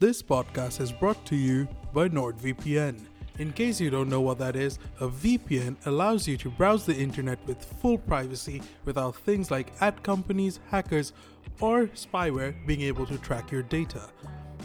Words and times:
This 0.00 0.22
podcast 0.22 0.80
is 0.80 0.92
brought 0.92 1.26
to 1.26 1.36
you 1.36 1.68
by 1.92 2.08
NordVPN. 2.08 3.04
In 3.38 3.52
case 3.52 3.78
you 3.78 3.90
don't 3.90 4.08
know 4.08 4.22
what 4.22 4.38
that 4.38 4.56
is, 4.56 4.78
a 4.98 5.06
VPN 5.06 5.76
allows 5.84 6.26
you 6.26 6.38
to 6.38 6.48
browse 6.48 6.86
the 6.86 6.96
internet 6.96 7.38
with 7.46 7.62
full 7.62 7.98
privacy 7.98 8.62
without 8.86 9.14
things 9.14 9.50
like 9.50 9.74
ad 9.82 10.02
companies, 10.02 10.58
hackers, 10.70 11.12
or 11.60 11.84
spyware 11.88 12.54
being 12.66 12.80
able 12.80 13.04
to 13.04 13.18
track 13.18 13.50
your 13.50 13.62
data. 13.62 14.08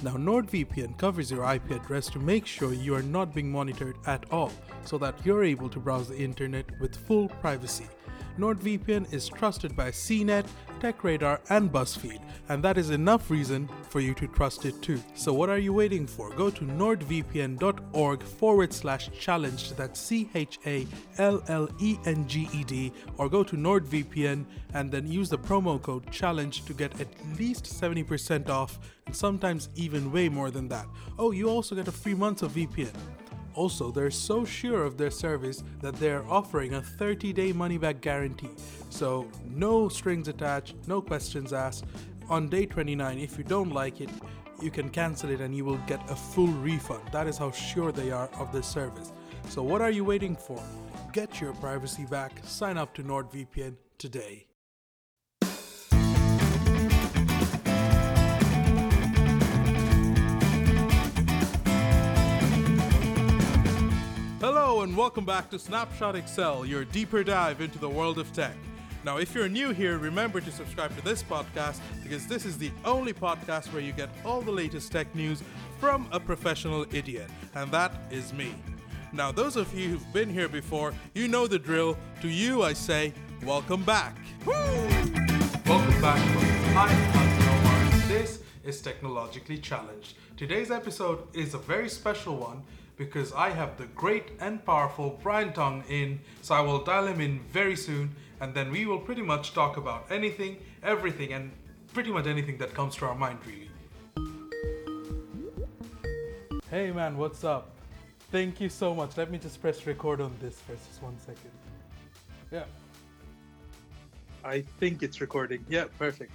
Now, 0.03 0.15
NordVPN 0.15 0.97
covers 0.97 1.29
your 1.29 1.43
IP 1.53 1.71
address 1.71 2.07
to 2.11 2.19
make 2.19 2.45
sure 2.45 2.71
you 2.71 2.95
are 2.95 3.01
not 3.01 3.35
being 3.35 3.51
monitored 3.51 3.97
at 4.05 4.23
all, 4.31 4.53
so 4.85 4.97
that 4.99 5.19
you're 5.25 5.43
able 5.43 5.67
to 5.67 5.79
browse 5.79 6.07
the 6.07 6.17
internet 6.17 6.65
with 6.79 6.95
full 6.95 7.27
privacy. 7.27 7.87
NordVPN 8.37 9.13
is 9.13 9.29
trusted 9.29 9.75
by 9.75 9.91
CNET, 9.91 10.45
TechRadar, 10.79 11.39
and 11.49 11.71
BuzzFeed, 11.71 12.19
and 12.49 12.61
that 12.63 12.77
is 12.77 12.89
enough 12.89 13.31
reason 13.31 13.69
for 13.89 14.01
you 14.01 14.13
to 14.15 14.27
trust 14.27 14.65
it 14.65 14.81
too. 14.81 15.01
So, 15.15 15.33
what 15.33 15.49
are 15.49 15.57
you 15.57 15.73
waiting 15.73 16.05
for? 16.05 16.29
Go 16.31 16.49
to 16.49 16.65
nordvpn.org 16.65 18.23
forward 18.23 18.73
slash 18.73 19.09
challenged, 19.17 19.77
that's 19.77 19.99
C 19.99 20.29
H 20.35 20.59
A 20.65 20.85
L 21.17 21.41
L 21.47 21.69
E 21.79 21.97
N 22.05 22.27
G 22.27 22.49
E 22.53 22.63
D, 22.63 22.91
or 23.17 23.29
go 23.29 23.43
to 23.43 23.55
NordVPN 23.55 24.45
and 24.73 24.91
then 24.91 25.07
use 25.07 25.29
the 25.29 25.37
promo 25.37 25.81
code 25.81 26.11
challenge 26.11 26.65
to 26.65 26.73
get 26.73 26.99
at 26.99 27.07
least 27.39 27.65
70% 27.65 28.49
off, 28.49 28.79
and 29.05 29.15
sometimes 29.15 29.69
even 29.75 30.11
way 30.11 30.27
more 30.27 30.51
than 30.51 30.67
that. 30.67 30.87
Oh, 31.17 31.31
you 31.31 31.49
also 31.49 31.73
get 31.75 31.87
a 31.87 31.91
free 31.91 32.15
month 32.15 32.43
of 32.43 32.51
VPN. 32.51 32.93
Also, 33.55 33.89
they're 33.89 34.11
so 34.11 34.43
sure 34.45 34.83
of 34.83 34.97
their 34.97 35.09
service 35.09 35.63
that 35.81 35.95
they're 35.95 36.25
offering 36.29 36.73
a 36.73 36.81
30 36.81 37.33
day 37.33 37.53
money 37.53 37.77
back 37.77 38.01
guarantee. 38.01 38.51
So, 38.89 39.27
no 39.45 39.89
strings 39.89 40.27
attached, 40.27 40.75
no 40.87 41.01
questions 41.01 41.53
asked. 41.53 41.85
On 42.29 42.49
day 42.49 42.65
29, 42.65 43.19
if 43.19 43.37
you 43.37 43.43
don't 43.43 43.71
like 43.71 44.01
it, 44.01 44.09
you 44.61 44.71
can 44.71 44.89
cancel 44.89 45.29
it 45.29 45.41
and 45.41 45.55
you 45.55 45.65
will 45.65 45.79
get 45.87 45.99
a 46.09 46.15
full 46.15 46.47
refund. 46.47 47.01
That 47.11 47.27
is 47.27 47.37
how 47.37 47.51
sure 47.51 47.91
they 47.91 48.11
are 48.11 48.29
of 48.39 48.51
this 48.51 48.67
service. 48.67 49.11
So, 49.49 49.63
what 49.63 49.81
are 49.81 49.91
you 49.91 50.03
waiting 50.03 50.35
for? 50.35 50.61
Get 51.13 51.39
your 51.39 51.53
privacy 51.53 52.05
back. 52.05 52.39
Sign 52.43 52.77
up 52.77 52.93
to 52.95 53.03
NordVPN 53.03 53.75
today. 53.97 54.47
Hello 64.47 64.81
and 64.81 64.95
welcome 64.95 65.25
back 65.25 65.49
to 65.49 65.57
Snapshot 65.57 66.15
Excel, 66.15 66.67
your 66.67 66.85
deeper 66.85 67.23
dive 67.23 67.61
into 67.61 67.79
the 67.79 67.89
world 67.89 68.19
of 68.19 68.31
tech. 68.31 68.55
Now, 69.03 69.17
if 69.17 69.33
you're 69.33 69.49
new 69.49 69.71
here, 69.71 69.97
remember 69.97 70.39
to 70.39 70.51
subscribe 70.51 70.95
to 70.95 71.03
this 71.03 71.23
podcast 71.23 71.79
because 72.03 72.27
this 72.27 72.45
is 72.45 72.55
the 72.55 72.69
only 72.85 73.11
podcast 73.11 73.73
where 73.73 73.81
you 73.81 73.91
get 73.91 74.07
all 74.23 74.41
the 74.41 74.51
latest 74.51 74.91
tech 74.91 75.07
news 75.15 75.41
from 75.79 76.07
a 76.11 76.19
professional 76.19 76.85
idiot, 76.93 77.27
and 77.55 77.71
that 77.71 77.91
is 78.11 78.33
me. 78.33 78.53
Now, 79.11 79.31
those 79.31 79.55
of 79.55 79.73
you 79.73 79.89
who've 79.89 80.13
been 80.13 80.29
here 80.29 80.47
before, 80.47 80.93
you 81.15 81.27
know 81.27 81.47
the 81.47 81.57
drill. 81.57 81.97
To 82.21 82.27
you, 82.27 82.61
I 82.61 82.73
say, 82.73 83.13
welcome 83.43 83.81
back. 83.83 84.15
Woo! 84.45 84.53
Welcome 85.65 86.01
back. 86.01 86.19
Hi, 86.75 86.93
I'm 86.93 87.49
Omar. 87.49 88.07
This 88.07 88.43
is 88.63 88.79
Technologically 88.79 89.57
Challenged. 89.57 90.13
Today's 90.37 90.69
episode 90.69 91.23
is 91.33 91.55
a 91.55 91.57
very 91.57 91.89
special 91.89 92.37
one 92.37 92.61
because 92.97 93.33
I 93.33 93.49
have 93.49 93.77
the 93.77 93.85
great 93.87 94.31
and 94.39 94.63
powerful 94.65 95.19
Brian 95.21 95.53
Tong 95.53 95.83
in, 95.89 96.19
so 96.41 96.55
I 96.55 96.61
will 96.61 96.83
dial 96.83 97.07
him 97.07 97.19
in 97.21 97.39
very 97.51 97.75
soon, 97.75 98.15
and 98.39 98.53
then 98.53 98.71
we 98.71 98.85
will 98.85 98.99
pretty 98.99 99.21
much 99.21 99.53
talk 99.53 99.77
about 99.77 100.05
anything, 100.09 100.57
everything, 100.83 101.33
and 101.33 101.51
pretty 101.93 102.11
much 102.11 102.27
anything 102.27 102.57
that 102.57 102.73
comes 102.73 102.95
to 102.97 103.05
our 103.05 103.15
mind, 103.15 103.39
really. 103.45 103.69
Hey 106.69 106.91
man, 106.91 107.17
what's 107.17 107.43
up? 107.43 107.71
Thank 108.31 108.59
you 108.59 108.69
so 108.69 108.93
much. 108.93 109.17
Let 109.17 109.31
me 109.31 109.37
just 109.37 109.61
press 109.61 109.85
record 109.85 110.19
on 110.19 110.35
this 110.41 110.59
for 110.59 110.73
just 110.73 111.01
one 111.01 111.17
second. 111.19 111.51
Yeah. 112.51 112.63
I 114.43 114.61
think 114.79 115.03
it's 115.03 115.21
recording. 115.21 115.65
Yeah, 115.69 115.85
perfect. 115.97 116.31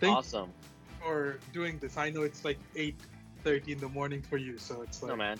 Thank 0.00 0.16
awesome. 0.16 0.48
you 0.48 1.06
for 1.06 1.38
doing 1.52 1.78
this. 1.78 1.96
I 1.96 2.10
know 2.10 2.22
it's 2.22 2.44
like 2.44 2.58
eight 2.74 2.98
thirty 3.42 3.72
in 3.72 3.78
the 3.78 3.88
morning 3.88 4.22
for 4.22 4.36
you, 4.36 4.58
so 4.58 4.82
it's 4.82 5.02
like 5.02 5.10
No 5.10 5.16
man. 5.16 5.38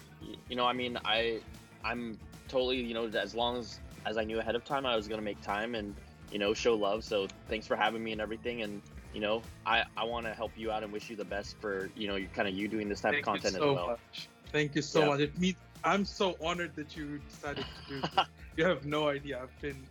You 0.49 0.57
know, 0.57 0.67
I 0.67 0.73
mean, 0.73 0.99
I 1.05 1.41
I'm 1.85 2.19
totally, 2.49 2.81
you 2.81 2.95
know, 2.95 3.07
as 3.07 3.35
long 3.35 3.59
as 3.59 3.79
as 4.07 4.17
I 4.17 4.25
knew 4.25 4.39
ahead 4.39 4.55
of 4.55 4.65
time 4.65 4.87
I 4.87 4.97
was 4.97 5.09
going 5.09 5.19
to 5.19 5.25
make 5.25 5.41
time 5.43 5.75
and, 5.75 5.95
you 6.33 6.39
know, 6.39 6.55
show 6.55 6.75
love. 6.75 7.05
So, 7.05 7.29
thanks 7.49 7.67
for 7.67 7.77
having 7.77 8.03
me 8.03 8.13
and 8.13 8.21
everything 8.21 8.63
and, 8.63 8.81
you 9.15 9.21
know, 9.21 9.43
I 9.67 9.85
I 9.97 10.05
want 10.05 10.27
to 10.27 10.33
help 10.33 10.53
you 10.57 10.71
out 10.71 10.83
and 10.83 10.93
wish 10.93 11.11
you 11.11 11.17
the 11.17 11.25
best 11.25 11.57
for, 11.61 11.91
you 11.97 12.09
know, 12.09 12.17
you 12.17 12.29
kind 12.35 12.49
of 12.49 12.55
you 12.55 12.69
doing 12.69 12.89
this 12.89 13.01
type 13.01 13.13
thank 13.13 13.27
of 13.27 13.27
content 13.27 13.55
you 13.55 13.61
so 13.61 13.71
as 13.71 13.77
well. 13.77 13.87
much. 13.89 14.29
Thank 14.53 14.75
you 14.75 14.83
so 14.83 15.01
Yeah. 15.03 15.09
much. 15.09 15.21
It 15.21 15.39
means 15.39 15.57
I'm 15.85 16.05
so 16.05 16.37
honored 16.43 16.75
that 16.77 16.97
you 16.97 17.19
decided 17.29 17.65
to 17.65 17.95
do 17.95 18.03
this. 18.15 18.27
you 18.57 18.65
have 18.65 18.85
no 18.85 19.09
idea. 19.09 19.41
I've 19.43 19.61
been 19.63 19.87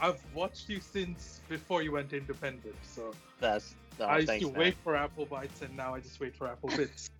I've 0.00 0.20
watched 0.34 0.68
you 0.68 0.80
since 0.80 1.40
before 1.48 1.82
you 1.82 1.92
went 1.92 2.12
independent. 2.12 2.76
So 2.82 3.12
That's 3.40 3.74
no, 3.98 4.06
I 4.06 4.18
used 4.18 4.28
thanks, 4.28 4.46
to 4.46 4.52
man. 4.52 4.60
wait 4.60 4.76
for 4.84 4.96
Apple 4.96 5.26
Bytes 5.26 5.62
and 5.62 5.76
now 5.76 5.94
I 5.94 6.00
just 6.00 6.20
wait 6.20 6.36
for 6.36 6.46
Apple 6.46 6.70
Bits. 6.76 7.10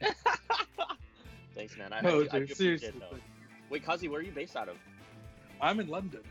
thanks, 1.54 1.76
man. 1.76 1.92
I, 1.92 1.98
I, 1.98 2.00
no, 2.02 2.22
do- 2.22 2.28
I 2.32 2.38
dude, 2.40 2.48
do 2.48 2.54
seriously. 2.54 2.92
though. 2.98 3.16
Wait, 3.70 3.84
Kazi, 3.84 4.08
where 4.08 4.20
are 4.20 4.22
you 4.22 4.32
based 4.32 4.56
out 4.56 4.68
of? 4.68 4.76
I'm 5.60 5.80
in 5.80 5.88
London. 5.88 6.22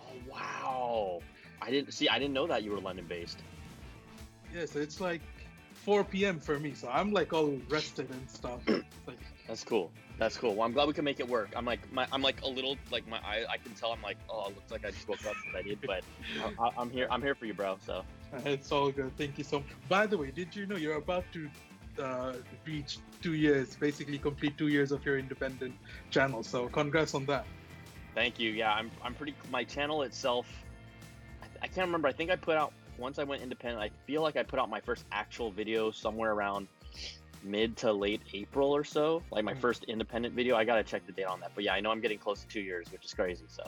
Oh, 0.00 0.30
wow. 0.30 1.20
I 1.60 1.70
didn't 1.70 1.92
see 1.92 2.08
I 2.08 2.18
didn't 2.18 2.34
know 2.34 2.46
that 2.46 2.62
you 2.62 2.70
were 2.72 2.80
London 2.80 3.06
based. 3.08 3.38
Yeah, 4.54 4.66
so 4.66 4.78
it's 4.78 5.00
like 5.00 5.20
4 5.72 6.04
p.m. 6.04 6.38
for 6.38 6.58
me. 6.58 6.74
So 6.74 6.88
I'm 6.88 7.12
like 7.12 7.32
all 7.32 7.58
rested 7.68 8.08
and 8.10 8.30
stuff. 8.30 8.60
Like 9.06 9.18
That's 9.46 9.62
cool. 9.62 9.90
That's 10.18 10.38
cool. 10.38 10.54
Well, 10.54 10.64
I'm 10.64 10.72
glad 10.72 10.88
we 10.88 10.94
can 10.94 11.04
make 11.04 11.20
it 11.20 11.28
work. 11.28 11.50
I'm 11.54 11.66
like, 11.66 11.92
my, 11.92 12.06
I'm 12.10 12.22
like 12.22 12.40
a 12.42 12.48
little, 12.48 12.78
like 12.90 13.06
my 13.06 13.18
eye, 13.18 13.44
I 13.50 13.58
can 13.58 13.74
tell. 13.74 13.92
I'm 13.92 14.00
like, 14.00 14.16
oh, 14.30 14.46
it 14.48 14.54
looks 14.54 14.70
like 14.70 14.86
I 14.86 14.90
just 14.92 15.06
woke 15.06 15.26
up 15.26 15.34
I 15.54 15.60
did, 15.60 15.78
but 15.86 16.02
I, 16.42 16.64
I, 16.64 16.70
I'm 16.78 16.88
here. 16.88 17.06
I'm 17.10 17.20
here 17.20 17.34
for 17.34 17.44
you, 17.44 17.52
bro. 17.52 17.76
So 17.84 18.02
It's 18.46 18.72
all 18.72 18.90
good. 18.90 19.14
Thank 19.18 19.36
you 19.36 19.44
so 19.44 19.58
much. 19.58 19.68
By 19.90 20.06
the 20.06 20.16
way, 20.16 20.30
did 20.30 20.56
you 20.56 20.64
know 20.64 20.76
you're 20.76 20.96
about 20.96 21.24
to 21.34 21.50
uh, 21.98 22.34
reach 22.66 22.98
two 23.22 23.34
years, 23.34 23.76
basically 23.76 24.18
complete 24.18 24.56
two 24.58 24.68
years 24.68 24.92
of 24.92 25.04
your 25.04 25.18
independent 25.18 25.74
channel? 26.10 26.42
So 26.42 26.68
congrats 26.68 27.14
on 27.14 27.26
that. 27.26 27.46
thank 28.14 28.38
you. 28.38 28.50
Yeah, 28.50 28.72
I'm, 28.72 28.90
I'm 29.02 29.14
pretty. 29.14 29.34
My 29.50 29.64
channel 29.64 30.02
itself, 30.02 30.46
I, 31.42 31.46
I 31.62 31.66
can't 31.68 31.86
remember. 31.86 32.08
I 32.08 32.12
think 32.12 32.30
I 32.30 32.36
put 32.36 32.56
out 32.56 32.72
once 32.98 33.18
I 33.18 33.24
went 33.24 33.42
independent. 33.42 33.82
I 33.82 33.90
feel 34.06 34.22
like 34.22 34.36
I 34.36 34.42
put 34.42 34.58
out 34.58 34.68
my 34.70 34.80
first 34.80 35.04
actual 35.12 35.50
video 35.50 35.90
somewhere 35.90 36.32
around 36.32 36.68
mid 37.42 37.76
to 37.78 37.92
late 37.92 38.22
April 38.32 38.74
or 38.74 38.84
so. 38.84 39.22
Like 39.30 39.44
my 39.44 39.54
Mm. 39.54 39.60
first 39.60 39.84
independent 39.84 40.34
video. 40.34 40.56
I 40.56 40.64
gotta 40.64 40.84
check 40.84 41.06
the 41.06 41.12
date 41.12 41.26
on 41.26 41.40
that. 41.40 41.52
But 41.54 41.64
yeah, 41.64 41.74
I 41.74 41.80
know 41.80 41.90
I'm 41.90 42.00
getting 42.00 42.18
close 42.18 42.40
to 42.42 42.48
two 42.48 42.60
years, 42.60 42.90
which 42.92 43.04
is 43.04 43.12
crazy. 43.14 43.44
So 43.48 43.64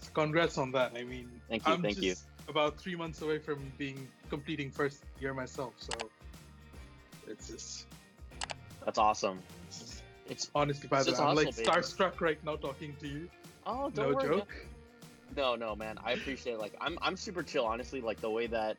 So 0.00 0.10
congrats 0.14 0.58
on 0.58 0.72
that. 0.72 0.92
I 0.96 1.04
mean, 1.04 1.28
Thank 1.48 1.66
you, 1.66 1.72
I'm 1.74 1.82
thank 1.82 2.02
you. 2.02 2.14
about 2.48 2.78
three 2.78 2.96
months 2.96 3.22
away 3.22 3.38
from 3.38 3.72
being 3.78 4.08
completing 4.28 4.70
first 4.70 5.04
year 5.20 5.32
myself. 5.34 5.74
So 5.78 6.10
it's 7.28 7.48
just, 7.48 7.86
that's 8.84 8.98
awesome. 8.98 9.38
it's 9.68 9.78
just 9.80 10.02
It's 10.28 10.50
honestly, 10.54 10.88
by 10.88 11.02
the 11.02 11.12
way, 11.12 11.18
I'm 11.18 11.34
like 11.34 11.46
hustle, 11.46 11.64
baby. 11.64 11.70
starstruck 11.70 12.20
right 12.20 12.44
now 12.44 12.56
talking 12.56 12.94
to 13.00 13.08
you. 13.08 13.28
oh, 13.66 13.90
don't 13.90 14.10
No 14.10 14.14
worry. 14.16 14.38
joke. 14.38 14.54
No, 15.36 15.54
no, 15.54 15.74
man. 15.74 15.96
I 16.04 16.12
appreciate 16.12 16.54
it. 16.54 16.58
like 16.58 16.74
I'm 16.80 16.98
I'm 17.02 17.16
super 17.16 17.42
chill, 17.42 17.64
honestly. 17.64 18.00
Like 18.00 18.20
the 18.20 18.30
way 18.30 18.46
that 18.48 18.76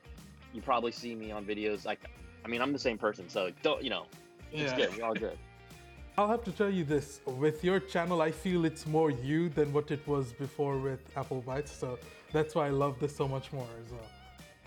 you 0.53 0.61
probably 0.61 0.91
see 0.91 1.15
me 1.15 1.31
on 1.31 1.45
videos. 1.45 1.83
Like, 1.85 1.99
I 2.45 2.47
mean, 2.47 2.61
I'm 2.61 2.71
the 2.73 2.79
same 2.79 2.97
person, 2.97 3.27
so 3.27 3.51
don't 3.63 3.83
you 3.83 3.89
know? 3.89 4.05
It's 4.51 4.71
Yeah. 4.71 4.77
good. 4.77 4.97
We're 4.97 5.05
all 5.05 5.15
good. 5.15 5.37
I'll 6.17 6.27
have 6.27 6.43
to 6.43 6.51
tell 6.51 6.69
you 6.69 6.83
this 6.83 7.21
with 7.25 7.63
your 7.63 7.79
channel, 7.79 8.21
I 8.21 8.29
feel 8.29 8.65
it's 8.65 8.85
more 8.85 9.09
you 9.09 9.49
than 9.49 9.73
what 9.73 9.89
it 9.89 10.07
was 10.07 10.31
before 10.31 10.77
with 10.77 10.99
Apple 11.17 11.41
Bytes. 11.47 11.69
So 11.69 11.97
that's 12.31 12.53
why 12.53 12.67
I 12.67 12.69
love 12.69 12.99
this 12.99 13.15
so 13.15 13.27
much 13.27 13.51
more 13.51 13.65
as 13.83 13.91
well. 13.91 14.09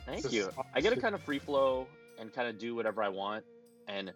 Thank 0.06 0.22
This 0.24 0.32
you. 0.32 0.48
is 0.48 0.54
I 0.74 0.80
get 0.80 0.92
to 0.92 1.00
kind 1.00 1.14
of 1.14 1.22
free 1.22 1.38
flow 1.38 1.86
and 2.18 2.32
kind 2.34 2.48
of 2.48 2.58
do 2.58 2.74
whatever 2.74 3.00
I 3.00 3.08
want, 3.10 3.44
and 3.88 4.12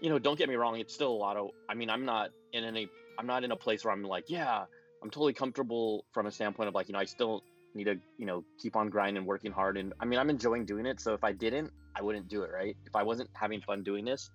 you 0.00 0.10
know, 0.10 0.18
don't 0.18 0.38
get 0.38 0.48
me 0.48 0.56
wrong. 0.56 0.78
It's 0.78 0.92
still 0.92 1.12
a 1.12 1.14
lot 1.16 1.36
of. 1.36 1.50
I 1.68 1.74
mean, 1.74 1.90
I'm 1.90 2.04
not 2.04 2.30
in 2.52 2.64
any. 2.64 2.88
I'm 3.18 3.26
not 3.26 3.44
in 3.44 3.52
a 3.52 3.56
place 3.56 3.84
where 3.84 3.92
I'm 3.92 4.02
like, 4.02 4.24
yeah, 4.28 4.64
I'm 5.02 5.10
totally 5.10 5.32
comfortable 5.32 6.04
from 6.12 6.26
a 6.26 6.30
standpoint 6.30 6.68
of 6.68 6.74
like, 6.74 6.88
you 6.88 6.92
know, 6.92 6.98
I 6.98 7.04
still 7.04 7.42
need 7.74 7.84
to, 7.84 7.96
you 8.18 8.26
know, 8.26 8.44
keep 8.58 8.76
on 8.76 8.90
grinding, 8.90 9.24
working 9.24 9.52
hard, 9.52 9.76
and 9.76 9.92
I 10.00 10.04
mean, 10.04 10.18
I'm 10.18 10.30
enjoying 10.30 10.64
doing 10.64 10.86
it. 10.86 11.00
So 11.00 11.14
if 11.14 11.24
I 11.24 11.32
didn't, 11.32 11.70
I 11.94 12.02
wouldn't 12.02 12.28
do 12.28 12.42
it, 12.42 12.50
right? 12.52 12.76
If 12.86 12.96
I 12.96 13.02
wasn't 13.02 13.30
having 13.32 13.60
fun 13.60 13.82
doing 13.82 14.04
this, 14.04 14.30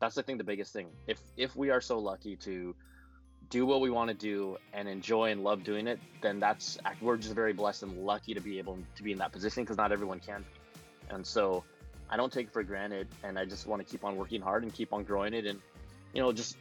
that's 0.00 0.14
the 0.14 0.22
thing. 0.22 0.38
The 0.38 0.44
biggest 0.44 0.72
thing. 0.72 0.88
If 1.06 1.20
if 1.36 1.54
we 1.56 1.70
are 1.70 1.80
so 1.80 1.98
lucky 1.98 2.36
to 2.36 2.74
do 3.50 3.66
what 3.66 3.80
we 3.80 3.90
want 3.90 4.08
to 4.08 4.14
do 4.14 4.56
and 4.72 4.88
enjoy 4.88 5.32
and 5.32 5.42
love 5.42 5.64
doing 5.64 5.86
it, 5.86 5.98
then 6.22 6.38
that's 6.38 6.78
we're 7.00 7.16
just 7.16 7.34
very 7.34 7.52
blessed 7.52 7.82
and 7.82 8.04
lucky 8.04 8.32
to 8.32 8.40
be 8.40 8.58
able 8.58 8.78
to 8.96 9.02
be 9.02 9.12
in 9.12 9.18
that 9.18 9.32
position 9.32 9.64
because 9.64 9.76
not 9.76 9.92
everyone 9.92 10.20
can. 10.20 10.44
And 11.10 11.26
so 11.26 11.64
I 12.10 12.16
don't 12.16 12.32
take 12.32 12.48
it 12.48 12.52
for 12.52 12.62
granted, 12.62 13.08
and 13.22 13.38
I 13.38 13.44
just 13.44 13.66
want 13.66 13.84
to 13.84 13.90
keep 13.90 14.04
on 14.04 14.16
working 14.16 14.42
hard 14.42 14.64
and 14.64 14.74
keep 14.74 14.92
on 14.92 15.04
growing 15.04 15.32
it, 15.32 15.46
and 15.46 15.60
you 16.12 16.20
know, 16.20 16.32
just 16.32 16.56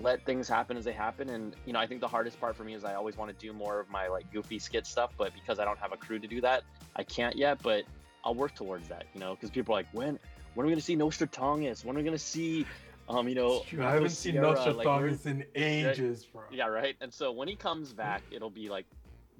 let 0.00 0.24
things 0.26 0.48
happen 0.48 0.76
as 0.76 0.84
they 0.84 0.92
happen. 0.92 1.30
And 1.30 1.54
you 1.64 1.72
know, 1.72 1.78
I 1.78 1.86
think 1.86 2.00
the 2.00 2.08
hardest 2.08 2.40
part 2.40 2.56
for 2.56 2.64
me 2.64 2.74
is 2.74 2.84
I 2.84 2.94
always 2.94 3.16
want 3.16 3.30
to 3.30 3.46
do 3.46 3.52
more 3.52 3.78
of 3.78 3.88
my 3.88 4.08
like 4.08 4.30
goofy 4.32 4.58
skit 4.58 4.86
stuff, 4.86 5.12
but 5.16 5.32
because 5.32 5.58
I 5.58 5.64
don't 5.64 5.78
have 5.78 5.92
a 5.92 5.96
crew 5.96 6.18
to 6.18 6.26
do 6.26 6.40
that, 6.40 6.64
I 6.96 7.04
can't 7.04 7.36
yet. 7.36 7.62
But 7.62 7.84
I'll 8.24 8.34
work 8.34 8.54
towards 8.54 8.88
that, 8.88 9.04
you 9.14 9.20
know, 9.20 9.34
because 9.34 9.50
people 9.50 9.74
are 9.74 9.78
like, 9.78 9.86
when 9.92 10.18
when 10.54 10.64
are 10.64 10.66
we 10.66 10.72
gonna 10.72 10.82
see 10.82 10.96
Nostratongus? 10.96 11.84
When 11.84 11.96
are 11.96 12.00
we 12.00 12.04
gonna 12.04 12.18
see, 12.18 12.66
um, 13.08 13.28
you 13.28 13.34
know, 13.36 13.62
I 13.78 13.92
haven't 13.92 14.10
seen 14.10 14.34
Sierra? 14.34 14.72
Like, 14.72 14.86
in 15.24 15.44
ages, 15.62 16.24
bro. 16.24 16.42
yeah, 16.50 16.66
right. 16.66 16.96
And 17.00 17.12
so 17.12 17.32
when 17.32 17.48
he 17.48 17.54
comes 17.54 17.92
back, 17.92 18.22
it'll 18.30 18.50
be 18.50 18.68
like 18.68 18.86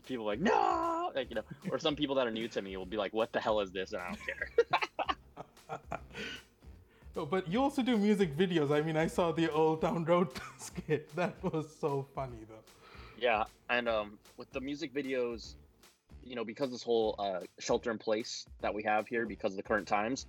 people 0.07 0.27
like 0.27 0.41
no, 0.41 1.11
like 1.15 1.31
you 1.31 1.37
know, 1.37 1.43
or 1.71 1.79
some 1.79 1.97
people 1.97 2.17
that 2.17 2.27
are 2.27 2.31
new 2.31 2.49
to 2.49 2.63
me 2.63 2.77
will 2.77 2.87
be 2.87 2.97
like, 2.97 3.13
"What 3.13 3.33
the 3.33 3.41
hell 3.41 3.61
is 3.61 3.71
this?" 3.71 3.93
And 3.93 4.03
I 4.03 4.07
don't 4.09 4.19
care. 4.25 4.81
Oh, 7.17 7.25
but 7.25 7.47
you 7.49 7.63
also 7.63 7.81
do 7.81 7.97
music 7.97 8.37
videos. 8.37 8.73
I 8.73 8.81
mean, 8.81 8.97
I 8.97 9.07
saw 9.07 9.31
the 9.31 9.49
Old 9.53 9.83
Town 9.83 10.05
Road 10.05 10.31
skit. 10.59 11.15
That 11.15 11.37
was 11.45 11.67
so 11.81 12.09
funny, 12.13 12.39
though. 12.49 12.65
Yeah, 13.17 13.45
and 13.71 13.89
um, 13.89 14.19
with 14.37 14.51
the 14.51 14.61
music 14.61 14.93
videos, 14.93 15.55
you 16.25 16.35
know, 16.35 16.45
because 16.45 16.73
this 16.73 16.83
whole 16.83 17.15
uh, 17.21 17.41
shelter 17.61 17.93
in 17.93 17.99
place 17.99 18.47
that 18.63 18.75
we 18.75 18.83
have 18.83 19.07
here 19.07 19.27
because 19.27 19.53
of 19.53 19.57
the 19.57 19.63
current 19.63 19.87
times, 19.87 20.27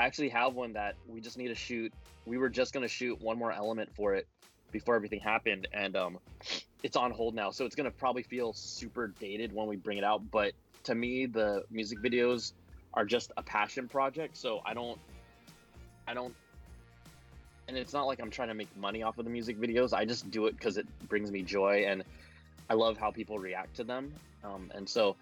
I 0.00 0.04
actually 0.04 0.28
have 0.30 0.54
one 0.54 0.72
that 0.72 0.96
we 1.06 1.20
just 1.20 1.38
need 1.38 1.48
to 1.48 1.54
shoot. 1.54 1.92
We 2.24 2.38
were 2.38 2.48
just 2.48 2.74
gonna 2.74 2.88
shoot 2.88 3.20
one 3.22 3.38
more 3.38 3.52
element 3.52 3.90
for 3.94 4.14
it 4.14 4.26
before 4.72 4.96
everything 4.96 5.20
happened, 5.20 5.68
and 5.72 5.94
um, 5.94 6.18
it's 6.82 6.96
on 6.96 7.12
hold 7.12 7.36
now. 7.36 7.52
So 7.52 7.64
it's 7.64 7.76
gonna 7.76 7.92
probably 7.92 8.24
feel 8.24 8.52
super 8.52 9.14
dated 9.20 9.52
when 9.52 9.68
we 9.68 9.76
bring 9.76 9.96
it 9.96 10.04
out. 10.04 10.28
But 10.32 10.54
to 10.84 10.96
me, 10.96 11.26
the 11.26 11.62
music 11.70 12.00
videos 12.00 12.52
are 12.96 13.04
just 13.04 13.30
a 13.36 13.42
passion 13.42 13.86
project. 13.86 14.36
So 14.36 14.62
I 14.64 14.74
don't, 14.74 14.98
I 16.08 16.14
don't. 16.14 16.34
And 17.68 17.76
it's 17.76 17.92
not 17.92 18.06
like 18.06 18.20
I'm 18.20 18.30
trying 18.30 18.48
to 18.48 18.54
make 18.54 18.74
money 18.76 19.02
off 19.02 19.18
of 19.18 19.24
the 19.24 19.30
music 19.30 19.60
videos. 19.60 19.92
I 19.92 20.04
just 20.04 20.30
do 20.30 20.46
it 20.46 20.56
because 20.56 20.78
it 20.78 20.86
brings 21.08 21.30
me 21.30 21.42
joy, 21.42 21.84
and 21.86 22.02
I 22.70 22.74
love 22.74 22.96
how 22.96 23.10
people 23.10 23.38
react 23.38 23.76
to 23.76 23.84
them. 23.84 24.14
Um, 24.44 24.70
and 24.74 24.88
so, 24.88 25.16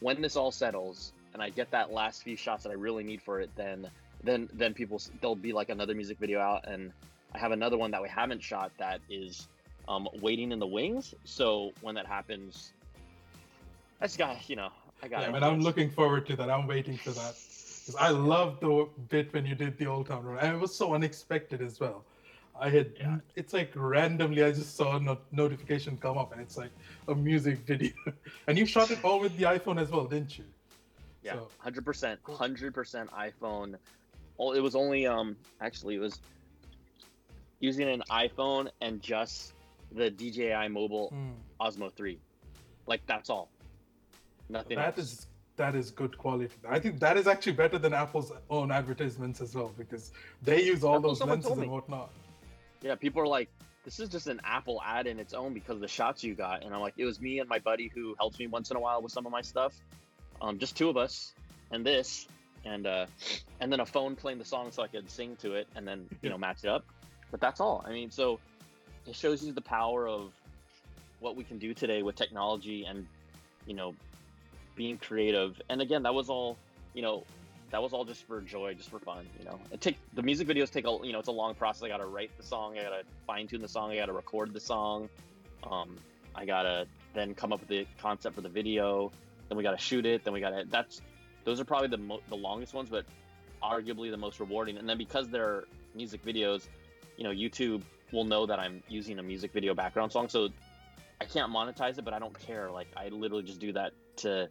when 0.00 0.20
this 0.20 0.34
all 0.34 0.50
settles 0.50 1.12
and 1.34 1.42
I 1.42 1.50
get 1.50 1.70
that 1.72 1.92
last 1.92 2.22
few 2.22 2.36
shots 2.36 2.62
that 2.64 2.70
I 2.70 2.74
really 2.74 3.04
need 3.04 3.20
for 3.20 3.40
it, 3.40 3.50
then 3.54 3.88
then 4.22 4.48
then 4.54 4.72
people 4.74 5.00
there'll 5.20 5.36
be 5.36 5.52
like 5.52 5.68
another 5.68 5.94
music 5.94 6.18
video 6.18 6.40
out, 6.40 6.66
and 6.66 6.90
I 7.34 7.38
have 7.38 7.52
another 7.52 7.76
one 7.76 7.90
that 7.90 8.02
we 8.02 8.08
haven't 8.08 8.42
shot 8.42 8.72
that 8.78 9.00
is 9.10 9.46
um, 9.86 10.08
waiting 10.20 10.52
in 10.52 10.58
the 10.58 10.66
wings. 10.66 11.14
So 11.24 11.72
when 11.82 11.94
that 11.96 12.06
happens, 12.06 12.72
I 14.00 14.06
just 14.06 14.16
got 14.16 14.48
you 14.48 14.56
know 14.56 14.70
I 15.02 15.08
got 15.08 15.22
Yeah, 15.22 15.28
it. 15.28 15.32
but 15.32 15.42
I'm 15.42 15.60
looking 15.60 15.90
forward 15.90 16.26
to 16.26 16.36
that. 16.36 16.50
I'm 16.50 16.66
waiting 16.66 16.96
for 16.96 17.10
that. 17.10 17.34
Because 17.34 17.96
I 17.98 18.08
loved 18.08 18.60
the 18.62 18.88
bit 19.10 19.32
when 19.34 19.44
you 19.44 19.54
did 19.54 19.76
the 19.78 19.86
Old 19.86 20.06
Town 20.06 20.24
Road. 20.24 20.38
And 20.40 20.56
it 20.56 20.60
was 20.60 20.74
so 20.74 20.94
unexpected 20.94 21.60
as 21.60 21.78
well. 21.80 22.04
I 22.58 22.70
had, 22.70 22.92
Yeah. 22.98 23.18
it's 23.34 23.52
like 23.52 23.72
randomly, 23.74 24.42
I 24.44 24.52
just 24.52 24.76
saw 24.76 24.96
a 24.96 25.00
not- 25.00 25.30
notification 25.32 25.98
come 25.98 26.16
up 26.16 26.32
and 26.32 26.40
it's 26.40 26.56
like 26.56 26.70
a 27.08 27.14
music 27.14 27.58
video. 27.66 27.92
and 28.46 28.56
you 28.56 28.64
shot 28.64 28.90
it 28.90 29.04
all 29.04 29.20
with 29.20 29.36
the 29.36 29.44
iPhone 29.44 29.80
as 29.80 29.90
well, 29.90 30.06
didn't 30.06 30.38
you? 30.38 30.44
Yeah, 31.22 31.34
So- 31.34 31.48
hundred 31.58 31.84
percent, 31.84 32.20
hundred 32.26 32.72
percent 32.74 33.10
iPhone. 33.10 33.76
Oh, 34.38 34.52
it 34.52 34.60
was 34.60 34.74
only 34.74 35.06
um 35.06 35.36
actually 35.60 35.96
it 35.96 36.00
was 36.00 36.20
using 37.60 37.88
an 37.88 38.02
iPhone 38.10 38.68
and 38.80 39.00
just 39.02 39.52
the 39.92 40.10
DJI 40.10 40.68
Mobile 40.68 41.08
Hmm. 41.08 41.30
Osmo 41.60 41.92
Three, 41.92 42.18
like 42.86 43.04
that's 43.06 43.30
all. 43.30 43.48
Nothing 44.48 44.76
That 44.76 44.98
else. 44.98 45.12
is 45.12 45.26
that 45.56 45.74
is 45.76 45.90
good 45.90 46.18
quality. 46.18 46.52
I 46.68 46.80
think 46.80 46.98
that 47.00 47.16
is 47.16 47.26
actually 47.28 47.52
better 47.52 47.78
than 47.78 47.92
Apple's 47.92 48.32
own 48.50 48.72
advertisements 48.72 49.40
as 49.40 49.54
well 49.54 49.72
because 49.78 50.10
they 50.42 50.62
use 50.64 50.82
all 50.82 50.94
That's 51.00 51.20
what 51.20 51.28
those 51.28 51.28
lenses 51.46 51.58
and 51.58 51.70
whatnot. 51.70 52.10
Yeah, 52.82 52.96
people 52.96 53.22
are 53.22 53.26
like, 53.26 53.48
this 53.84 54.00
is 54.00 54.08
just 54.08 54.26
an 54.26 54.40
Apple 54.44 54.82
ad 54.84 55.06
in 55.06 55.20
its 55.20 55.32
own 55.32 55.54
because 55.54 55.76
of 55.76 55.80
the 55.80 55.88
shots 55.88 56.24
you 56.24 56.34
got. 56.34 56.64
And 56.64 56.74
I'm 56.74 56.80
like, 56.80 56.94
it 56.96 57.04
was 57.04 57.20
me 57.20 57.38
and 57.38 57.48
my 57.48 57.58
buddy 57.60 57.90
who 57.94 58.14
helps 58.18 58.38
me 58.38 58.46
once 58.46 58.70
in 58.70 58.76
a 58.76 58.80
while 58.80 59.00
with 59.00 59.12
some 59.12 59.26
of 59.26 59.32
my 59.32 59.42
stuff. 59.42 59.74
Um, 60.42 60.58
just 60.58 60.76
two 60.76 60.88
of 60.88 60.96
us 60.96 61.34
and 61.70 61.86
this 61.86 62.26
and 62.64 62.86
uh 62.86 63.06
and 63.60 63.70
then 63.70 63.80
a 63.80 63.86
phone 63.86 64.16
playing 64.16 64.38
the 64.38 64.44
song 64.44 64.70
so 64.70 64.82
I 64.82 64.88
could 64.88 65.08
sing 65.10 65.36
to 65.36 65.54
it 65.54 65.68
and 65.76 65.86
then, 65.86 66.08
you 66.22 66.30
know, 66.30 66.38
match 66.46 66.64
it 66.64 66.68
up. 66.68 66.84
But 67.30 67.40
that's 67.40 67.60
all. 67.60 67.84
I 67.86 67.92
mean, 67.92 68.10
so 68.10 68.40
it 69.06 69.14
shows 69.14 69.44
you 69.44 69.52
the 69.52 69.60
power 69.60 70.08
of 70.08 70.32
what 71.20 71.36
we 71.36 71.44
can 71.44 71.58
do 71.58 71.74
today 71.74 72.02
with 72.02 72.16
technology 72.16 72.84
and, 72.84 73.06
you 73.66 73.74
know, 73.74 73.94
being 74.74 74.98
creative. 74.98 75.60
And 75.68 75.80
again, 75.80 76.02
that 76.02 76.14
was 76.14 76.28
all, 76.28 76.56
you 76.94 77.02
know, 77.02 77.24
that 77.70 77.82
was 77.82 77.92
all 77.92 78.04
just 78.04 78.24
for 78.26 78.40
joy, 78.40 78.74
just 78.74 78.88
for 78.88 79.00
fun. 79.00 79.26
You 79.38 79.46
know, 79.46 79.58
it 79.72 79.80
take 79.80 79.98
the 80.14 80.22
music 80.22 80.46
videos 80.46 80.70
take 80.70 80.86
a 80.86 80.96
you 81.02 81.12
know 81.12 81.18
it's 81.18 81.28
a 81.28 81.32
long 81.32 81.54
process. 81.54 81.82
I 81.82 81.88
gotta 81.88 82.06
write 82.06 82.30
the 82.36 82.44
song, 82.44 82.78
I 82.78 82.82
gotta 82.82 83.02
fine 83.26 83.48
tune 83.48 83.62
the 83.62 83.68
song, 83.68 83.90
I 83.90 83.96
gotta 83.96 84.12
record 84.12 84.52
the 84.52 84.60
song, 84.60 85.08
um, 85.68 85.96
I 86.36 86.44
gotta 86.44 86.86
then 87.14 87.34
come 87.34 87.52
up 87.52 87.58
with 87.58 87.68
the 87.68 87.84
concept 87.98 88.36
for 88.36 88.42
the 88.42 88.48
video, 88.48 89.10
then 89.48 89.56
we 89.56 89.64
gotta 89.64 89.78
shoot 89.78 90.06
it, 90.06 90.22
then 90.22 90.32
we 90.32 90.40
gotta 90.40 90.64
that's 90.70 91.00
those 91.44 91.58
are 91.58 91.64
probably 91.64 91.88
the 91.88 91.98
mo- 91.98 92.20
the 92.28 92.36
longest 92.36 92.74
ones, 92.74 92.88
but 92.88 93.06
arguably 93.60 94.08
the 94.08 94.16
most 94.16 94.38
rewarding. 94.38 94.76
And 94.78 94.88
then 94.88 94.98
because 94.98 95.28
they're 95.28 95.64
music 95.96 96.24
videos, 96.24 96.68
you 97.16 97.24
know, 97.24 97.30
YouTube 97.30 97.82
will 98.12 98.24
know 98.24 98.46
that 98.46 98.60
I'm 98.60 98.84
using 98.88 99.18
a 99.18 99.22
music 99.22 99.52
video 99.52 99.74
background 99.74 100.12
song, 100.12 100.28
so 100.28 100.48
I 101.20 101.24
can't 101.24 101.50
monetize 101.52 101.98
it, 101.98 102.04
but 102.04 102.14
I 102.14 102.18
don't 102.18 102.38
care. 102.38 102.70
Like 102.70 102.86
I 102.96 103.08
literally 103.08 103.42
just 103.42 103.58
do 103.58 103.72
that 103.72 103.94
to 104.18 104.48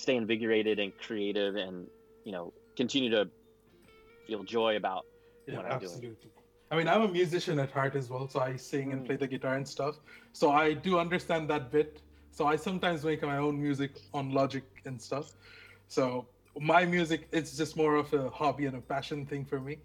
stay 0.00 0.16
invigorated 0.16 0.78
and 0.78 0.92
creative 0.98 1.56
and 1.56 1.86
you 2.24 2.32
know 2.32 2.52
continue 2.76 3.10
to 3.10 3.28
feel 4.26 4.42
joy 4.44 4.76
about 4.76 5.04
Yeah, 5.46 5.56
what 5.56 5.66
I'm 5.66 5.80
doing. 5.80 6.16
I 6.72 6.76
mean, 6.76 6.88
I'm 6.92 7.02
a 7.02 7.08
musician 7.08 7.58
at 7.58 7.70
heart 7.72 7.96
as 7.96 8.08
well, 8.08 8.28
so 8.28 8.38
I 8.40 8.54
sing 8.56 8.92
and 8.92 9.04
play 9.04 9.16
hmm. 9.16 9.24
the 9.24 9.26
guitar 9.34 9.54
and 9.56 9.66
stuff. 9.66 9.96
So 10.32 10.52
I 10.52 10.74
do 10.86 10.98
understand 10.98 11.50
that 11.50 11.72
bit. 11.76 12.00
So 12.30 12.46
I 12.46 12.56
sometimes 12.68 13.04
make 13.04 13.22
my 13.22 13.38
own 13.38 13.60
music 13.60 13.92
on 14.14 14.30
Logic 14.30 14.64
and 14.84 14.96
stuff. 15.08 15.26
So 15.88 16.26
my 16.60 16.84
music, 16.84 17.26
it's 17.32 17.56
just 17.56 17.76
more 17.76 17.96
of 17.96 18.12
a 18.14 18.30
hobby 18.30 18.66
and 18.66 18.76
a 18.76 18.80
passion 18.80 19.26
thing 19.26 19.44
for 19.44 19.60
me. 19.60 19.78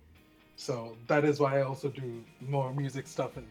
So 0.56 0.96
that 1.08 1.26
is 1.26 1.40
why 1.40 1.60
I 1.60 1.64
also 1.64 1.90
do 1.90 2.24
more 2.40 2.72
music 2.74 3.08
stuff, 3.08 3.36
and 3.36 3.48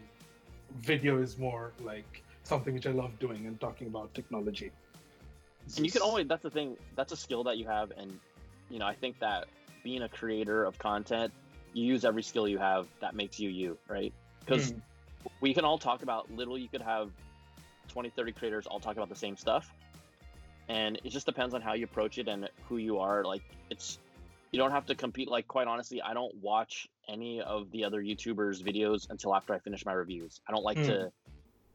video 0.93 1.21
is 1.21 1.37
more 1.37 1.73
like 1.83 2.23
something 2.45 2.73
which 2.75 2.87
I 2.87 2.95
love 3.03 3.19
doing 3.19 3.47
and 3.49 3.61
talking 3.61 3.89
about 3.89 4.15
technology. 4.15 4.71
And 5.77 5.85
you 5.85 5.91
can 5.91 6.03
always 6.03 6.27
that's 6.29 6.43
the 6.43 6.51
thing 6.51 6.77
that's 6.97 7.13
a 7.13 7.17
skill 7.17 7.45
that 7.45 7.57
you 7.59 7.67
have 7.67 7.91
and 7.97 8.19
you 8.71 8.79
know 8.79 8.87
i 8.87 8.95
think 8.95 9.19
that 9.19 9.47
being 9.83 10.03
a 10.03 10.09
creator 10.09 10.65
of 10.65 10.79
content 10.79 11.33
you 11.73 11.85
use 11.85 12.05
every 12.05 12.23
skill 12.23 12.47
you 12.47 12.59
have 12.59 12.87
that 13.01 13.15
makes 13.15 13.39
you 13.39 13.49
you 13.51 13.77
right 13.89 14.13
because 14.41 14.73
Mm. 14.73 14.81
we 15.41 15.55
can 15.55 15.65
all 15.65 15.79
talk 15.79 16.03
about 16.03 16.31
literally 16.31 16.61
you 16.61 16.69
could 16.69 16.83
have 16.83 17.11
20 17.89 18.11
30 18.11 18.33
creators 18.33 18.67
all 18.67 18.81
talk 18.81 18.97
about 18.97 19.09
the 19.09 19.15
same 19.15 19.37
stuff 19.37 19.73
and 20.69 21.01
it 21.05 21.11
just 21.11 21.27
depends 21.27 21.55
on 21.55 21.61
how 21.61 21.75
you 21.75 21.85
approach 21.85 22.19
it 22.19 22.29
and 22.29 22.49
who 22.69 22.77
you 22.79 22.99
are 22.99 23.25
like 23.25 23.43
it's 23.71 23.99
you 24.53 24.59
don't 24.59 24.71
have 24.71 24.87
to 24.87 24.95
compete 24.95 25.29
like 25.29 25.47
quite 25.49 25.67
honestly 25.67 26.01
i 26.03 26.15
don't 26.15 26.35
watch 26.43 26.89
any 27.09 27.41
of 27.43 27.71
the 27.73 27.85
other 27.85 28.03
youtubers 28.03 28.63
videos 28.63 29.07
until 29.11 29.35
after 29.35 29.53
i 29.55 29.59
finish 29.59 29.85
my 29.85 29.93
reviews 29.93 30.41
i 30.49 30.53
don't 30.53 30.65
like 30.65 30.79
Mm. 30.79 30.87
to 30.87 31.13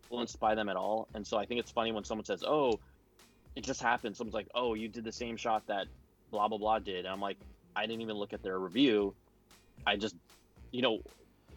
influenced 0.03 0.39
by 0.39 0.55
them 0.55 0.69
at 0.69 0.75
all 0.75 1.07
and 1.13 1.25
so 1.25 1.37
i 1.37 1.45
think 1.45 1.59
it's 1.59 1.71
funny 1.71 1.91
when 1.91 2.03
someone 2.03 2.25
says 2.25 2.43
oh 2.43 2.79
it 3.55 3.63
just 3.63 3.81
happened. 3.81 4.15
Someone's 4.15 4.35
like 4.35 4.49
oh 4.53 4.73
you 4.73 4.87
did 4.87 5.03
the 5.03 5.11
same 5.11 5.37
shot 5.37 5.67
that 5.67 5.87
blah 6.31 6.47
blah 6.47 6.57
blah 6.57 6.79
did. 6.79 7.05
And 7.05 7.07
i'm 7.07 7.21
like 7.21 7.37
i 7.75 7.85
didn't 7.85 8.01
even 8.01 8.15
look 8.15 8.33
at 8.33 8.43
their 8.43 8.59
review. 8.59 9.13
I 9.85 9.95
just 9.95 10.15
you 10.71 10.81
know 10.81 10.99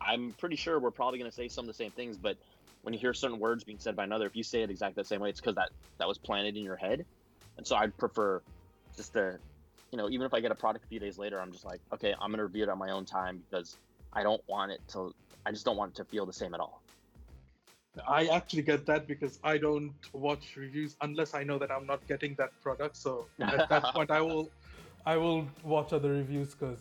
i'm 0.00 0.32
pretty 0.38 0.56
sure 0.56 0.78
we're 0.78 0.90
probably 0.90 1.18
going 1.18 1.30
to 1.30 1.34
say 1.34 1.48
some 1.48 1.64
of 1.64 1.68
the 1.68 1.74
same 1.74 1.90
things 1.90 2.16
but 2.16 2.36
when 2.82 2.92
you 2.92 2.98
hear 2.98 3.14
certain 3.14 3.38
words 3.38 3.62
being 3.62 3.78
said 3.78 3.94
by 3.94 4.04
another 4.04 4.26
if 4.26 4.34
you 4.34 4.42
say 4.42 4.62
it 4.62 4.70
exactly 4.70 5.02
the 5.02 5.06
same 5.06 5.20
way 5.20 5.30
it's 5.30 5.40
because 5.40 5.54
that 5.54 5.70
that 5.98 6.08
was 6.08 6.18
planted 6.18 6.56
in 6.56 6.64
your 6.64 6.76
head. 6.76 7.04
And 7.56 7.66
so 7.66 7.76
i'd 7.76 7.96
prefer 7.96 8.40
just 8.96 9.12
to 9.12 9.38
you 9.90 9.98
know 9.98 10.08
even 10.08 10.26
if 10.26 10.34
i 10.34 10.40
get 10.40 10.50
a 10.50 10.54
product 10.54 10.84
a 10.84 10.88
few 10.88 10.98
days 10.98 11.18
later 11.18 11.40
i'm 11.40 11.52
just 11.52 11.64
like 11.64 11.80
okay 11.92 12.14
i'm 12.20 12.30
going 12.30 12.38
to 12.38 12.44
review 12.44 12.64
it 12.64 12.68
on 12.68 12.78
my 12.78 12.90
own 12.90 13.04
time 13.04 13.42
because 13.48 13.76
i 14.12 14.22
don't 14.22 14.42
want 14.48 14.72
it 14.72 14.80
to 14.88 15.14
i 15.46 15.50
just 15.50 15.64
don't 15.64 15.76
want 15.76 15.92
it 15.92 15.96
to 15.96 16.04
feel 16.04 16.26
the 16.26 16.32
same 16.32 16.54
at 16.54 16.60
all 16.60 16.81
I 18.08 18.26
actually 18.26 18.62
get 18.62 18.86
that 18.86 19.06
because 19.06 19.38
I 19.44 19.58
don't 19.58 19.92
watch 20.12 20.56
reviews 20.56 20.96
unless 21.02 21.34
I 21.34 21.44
know 21.44 21.58
that 21.58 21.70
I'm 21.70 21.86
not 21.86 22.06
getting 22.08 22.34
that 22.36 22.50
product. 22.62 22.96
So 22.96 23.26
at 23.40 23.68
that 23.68 23.84
point, 23.94 24.10
I 24.10 24.20
will. 24.20 24.50
I 25.04 25.16
will 25.16 25.48
watch 25.64 25.92
other 25.92 26.10
reviews 26.10 26.54
because 26.54 26.78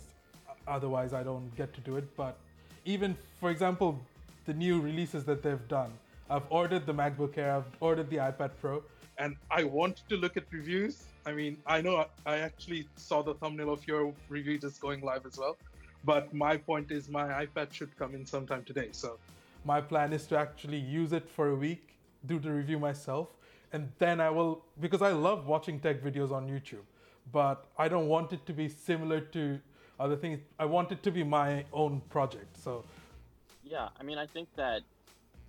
otherwise 0.67 1.11
I 1.11 1.23
don't 1.23 1.53
get 1.55 1.73
to 1.73 1.81
do 1.81 1.97
it. 1.97 2.15
But 2.15 2.37
even, 2.85 3.17
for 3.39 3.49
example, 3.49 3.99
the 4.45 4.53
new 4.53 4.79
releases 4.79 5.23
that 5.25 5.41
they've 5.41 5.67
done, 5.67 5.91
I've 6.29 6.43
ordered 6.51 6.85
the 6.85 6.93
MacBook 6.93 7.37
Air, 7.37 7.55
I've 7.55 7.65
ordered 7.79 8.09
the 8.11 8.17
iPad 8.17 8.51
Pro. 8.61 8.83
And 9.17 9.35
I 9.49 9.63
want 9.63 10.03
to 10.09 10.17
look 10.17 10.37
at 10.37 10.43
reviews. 10.51 11.03
I 11.25 11.31
mean, 11.33 11.57
I 11.65 11.81
know 11.81 12.05
I 12.25 12.37
actually 12.37 12.87
saw 12.95 13.21
the 13.21 13.33
thumbnail 13.33 13.71
of 13.73 13.85
your 13.87 14.13
review 14.29 14.57
just 14.59 14.79
going 14.79 15.01
live 15.01 15.25
as 15.25 15.37
well. 15.37 15.57
But 16.03 16.33
my 16.33 16.57
point 16.57 16.91
is, 16.91 17.09
my 17.09 17.45
iPad 17.45 17.73
should 17.73 17.95
come 17.97 18.15
in 18.15 18.25
sometime 18.25 18.63
today. 18.63 18.89
So 18.91 19.17
My 19.63 19.81
plan 19.81 20.13
is 20.13 20.25
to 20.27 20.37
actually 20.37 20.77
use 20.77 21.13
it 21.13 21.29
for 21.29 21.49
a 21.49 21.55
week, 21.55 21.95
do 22.25 22.39
the 22.39 22.51
review 22.51 22.79
myself, 22.79 23.29
and 23.73 23.91
then 23.99 24.19
I 24.19 24.29
will, 24.29 24.65
because 24.79 25.01
I 25.01 25.11
love 25.11 25.47
watching 25.47 25.79
tech 25.79 26.01
videos 26.01 26.31
on 26.31 26.47
YouTube, 26.47 26.85
but 27.31 27.65
I 27.77 27.87
don't 27.87 28.07
want 28.07 28.33
it 28.33 28.45
to 28.47 28.53
be 28.53 28.67
similar 28.67 29.19
to 29.19 29.59
other 29.99 30.15
things. 30.15 30.39
I 30.57 30.65
want 30.65 30.91
it 30.91 31.03
to 31.03 31.11
be 31.11 31.23
my 31.23 31.63
own 31.71 32.01
project. 32.09 32.57
So, 32.57 32.83
Yeah, 33.63 33.89
I 33.99 34.03
mean, 34.03 34.17
I 34.17 34.25
think 34.25 34.49
that 34.55 34.81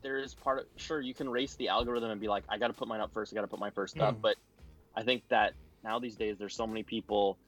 there 0.03 0.19
is 0.19 0.35
part 0.35 0.59
of 0.61 0.67
sure 0.77 1.01
you 1.01 1.15
can 1.15 1.29
race 1.29 1.55
the 1.55 1.69
algorithm 1.69 2.11
and 2.11 2.21
be 2.21 2.29
like, 2.29 2.45
I 2.49 2.59
got 2.59 2.69
to 2.69 2.73
put 2.75 2.89
mine 2.89 3.01
up 3.01 3.13
first. 3.13 3.33
I 3.33 3.35
got 3.35 3.43
to 3.43 3.49
put 3.49 3.61
my 3.61 3.71
first 3.71 3.99
up. 3.99 4.17
Mm. 4.17 4.21
But 4.21 4.37
I 4.95 5.03
think 5.03 5.23
that 5.29 5.55
now 5.83 5.99
these 5.99 6.17
days 6.17 6.37
there's 6.39 6.55
so 6.55 6.67
many 6.67 6.83
people 6.83 7.39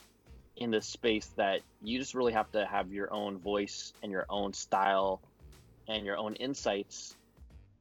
in 0.56 0.70
this 0.70 0.86
space 0.86 1.26
that 1.36 1.60
you 1.82 1.98
just 1.98 2.14
really 2.14 2.32
have 2.32 2.50
to 2.52 2.64
have 2.64 2.92
your 2.92 3.12
own 3.12 3.38
voice 3.38 3.92
and 4.02 4.10
your 4.10 4.24
own 4.30 4.52
style 4.52 5.20
and 5.88 6.04
your 6.04 6.16
own 6.16 6.34
insights 6.36 7.16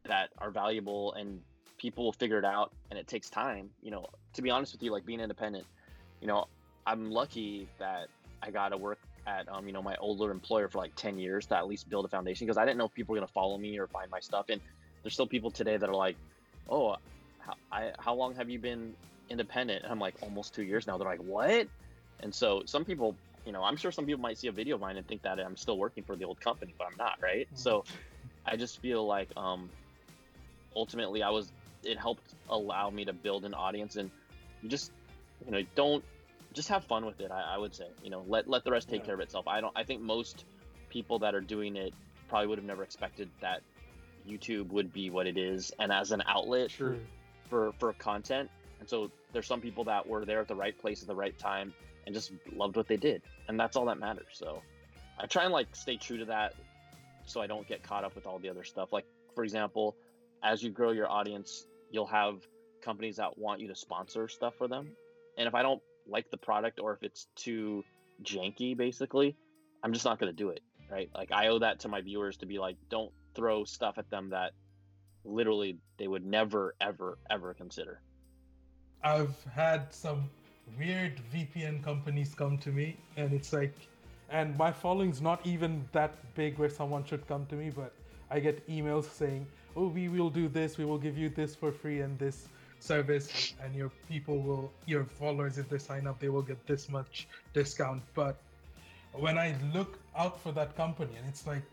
that 0.05 0.29
are 0.37 0.51
valuable 0.51 1.13
and 1.13 1.41
people 1.77 2.03
will 2.03 2.13
figure 2.13 2.37
it 2.37 2.45
out 2.45 2.71
and 2.89 2.99
it 2.99 3.07
takes 3.07 3.29
time. 3.29 3.69
You 3.81 3.91
know 3.91 4.07
to 4.33 4.41
be 4.41 4.49
honest 4.49 4.73
with 4.73 4.83
you 4.83 4.91
like 4.91 5.05
being 5.05 5.19
independent 5.19 5.65
you 6.21 6.27
know 6.27 6.45
i'm 6.85 7.11
lucky 7.11 7.67
that 7.79 8.07
i 8.41 8.49
got 8.49 8.69
to 8.69 8.77
work 8.77 8.99
at 9.25 9.47
um, 9.49 9.65
you 9.65 9.73
know 9.73 9.81
my 9.81 9.95
older 9.97 10.31
employer 10.31 10.67
for 10.67 10.79
like 10.79 10.93
10 10.95 11.17
years 11.17 11.45
to 11.45 11.57
at 11.57 11.67
least 11.67 11.89
build 11.89 12.05
a 12.05 12.07
foundation 12.07 12.45
because 12.45 12.57
i 12.57 12.65
didn't 12.65 12.77
know 12.77 12.85
if 12.85 12.93
people 12.93 13.13
were 13.13 13.19
going 13.19 13.27
to 13.27 13.33
follow 13.33 13.57
me 13.57 13.77
or 13.77 13.87
find 13.87 14.09
my 14.11 14.19
stuff. 14.19 14.47
And 14.49 14.59
there's 15.01 15.13
still 15.13 15.27
people 15.27 15.51
today 15.51 15.77
that 15.77 15.89
are 15.89 15.95
like 15.95 16.17
oh 16.69 16.95
how, 17.39 17.55
I, 17.71 17.91
how 17.99 18.13
long 18.13 18.35
have 18.35 18.49
you 18.49 18.57
been 18.57 18.93
independent? 19.29 19.83
And 19.83 19.91
i'm 19.91 19.99
like 19.99 20.15
almost 20.21 20.53
two 20.53 20.63
years 20.63 20.87
now. 20.87 20.97
They're 20.97 21.07
like 21.07 21.23
what? 21.23 21.67
And 22.21 22.33
so 22.33 22.63
some 22.65 22.85
people 22.85 23.15
you 23.45 23.51
know 23.51 23.63
i'm 23.63 23.75
sure 23.75 23.91
some 23.91 24.05
people 24.05 24.21
might 24.21 24.37
see 24.37 24.47
a 24.47 24.51
video 24.51 24.75
of 24.75 24.81
mine 24.81 24.97
and 24.97 25.07
think 25.07 25.21
that 25.21 25.39
i'm 25.39 25.57
still 25.57 25.77
working 25.77 26.03
for 26.03 26.15
the 26.15 26.25
old 26.25 26.39
company 26.39 26.73
but 26.77 26.87
i'm 26.87 26.97
not 26.97 27.17
right 27.21 27.47
mm-hmm. 27.47 27.55
so 27.55 27.83
i 28.45 28.55
just 28.55 28.79
feel 28.79 29.05
like 29.05 29.29
um 29.37 29.69
ultimately 30.75 31.23
i 31.23 31.29
was 31.29 31.51
it 31.83 31.97
helped 31.97 32.33
allow 32.49 32.89
me 32.89 33.05
to 33.05 33.13
build 33.13 33.45
an 33.45 33.53
audience 33.53 33.95
and 33.95 34.09
you 34.61 34.69
just 34.69 34.91
you 35.45 35.51
know 35.51 35.61
don't 35.75 36.03
just 36.53 36.69
have 36.69 36.83
fun 36.85 37.05
with 37.05 37.19
it 37.19 37.31
I, 37.31 37.55
I 37.55 37.57
would 37.57 37.75
say 37.75 37.87
you 38.03 38.09
know 38.09 38.23
let 38.27 38.47
let 38.47 38.63
the 38.63 38.71
rest 38.71 38.89
take 38.89 39.01
yeah. 39.01 39.07
care 39.07 39.15
of 39.15 39.19
itself 39.19 39.47
i 39.47 39.59
don't 39.59 39.73
i 39.75 39.83
think 39.83 40.01
most 40.01 40.45
people 40.89 41.19
that 41.19 41.35
are 41.35 41.41
doing 41.41 41.75
it 41.75 41.93
probably 42.29 42.47
would 42.47 42.57
have 42.57 42.67
never 42.67 42.83
expected 42.83 43.29
that 43.41 43.61
youtube 44.27 44.69
would 44.69 44.93
be 44.93 45.09
what 45.09 45.27
it 45.27 45.37
is 45.37 45.73
and 45.79 45.91
as 45.91 46.11
an 46.11 46.23
outlet 46.27 46.71
sure. 46.71 46.95
for 47.49 47.73
for 47.79 47.93
content 47.93 48.49
and 48.79 48.89
so 48.89 49.11
there's 49.33 49.47
some 49.47 49.61
people 49.61 49.83
that 49.83 50.07
were 50.07 50.25
there 50.25 50.39
at 50.39 50.47
the 50.47 50.55
right 50.55 50.77
place 50.77 51.01
at 51.01 51.07
the 51.07 51.15
right 51.15 51.37
time 51.37 51.73
and 52.05 52.13
just 52.13 52.31
loved 52.55 52.75
what 52.75 52.87
they 52.87 52.97
did 52.97 53.21
and 53.47 53.59
that's 53.59 53.75
all 53.75 53.85
that 53.85 53.99
matters 53.99 54.33
so 54.33 54.61
i 55.19 55.25
try 55.25 55.43
and 55.43 55.53
like 55.53 55.67
stay 55.75 55.97
true 55.97 56.17
to 56.17 56.25
that 56.25 56.53
so 57.25 57.41
i 57.41 57.47
don't 57.47 57.67
get 57.67 57.83
caught 57.83 58.03
up 58.03 58.15
with 58.15 58.25
all 58.25 58.39
the 58.39 58.49
other 58.49 58.63
stuff 58.63 58.91
like 58.91 59.05
for 59.35 59.43
example 59.43 59.95
as 60.43 60.61
you 60.61 60.69
grow 60.69 60.91
your 60.91 61.09
audience 61.09 61.65
you'll 61.93 62.07
have 62.07 62.45
companies 62.83 63.15
that 63.17 63.37
want 63.37 63.61
you 63.61 63.67
to 63.69 63.75
sponsor 63.75 64.27
stuff 64.27 64.55
for 64.57 64.67
them. 64.67 64.89
And 65.37 65.47
if 65.47 65.55
I 65.55 65.63
don't 65.63 65.81
like 66.07 66.29
the 66.29 66.37
product 66.37 66.79
or 66.79 66.93
if 66.93 67.03
it's 67.03 67.27
too 67.35 67.83
janky, 68.23 68.75
basically, 68.75 69.35
I'm 69.83 69.93
just 69.93 70.05
not 70.05 70.19
going 70.19 70.31
to 70.31 70.35
do 70.35 70.49
it. 70.49 70.61
Right. 70.91 71.09
Like 71.15 71.31
I 71.31 71.47
owe 71.47 71.59
that 71.59 71.79
to 71.81 71.87
my 71.87 72.01
viewers 72.01 72.37
to 72.37 72.45
be 72.45 72.59
like, 72.59 72.75
don't 72.89 73.11
throw 73.33 73.63
stuff 73.63 73.97
at 73.97 74.09
them 74.09 74.29
that 74.29 74.51
literally 75.23 75.77
they 75.97 76.07
would 76.07 76.25
never, 76.25 76.75
ever, 76.81 77.17
ever 77.31 77.53
consider. 77.53 78.01
I've 79.03 79.35
had 79.45 79.93
some 79.93 80.29
weird 80.77 81.19
VPN 81.33 81.83
companies 81.83 82.33
come 82.35 82.57
to 82.59 82.69
me, 82.69 82.97
and 83.17 83.33
it's 83.33 83.53
like, 83.53 83.73
and 84.29 84.57
my 84.57 84.71
following's 84.71 85.21
not 85.21 85.45
even 85.45 85.85
that 85.91 86.11
big 86.35 86.57
where 86.57 86.69
someone 86.69 87.03
should 87.05 87.27
come 87.27 87.45
to 87.47 87.55
me, 87.55 87.69
but 87.69 87.93
I 88.31 88.39
get 88.39 88.67
emails 88.67 89.05
saying, 89.05 89.45
oh, 89.75 89.87
we 89.87 90.07
will 90.09 90.29
do 90.29 90.47
this, 90.47 90.77
we 90.77 90.85
will 90.85 90.97
give 90.97 91.17
you 91.17 91.29
this 91.29 91.55
for 91.55 91.71
free 91.71 92.01
and 92.01 92.17
this 92.17 92.47
service, 92.79 93.53
and 93.63 93.75
your 93.75 93.91
people 94.09 94.39
will, 94.39 94.71
your 94.85 95.05
followers, 95.05 95.57
if 95.57 95.69
they 95.69 95.77
sign 95.77 96.07
up, 96.07 96.19
they 96.19 96.29
will 96.29 96.41
get 96.41 96.65
this 96.67 96.89
much 96.89 97.27
discount. 97.53 98.01
But 98.13 98.37
when 99.13 99.37
I 99.37 99.55
look 99.73 99.99
out 100.17 100.39
for 100.39 100.51
that 100.53 100.75
company, 100.75 101.11
and 101.17 101.27
it's 101.27 101.45
like, 101.47 101.63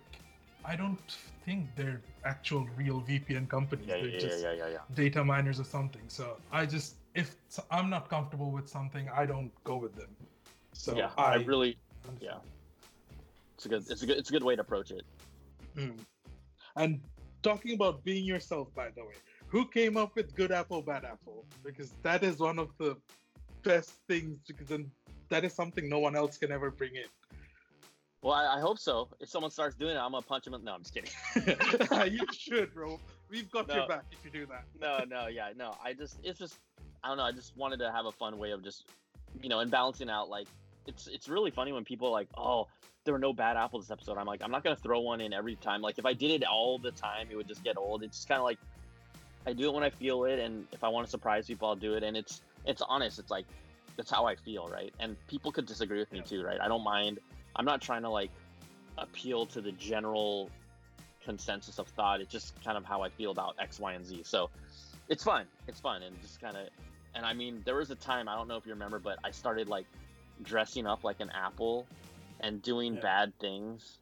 I 0.64 0.76
don't 0.76 0.99
think 1.44 1.66
they're 1.75 2.00
actual 2.25 2.68
real 2.76 3.00
VPN 3.00 3.49
companies. 3.49 3.87
Yeah, 3.88 3.97
they're 3.97 4.09
yeah, 4.09 4.18
just 4.18 4.42
yeah, 4.42 4.52
yeah, 4.52 4.68
yeah. 4.68 4.78
data 4.94 5.25
miners 5.25 5.59
or 5.59 5.64
something. 5.64 6.02
So 6.09 6.37
I 6.52 6.66
just, 6.66 6.97
if 7.14 7.36
I'm 7.70 7.90
not 7.90 8.08
comfortable 8.08 8.50
with 8.50 8.68
something, 8.68 9.08
I 9.14 9.26
don't 9.26 9.50
go 9.64 9.76
with 9.76 9.94
them. 9.96 10.14
So 10.72 10.96
yeah, 10.96 11.10
I, 11.18 11.22
I 11.22 11.34
really, 11.36 11.76
understand. 12.08 12.18
yeah, 12.20 13.16
it's 13.54 13.66
a 13.66 13.68
good, 13.68 13.84
it's 13.88 14.02
a 14.02 14.06
good, 14.06 14.18
it's 14.18 14.30
a 14.30 14.32
good 14.32 14.44
way 14.44 14.54
to 14.56 14.62
approach 14.62 14.90
it. 14.90 15.02
Mm. 15.76 15.98
And 16.76 17.00
talking 17.42 17.74
about 17.74 18.04
being 18.04 18.24
yourself, 18.24 18.72
by 18.74 18.90
the 18.90 19.04
way, 19.04 19.14
who 19.48 19.66
came 19.66 19.96
up 19.96 20.14
with 20.14 20.34
good 20.34 20.52
apple, 20.52 20.82
bad 20.82 21.04
apple? 21.04 21.44
Because 21.64 21.92
that 22.02 22.22
is 22.22 22.38
one 22.38 22.58
of 22.58 22.70
the 22.78 22.96
best 23.62 23.90
things, 24.08 24.38
because 24.46 24.68
then 24.68 24.90
that 25.28 25.44
is 25.44 25.52
something 25.52 25.88
no 25.88 25.98
one 25.98 26.14
else 26.16 26.38
can 26.38 26.52
ever 26.52 26.70
bring 26.70 26.94
in. 26.94 27.04
Well, 28.22 28.34
I, 28.34 28.58
I 28.58 28.60
hope 28.60 28.78
so. 28.78 29.08
If 29.18 29.30
someone 29.30 29.50
starts 29.50 29.74
doing 29.74 29.96
it, 29.96 29.98
I'm 29.98 30.12
gonna 30.12 30.22
punch 30.22 30.46
him. 30.46 30.54
No, 30.62 30.74
I'm 30.74 30.82
just 30.82 30.94
kidding. 30.94 32.12
you 32.12 32.26
should, 32.32 32.74
bro. 32.74 33.00
We've 33.30 33.50
got 33.50 33.68
no, 33.68 33.76
your 33.76 33.88
back 33.88 34.04
if 34.12 34.24
you 34.24 34.30
do 34.30 34.46
that. 34.46 34.64
no, 34.78 35.04
no, 35.08 35.28
yeah, 35.28 35.50
no. 35.56 35.74
I 35.82 35.94
just, 35.94 36.18
it's 36.22 36.38
just, 36.38 36.58
I 37.02 37.09
don't 37.09 37.16
know. 37.16 37.25
I 37.25 37.33
just 37.33 37.57
wanted 37.57 37.78
to 37.78 37.90
have 37.90 38.07
a 38.07 38.12
fun 38.12 38.38
way 38.38 38.50
of 38.52 38.62
just, 38.62 38.85
you 39.42 39.49
know, 39.49 39.61
and 39.61 39.71
balancing 39.71 40.11
out. 40.11 40.28
Like, 40.28 40.49
it's, 40.87 41.07
it's 41.07 41.28
really 41.28 41.50
funny 41.50 41.73
when 41.73 41.85
people 41.85 42.09
are 42.09 42.12
like, 42.12 42.28
oh, 42.37 42.66
there 43.04 43.14
were 43.14 43.19
no 43.19 43.33
bad 43.33 43.57
apples 43.57 43.87
this 43.87 43.92
episode. 43.92 44.19
I'm 44.19 44.26
like, 44.26 44.42
I'm 44.42 44.50
not 44.50 44.62
gonna 44.62 44.76
throw 44.76 45.00
one 45.00 45.21
in 45.21 45.33
every 45.33 45.57
time. 45.57 45.80
Like 45.80 45.99
if 45.99 46.07
I 46.07 46.12
did 46.12 46.30
it 46.30 46.45
all 46.45 46.78
the 46.78 46.90
time, 46.90 47.28
it 47.30 47.37
would 47.37 47.49
just 47.49 47.64
get 47.64 47.76
old. 47.78 48.02
It's 48.02 48.19
just 48.19 48.28
kind 48.28 48.38
of 48.38 48.45
like 48.45 48.59
I 49.47 49.52
do 49.52 49.69
it 49.69 49.75
when 49.75 49.83
I 49.83 49.90
feel 49.90 50.25
it, 50.25 50.38
and 50.38 50.66
if 50.73 50.85
I 50.85 50.88
want 50.88 51.07
to 51.07 51.11
surprise 51.11 51.47
people, 51.47 51.69
I'll 51.69 51.76
do 51.76 51.95
it. 51.95 52.02
And 52.02 52.16
it's 52.16 52.42
it's 52.66 52.83
honest. 52.83 53.19
It's 53.19 53.30
like 53.30 53.47
that's 53.97 54.11
how 54.11 54.26
I 54.26 54.37
feel, 54.37 54.69
right? 54.69 54.92
And 55.00 55.16
people 55.28 55.50
could 55.50 55.66
disagree 55.66 55.99
with 55.99 56.12
me 56.12 56.19
yeah. 56.19 56.25
too, 56.25 56.45
right? 56.45 56.61
I 56.61 56.69
don't 56.69 56.85
mind. 56.85 57.21
I'm 57.57 57.64
not 57.64 57.80
trying 57.80 58.02
to 58.02 58.11
like 58.11 58.30
appeal 58.99 59.47
to 59.47 59.61
the 59.61 59.73
general 59.73 60.50
consensus 61.25 61.78
of 61.78 61.88
thought. 61.88 62.21
It's 62.21 62.30
just 62.30 62.62
kind 62.62 62.76
of 62.76 62.85
how 62.85 63.02
I 63.02 63.09
feel 63.09 63.30
about 63.30 63.54
X, 63.59 63.80
Y, 63.80 63.92
and 63.95 64.04
Z. 64.04 64.23
So 64.25 64.50
it's 65.09 65.25
fun. 65.25 65.47
It's 65.66 65.80
fun, 65.80 66.02
and 66.02 66.21
just 66.21 66.40
kind 66.40 66.57
of. 66.57 66.69
And 67.14 67.26
I 67.26 67.32
mean, 67.32 67.62
there 67.64 67.76
was 67.76 67.90
a 67.90 67.96
time 67.96 68.28
I 68.28 68.36
don't 68.36 68.48
know 68.48 68.56
if 68.56 68.66
you 68.66 68.72
remember, 68.72 68.98
but 68.98 69.18
I 69.24 69.30
started 69.30 69.68
like 69.68 69.86
dressing 70.42 70.86
up 70.86 71.04
like 71.04 71.20
an 71.20 71.30
apple 71.30 71.86
and 72.40 72.62
doing 72.62 72.94
yeah. 72.94 73.00
bad 73.00 73.38
things 73.38 73.98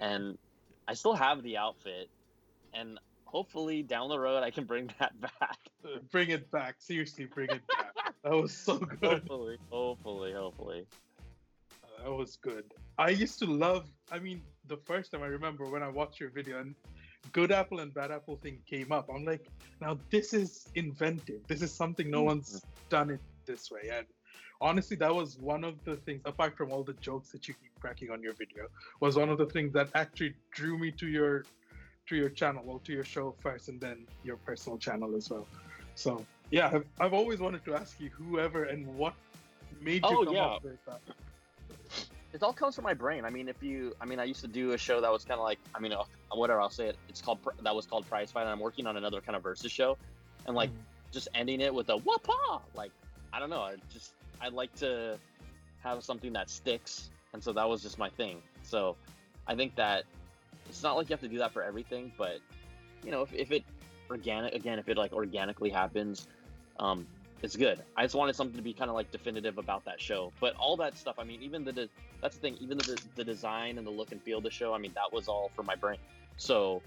and 0.00 0.36
I 0.88 0.94
still 0.94 1.14
have 1.14 1.42
the 1.42 1.56
outfit 1.56 2.08
and 2.74 2.98
hopefully 3.24 3.82
down 3.82 4.08
the 4.08 4.18
road 4.18 4.42
I 4.42 4.50
can 4.50 4.64
bring 4.64 4.90
that 4.98 5.18
back. 5.20 5.58
Bring 6.10 6.30
it 6.30 6.50
back. 6.50 6.76
Seriously, 6.78 7.26
bring 7.26 7.48
it 7.50 7.62
back. 7.68 8.14
that 8.24 8.32
was 8.32 8.52
so 8.52 8.78
good. 9.00 9.00
Hopefully, 9.02 9.58
hopefully, 9.70 10.32
hopefully. 10.32 10.86
Uh, 11.84 12.04
that 12.04 12.12
was 12.12 12.36
good. 12.36 12.64
I 12.98 13.10
used 13.10 13.38
to 13.40 13.46
love 13.46 13.86
I 14.10 14.18
mean, 14.18 14.42
the 14.66 14.76
first 14.76 15.12
time 15.12 15.22
I 15.22 15.26
remember 15.26 15.64
when 15.66 15.82
I 15.82 15.88
watched 15.88 16.20
your 16.20 16.30
video 16.30 16.60
and 16.60 16.74
good 17.32 17.52
apple 17.52 17.80
and 17.80 17.92
bad 17.92 18.10
apple 18.10 18.36
thing 18.36 18.58
came 18.68 18.92
up. 18.92 19.08
I'm 19.12 19.24
like, 19.24 19.46
now 19.80 19.98
this 20.10 20.32
is 20.32 20.68
inventive. 20.74 21.40
This 21.46 21.62
is 21.62 21.72
something 21.72 22.10
no 22.10 22.18
mm-hmm. 22.18 22.26
one's 22.26 22.62
done 22.88 23.10
it 23.10 23.20
this 23.46 23.70
way. 23.70 23.90
And 23.92 24.06
honestly 24.60 24.96
that 24.96 25.14
was 25.14 25.38
one 25.38 25.64
of 25.64 25.82
the 25.84 25.96
things 25.96 26.20
apart 26.24 26.56
from 26.56 26.72
all 26.72 26.82
the 26.82 26.94
jokes 26.94 27.30
that 27.30 27.46
you 27.48 27.54
keep 27.54 27.78
cracking 27.80 28.10
on 28.10 28.22
your 28.22 28.32
video 28.34 28.66
was 29.00 29.16
one 29.16 29.28
of 29.28 29.38
the 29.38 29.46
things 29.46 29.72
that 29.72 29.88
actually 29.94 30.34
drew 30.50 30.78
me 30.78 30.90
to 30.90 31.06
your 31.06 31.44
to 32.06 32.16
your 32.16 32.28
channel 32.28 32.62
well 32.64 32.78
to 32.78 32.92
your 32.92 33.04
show 33.04 33.34
first 33.40 33.68
and 33.68 33.80
then 33.80 34.06
your 34.24 34.36
personal 34.36 34.78
channel 34.78 35.14
as 35.16 35.30
well 35.30 35.46
so 35.94 36.24
yeah 36.50 36.70
i've, 36.72 36.86
I've 36.98 37.12
always 37.12 37.40
wanted 37.40 37.64
to 37.66 37.74
ask 37.74 38.00
you 38.00 38.10
whoever 38.10 38.64
and 38.64 38.86
what 38.96 39.14
made 39.80 40.02
you 40.04 40.20
oh, 40.20 40.24
come 40.24 40.34
yeah. 40.34 40.44
up 40.44 40.64
with 40.64 40.84
that 40.86 41.00
it 42.36 42.42
all 42.42 42.52
comes 42.52 42.74
from 42.74 42.84
my 42.84 42.92
brain. 42.92 43.24
I 43.24 43.30
mean, 43.30 43.48
if 43.48 43.62
you, 43.62 43.94
I 43.98 44.04
mean, 44.04 44.20
I 44.20 44.24
used 44.24 44.42
to 44.42 44.48
do 44.48 44.72
a 44.72 44.78
show 44.78 45.00
that 45.00 45.10
was 45.10 45.24
kind 45.24 45.40
of 45.40 45.44
like, 45.44 45.58
I 45.74 45.80
mean, 45.80 45.92
uh, 45.92 46.04
whatever 46.32 46.60
I'll 46.60 46.68
say 46.68 46.88
it. 46.88 46.96
It's 47.08 47.22
called 47.22 47.38
that 47.62 47.74
was 47.74 47.86
called 47.86 48.06
Prize 48.08 48.30
Fight, 48.30 48.42
and 48.42 48.50
I'm 48.50 48.60
working 48.60 48.86
on 48.86 48.98
another 48.98 49.22
kind 49.22 49.36
of 49.36 49.42
versus 49.42 49.72
show, 49.72 49.96
and 50.46 50.54
like 50.54 50.70
mm. 50.70 50.76
just 51.12 51.28
ending 51.34 51.62
it 51.62 51.72
with 51.72 51.88
a 51.88 51.96
whoopah. 51.96 52.60
Like 52.74 52.92
I 53.32 53.40
don't 53.40 53.48
know, 53.48 53.62
I 53.62 53.76
just 53.90 54.12
I 54.40 54.48
like 54.48 54.74
to 54.76 55.18
have 55.82 56.04
something 56.04 56.32
that 56.34 56.50
sticks, 56.50 57.10
and 57.32 57.42
so 57.42 57.52
that 57.54 57.66
was 57.66 57.82
just 57.82 57.98
my 57.98 58.10
thing. 58.10 58.42
So 58.62 58.96
I 59.46 59.54
think 59.54 59.74
that 59.76 60.04
it's 60.68 60.82
not 60.82 60.96
like 60.96 61.08
you 61.08 61.14
have 61.14 61.20
to 61.20 61.28
do 61.28 61.38
that 61.38 61.52
for 61.52 61.62
everything, 61.62 62.12
but 62.18 62.40
you 63.02 63.10
know, 63.10 63.22
if, 63.22 63.32
if 63.32 63.50
it 63.50 63.64
organic 64.10 64.54
again, 64.54 64.78
if 64.78 64.88
it 64.90 64.98
like 64.98 65.14
organically 65.14 65.70
happens, 65.70 66.28
um, 66.78 67.06
it's 67.42 67.56
good. 67.56 67.82
I 67.96 68.02
just 68.02 68.14
wanted 68.14 68.34
something 68.34 68.56
to 68.56 68.62
be 68.62 68.72
kind 68.72 68.88
of 68.88 68.96
like 68.96 69.10
definitive 69.10 69.58
about 69.58 69.84
that 69.84 70.00
show. 70.00 70.32
But 70.40 70.54
all 70.56 70.76
that 70.78 70.96
stuff, 70.96 71.16
I 71.18 71.24
mean, 71.24 71.42
even 71.42 71.64
the 71.64 71.72
de- 71.72 71.88
that's 72.20 72.36
the 72.36 72.40
thing, 72.40 72.56
even 72.60 72.78
the 72.78 72.98
the 73.14 73.24
design 73.24 73.78
and 73.78 73.86
the 73.86 73.90
look 73.90 74.12
and 74.12 74.22
feel 74.22 74.38
of 74.38 74.44
the 74.44 74.50
show, 74.50 74.72
I 74.72 74.78
mean, 74.78 74.92
that 74.94 75.12
was 75.12 75.28
all 75.28 75.50
for 75.54 75.62
my 75.62 75.74
brain. 75.74 75.98
So 76.36 76.82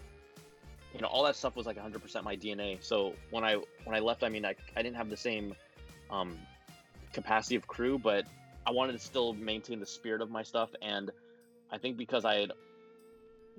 you 0.93 1.01
know, 1.01 1.07
all 1.07 1.23
that 1.23 1.35
stuff 1.35 1.55
was 1.55 1.65
like 1.65 1.77
100% 1.77 2.23
my 2.23 2.35
DNA. 2.35 2.83
So 2.83 3.13
when 3.29 3.43
I 3.43 3.55
when 3.83 3.95
I 3.95 3.99
left, 3.99 4.23
I 4.23 4.29
mean, 4.29 4.45
I, 4.45 4.55
I 4.75 4.81
didn't 4.81 4.97
have 4.97 5.09
the 5.09 5.17
same 5.17 5.53
um, 6.09 6.37
capacity 7.13 7.55
of 7.55 7.67
crew, 7.67 7.99
but 7.99 8.25
I 8.65 8.71
wanted 8.71 8.93
to 8.93 8.99
still 8.99 9.33
maintain 9.33 9.79
the 9.79 9.85
spirit 9.85 10.21
of 10.21 10.31
my 10.31 10.43
stuff. 10.43 10.69
And 10.81 11.11
I 11.71 11.77
think 11.77 11.97
because 11.97 12.25
I 12.25 12.35
had, 12.35 12.51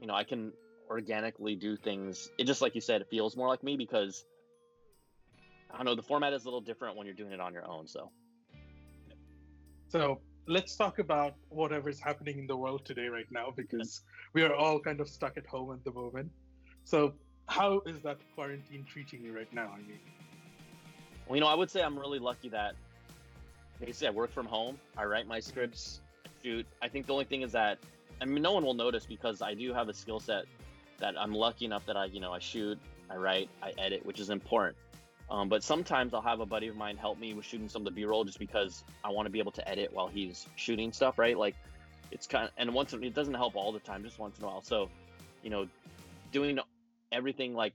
you 0.00 0.06
know, 0.06 0.14
I 0.14 0.24
can 0.24 0.52
organically 0.88 1.54
do 1.54 1.76
things. 1.76 2.30
It 2.36 2.44
just 2.44 2.60
like 2.60 2.74
you 2.74 2.80
said, 2.80 3.00
it 3.00 3.08
feels 3.10 3.36
more 3.36 3.46
like 3.46 3.62
me 3.62 3.76
because 3.76 4.24
I 5.72 5.76
don't 5.76 5.86
know. 5.86 5.94
The 5.94 6.02
format 6.02 6.32
is 6.32 6.42
a 6.42 6.46
little 6.46 6.60
different 6.60 6.96
when 6.96 7.06
you're 7.06 7.14
doing 7.14 7.32
it 7.32 7.40
on 7.40 7.52
your 7.52 7.66
own. 7.68 7.86
So, 7.86 8.10
so 9.88 10.20
let's 10.46 10.76
talk 10.76 10.98
about 10.98 11.34
whatever's 11.48 12.00
happening 12.00 12.38
in 12.38 12.46
the 12.46 12.56
world 12.56 12.84
today, 12.84 13.06
right 13.06 13.30
now, 13.30 13.52
because 13.56 14.02
we 14.34 14.42
are 14.42 14.54
all 14.54 14.80
kind 14.80 15.00
of 15.00 15.08
stuck 15.08 15.36
at 15.36 15.46
home 15.46 15.72
at 15.72 15.84
the 15.84 15.92
moment. 15.92 16.30
So, 16.84 17.14
how 17.46 17.82
is 17.86 18.00
that 18.02 18.18
quarantine 18.34 18.84
treating 18.84 19.22
you 19.22 19.34
right 19.34 19.52
now? 19.52 19.72
I 19.74 19.78
mean, 19.78 19.98
well, 21.26 21.36
you 21.36 21.40
know, 21.40 21.48
I 21.48 21.54
would 21.54 21.70
say 21.70 21.82
I'm 21.82 21.98
really 21.98 22.18
lucky 22.18 22.48
that 22.50 22.74
basically 23.80 24.08
I 24.08 24.10
work 24.10 24.32
from 24.32 24.46
home. 24.46 24.78
I 24.96 25.04
write 25.04 25.26
my 25.26 25.40
scripts, 25.40 26.00
shoot. 26.42 26.66
I 26.82 26.88
think 26.88 27.06
the 27.06 27.12
only 27.12 27.24
thing 27.24 27.42
is 27.42 27.52
that 27.52 27.78
I 28.20 28.24
mean 28.24 28.42
no 28.42 28.52
one 28.52 28.64
will 28.64 28.74
notice 28.74 29.06
because 29.06 29.40
I 29.40 29.54
do 29.54 29.72
have 29.72 29.88
a 29.88 29.94
skill 29.94 30.20
set 30.20 30.44
that 30.98 31.14
I'm 31.18 31.32
lucky 31.32 31.64
enough 31.64 31.86
that 31.86 31.96
I 31.96 32.06
you 32.06 32.20
know 32.20 32.32
I 32.32 32.38
shoot, 32.38 32.78
I 33.08 33.16
write, 33.16 33.48
I 33.62 33.72
edit, 33.78 34.04
which 34.04 34.20
is 34.20 34.30
important. 34.30 34.76
Um, 35.30 35.48
but 35.48 35.62
sometimes 35.62 36.12
I'll 36.12 36.20
have 36.22 36.40
a 36.40 36.46
buddy 36.46 36.66
of 36.68 36.76
mine 36.76 36.96
help 36.96 37.18
me 37.18 37.34
with 37.34 37.44
shooting 37.44 37.68
some 37.68 37.82
of 37.82 37.84
the 37.84 37.92
B-roll 37.92 38.24
just 38.24 38.38
because 38.38 38.82
I 39.04 39.10
want 39.10 39.26
to 39.26 39.30
be 39.30 39.38
able 39.38 39.52
to 39.52 39.68
edit 39.68 39.92
while 39.92 40.08
he's 40.08 40.46
shooting 40.56 40.92
stuff, 40.92 41.18
right? 41.18 41.38
Like 41.38 41.54
it's 42.10 42.26
kind 42.26 42.46
of, 42.46 42.50
and 42.56 42.74
once 42.74 42.92
it 42.92 43.14
doesn't 43.14 43.34
help 43.34 43.54
all 43.54 43.70
the 43.70 43.78
time, 43.78 44.02
just 44.02 44.18
once 44.18 44.38
in 44.38 44.44
a 44.44 44.48
while. 44.48 44.62
So, 44.62 44.90
you 45.44 45.50
know, 45.50 45.68
doing 46.32 46.58
everything 47.12 47.54
like 47.54 47.74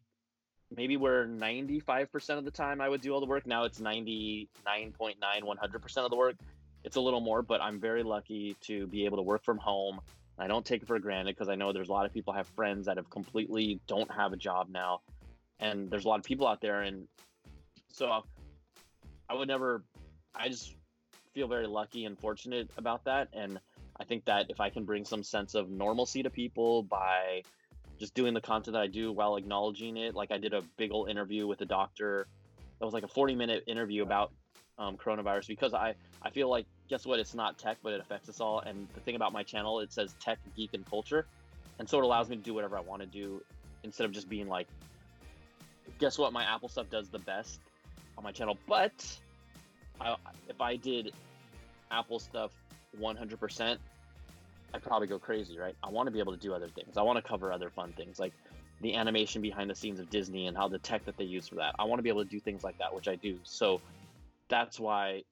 maybe 0.76 0.98
where 0.98 1.26
95% 1.26 2.38
of 2.38 2.46
the 2.46 2.52
time 2.52 2.82
I 2.82 2.90
would 2.90 3.02
do 3.02 3.14
all 3.14 3.20
the 3.20 3.26
work. 3.26 3.46
Now 3.46 3.64
it's 3.64 3.80
99.9, 3.80 4.48
100% 4.66 5.98
of 5.98 6.10
the 6.10 6.16
work. 6.16 6.36
It's 6.84 6.98
a 6.98 7.02
little 7.02 7.22
more, 7.22 7.42
but 7.42 7.62
I'm 7.62 7.80
very 7.80 8.04
lucky 8.04 8.56
to 8.62 8.86
be 8.88 9.06
able 9.06 9.18
to 9.18 9.24
work 9.24 9.44
from 9.44 9.58
home. 9.58 10.02
I 10.38 10.48
don't 10.48 10.66
take 10.66 10.82
it 10.82 10.88
for 10.88 11.00
granted 11.00 11.36
because 11.36 11.48
I 11.48 11.56
know 11.56 11.72
there's 11.72 11.90
a 11.90 11.94
lot 11.94 12.06
of 12.06 12.14
people 12.14 12.34
have 12.34 12.48
friends 12.50 12.88
that 12.88 12.98
have 12.98 13.10
completely 13.10 13.80
don't 13.88 14.12
have 14.12 14.34
a 14.34 14.38
job 14.38 14.68
now. 14.70 15.02
And 15.60 15.90
there's 15.90 16.04
a 16.04 16.10
lot 16.10 16.20
of 16.20 16.26
people 16.26 16.46
out 16.46 16.60
there. 16.60 16.82
And 16.82 17.08
so 17.96 18.24
I 19.30 19.34
would 19.34 19.48
never, 19.48 19.84
I 20.36 20.50
just 20.50 20.76
feel 21.34 21.48
very 21.48 21.66
lucky 21.66 22.06
and 22.06 22.20
fortunate 22.20 22.70
about 22.78 23.06
that. 23.06 23.30
And 23.34 23.60
I 23.98 24.04
think 24.04 24.26
that 24.26 24.48
if 24.50 24.60
I 24.60 24.70
can 24.70 24.84
bring 24.84 25.06
some 25.06 25.24
sense 25.24 25.56
of 25.56 25.70
normalcy 25.70 26.22
to 26.24 26.30
people 26.30 26.84
by 26.84 27.44
just 27.98 28.14
doing 28.14 28.34
the 28.34 28.42
content 28.42 28.74
that 28.74 28.82
I 28.82 28.88
do 28.88 29.14
while 29.14 29.38
acknowledging 29.38 29.96
it. 29.96 30.14
Like 30.14 30.32
I 30.32 30.38
did 30.38 30.54
a 30.54 30.62
big 30.76 30.92
old 30.92 31.10
interview 31.10 31.48
with 31.48 31.62
a 31.62 31.66
doctor. 31.66 32.28
That 32.80 32.86
was 32.86 32.94
like 32.94 33.04
a 33.04 33.08
40 33.08 33.36
minute 33.36 33.64
interview 33.68 34.04
about 34.04 34.34
um, 34.78 34.98
coronavirus 34.98 35.48
because 35.48 35.74
I, 35.74 35.96
I 36.22 36.30
feel 36.30 36.50
like, 36.50 36.66
guess 36.90 37.06
what? 37.06 37.20
It's 37.20 37.34
not 37.34 37.58
tech, 37.58 37.78
but 37.82 37.94
it 37.94 38.02
affects 38.02 38.28
us 38.28 38.42
all. 38.42 38.60
And 38.60 38.88
the 38.94 39.00
thing 39.00 39.16
about 39.16 39.32
my 39.32 39.44
channel, 39.44 39.80
it 39.80 39.94
says 39.94 40.14
tech, 40.20 40.40
geek, 40.58 40.74
and 40.74 40.86
culture. 40.86 41.26
And 41.80 41.88
so 41.88 42.00
it 42.00 42.04
allows 42.04 42.28
me 42.28 42.36
to 42.36 42.42
do 42.42 42.54
whatever 42.54 42.78
I 42.78 42.82
want 42.82 43.02
to 43.02 43.08
do 43.08 43.42
instead 43.84 44.04
of 44.04 44.12
just 44.12 44.28
being 44.28 44.50
like, 44.50 44.68
guess 46.00 46.18
what? 46.18 46.34
My 46.34 46.44
Apple 46.44 46.68
stuff 46.68 46.90
does 46.90 47.08
the 47.08 47.20
best 47.20 47.60
on 48.18 48.24
my 48.24 48.32
channel. 48.32 48.58
But 48.68 49.06
I, 50.00 50.16
if 50.48 50.62
I 50.62 50.76
did 50.76 51.14
Apple 51.92 52.20
stuff 52.20 52.52
100%, 53.00 53.78
I'd 54.74 54.84
probably 54.84 55.08
go 55.08 55.20
crazy, 55.20 55.58
right? 55.58 55.76
I 55.84 55.90
want 55.90 56.08
to 56.08 56.12
be 56.12 56.20
able 56.20 56.34
to 56.34 56.40
do 56.40 56.54
other 56.54 56.68
things. 56.68 56.98
I 56.98 57.02
want 57.02 57.18
to 57.18 57.28
cover 57.28 57.52
other 57.52 57.70
fun 57.70 57.94
things 57.94 58.20
like 58.20 58.34
the 58.82 58.96
animation 58.96 59.42
behind 59.42 59.70
the 59.70 59.76
scenes 59.76 60.00
of 60.00 60.10
Disney 60.10 60.48
and 60.48 60.58
how 60.58 60.68
the 60.68 60.80
tech 60.80 61.06
that 61.06 61.18
they 61.18 61.24
use 61.24 61.48
for 61.48 61.56
that. 61.56 61.76
I 61.80 61.86
want 61.86 62.00
to 62.00 62.04
be 62.04 62.10
able 62.10 62.24
to 62.24 62.30
do 62.30 62.40
things 62.40 62.64
like 62.64 62.78
that, 62.80 62.94
which 62.94 63.08
I 63.08 63.16
do. 63.16 63.40
So 63.44 63.80
that's 64.50 64.80
why 64.80 65.24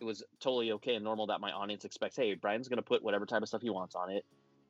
it 0.00 0.04
was 0.04 0.22
totally 0.40 0.72
okay 0.72 0.94
and 0.94 1.04
normal 1.04 1.26
that 1.28 1.40
my 1.40 1.50
audience 1.50 1.84
expects, 1.84 2.16
hey, 2.16 2.34
Brian's 2.34 2.68
going 2.68 2.78
to 2.78 2.82
put 2.82 3.02
whatever 3.02 3.26
type 3.26 3.42
of 3.42 3.48
stuff 3.48 3.62
he 3.62 3.70
wants 3.70 3.94
on 3.94 4.10
it. 4.10 4.24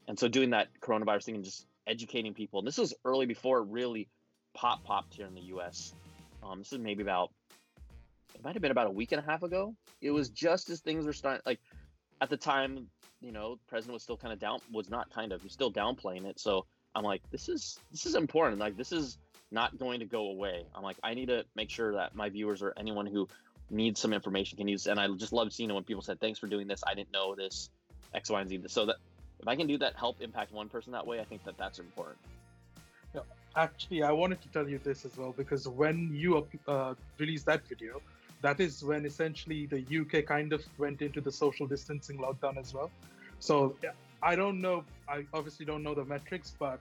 And 0.07 0.19
so 0.19 0.29
doing 0.29 0.51
that 0.51 0.69
coronavirus 0.81 1.25
thing 1.25 1.35
and 1.37 1.45
just 1.45 1.67
educating 1.87 2.35
people. 2.35 2.61
And 2.61 2.69
this 2.69 2.79
was 2.79 2.95
early 3.05 3.27
before 3.27 3.63
really 3.63 4.09
pop 4.55 4.85
popped 4.85 5.15
here 5.15 5.27
in 5.27 5.35
the 5.35 5.43
US. 5.55 5.95
Um, 6.43 6.61
this 6.61 6.73
is 6.73 6.79
maybe 6.79 7.03
about, 7.03 7.31
it 8.38 8.45
might 8.45 8.54
have 8.54 8.62
been 8.62 8.71
about 8.71 8.87
a 8.87 8.90
week 8.90 9.12
and 9.12 9.21
a 9.21 9.25
half 9.25 9.42
ago. 9.42 9.75
It 10.00 10.11
was 10.11 10.28
just 10.28 10.71
as 10.71 10.80
things 10.80 11.04
were 11.04 11.12
starting, 11.12 11.42
like 11.45 11.61
at 12.21 12.30
the 12.30 12.37
time 12.37 12.88
you 13.21 13.33
know, 13.33 13.57
the 13.57 13.64
president 13.66 13.95
was 13.95 14.02
still 14.02 14.16
kind 14.16 14.33
of 14.33 14.38
down, 14.38 14.61
was 14.73 14.90
not 14.90 15.12
kind 15.12 15.33
of, 15.33 15.42
he's 15.42 15.52
still 15.52 15.73
downplaying 15.73 16.25
it. 16.25 16.38
So 16.38 16.66
I'm 16.95 17.04
like, 17.04 17.23
this 17.30 17.49
is 17.49 17.78
this 17.90 18.07
is 18.07 18.14
important. 18.14 18.61
Like 18.61 18.76
this 18.76 18.92
is 18.92 19.18
not 19.50 19.78
going 19.78 20.00
to 20.00 20.07
go 20.07 20.30
away. 20.30 20.64
I'm 20.75 20.83
like, 20.83 20.97
I 21.02 21.14
need 21.14 21.26
to 21.26 21.45
make 21.54 21.71
sure 21.71 21.92
that 21.95 22.14
my 22.14 22.28
viewers 22.28 22.62
or 22.62 22.75
anyone 22.76 23.07
who 23.07 23.28
needs 23.71 24.00
some 24.00 24.12
information 24.12 24.57
can 24.59 24.68
use. 24.68 24.87
And 24.87 25.00
I 25.00 25.09
just 25.09 25.33
love 25.33 25.52
seeing 25.52 25.71
it 25.71 25.75
when 25.75 25.85
people 25.85 26.02
said, 26.02 26.21
"Thanks 26.21 26.38
for 26.38 26.47
doing 26.47 26.66
this. 26.66 26.83
I 26.87 26.95
didn't 26.95 27.12
know 27.12 27.35
this 27.35 27.71
X, 28.14 28.30
Y, 28.30 28.40
and 28.40 28.49
Z." 28.49 28.62
So 28.68 28.87
that 28.87 28.97
if 29.40 29.49
I 29.49 29.57
can 29.57 29.66
do 29.66 29.78
that, 29.78 29.95
help 29.97 30.21
impact 30.21 30.52
one 30.52 30.68
person 30.68 30.92
that 30.92 31.07
way, 31.07 31.21
I 31.21 31.25
think 31.25 31.45
that 31.45 31.57
that's 31.57 31.78
important. 31.78 32.18
Yeah, 33.14 33.21
actually, 33.57 34.02
I 34.02 34.12
wanted 34.12 34.40
to 34.42 34.49
tell 34.49 34.68
you 34.68 34.78
this 34.78 35.04
as 35.04 35.16
well 35.16 35.35
because 35.37 35.68
when 35.68 36.11
you 36.12 36.46
uh, 36.66 36.94
released 37.18 37.46
that 37.46 37.66
video, 37.66 38.01
that 38.42 38.61
is 38.61 38.83
when 38.83 39.05
essentially 39.05 39.66
the 39.66 39.85
UK 40.01 40.27
kind 40.27 40.53
of 40.53 40.62
went 40.79 41.03
into 41.03 41.20
the 41.20 41.33
social 41.33 41.66
distancing 41.66 42.18
lockdown 42.18 42.57
as 42.57 42.72
well. 42.72 42.90
So 43.40 43.77
I 44.22 44.37
don't 44.37 44.61
know. 44.61 44.85
I 45.09 45.24
obviously 45.33 45.66
don't 45.66 45.83
know 45.83 45.94
the 45.94 46.05
metrics, 46.05 46.55
but 46.59 46.81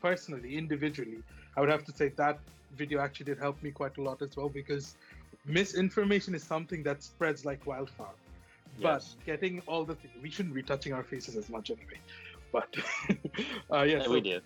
personally, 0.00 0.56
individually, 0.56 1.22
I 1.56 1.60
would 1.60 1.70
have 1.70 1.84
to 1.84 1.92
say 1.92 2.08
that 2.16 2.38
video 2.76 3.00
actually 3.00 3.26
did 3.26 3.38
help 3.38 3.62
me 3.62 3.70
quite 3.70 3.96
a 3.98 4.02
lot 4.02 4.22
as 4.22 4.36
well 4.36 4.48
because 4.48 4.96
misinformation 5.44 6.34
is 6.34 6.42
something 6.42 6.82
that 6.82 7.02
spreads 7.02 7.44
like 7.44 7.66
wildfire. 7.66 8.06
Yes. 8.78 9.14
But 9.16 9.26
getting 9.26 9.60
all 9.66 9.84
the 9.84 9.94
things, 9.94 10.14
we 10.22 10.30
shouldn't 10.30 10.54
be 10.54 10.62
touching 10.62 10.92
our 10.92 11.02
faces 11.02 11.36
as 11.36 11.50
much 11.50 11.70
anyway. 11.70 12.00
But 12.50 12.74
uh, 13.70 13.82
yeah, 13.82 13.84
yeah 13.84 14.04
so, 14.04 14.10
we 14.10 14.20
do. 14.20 14.40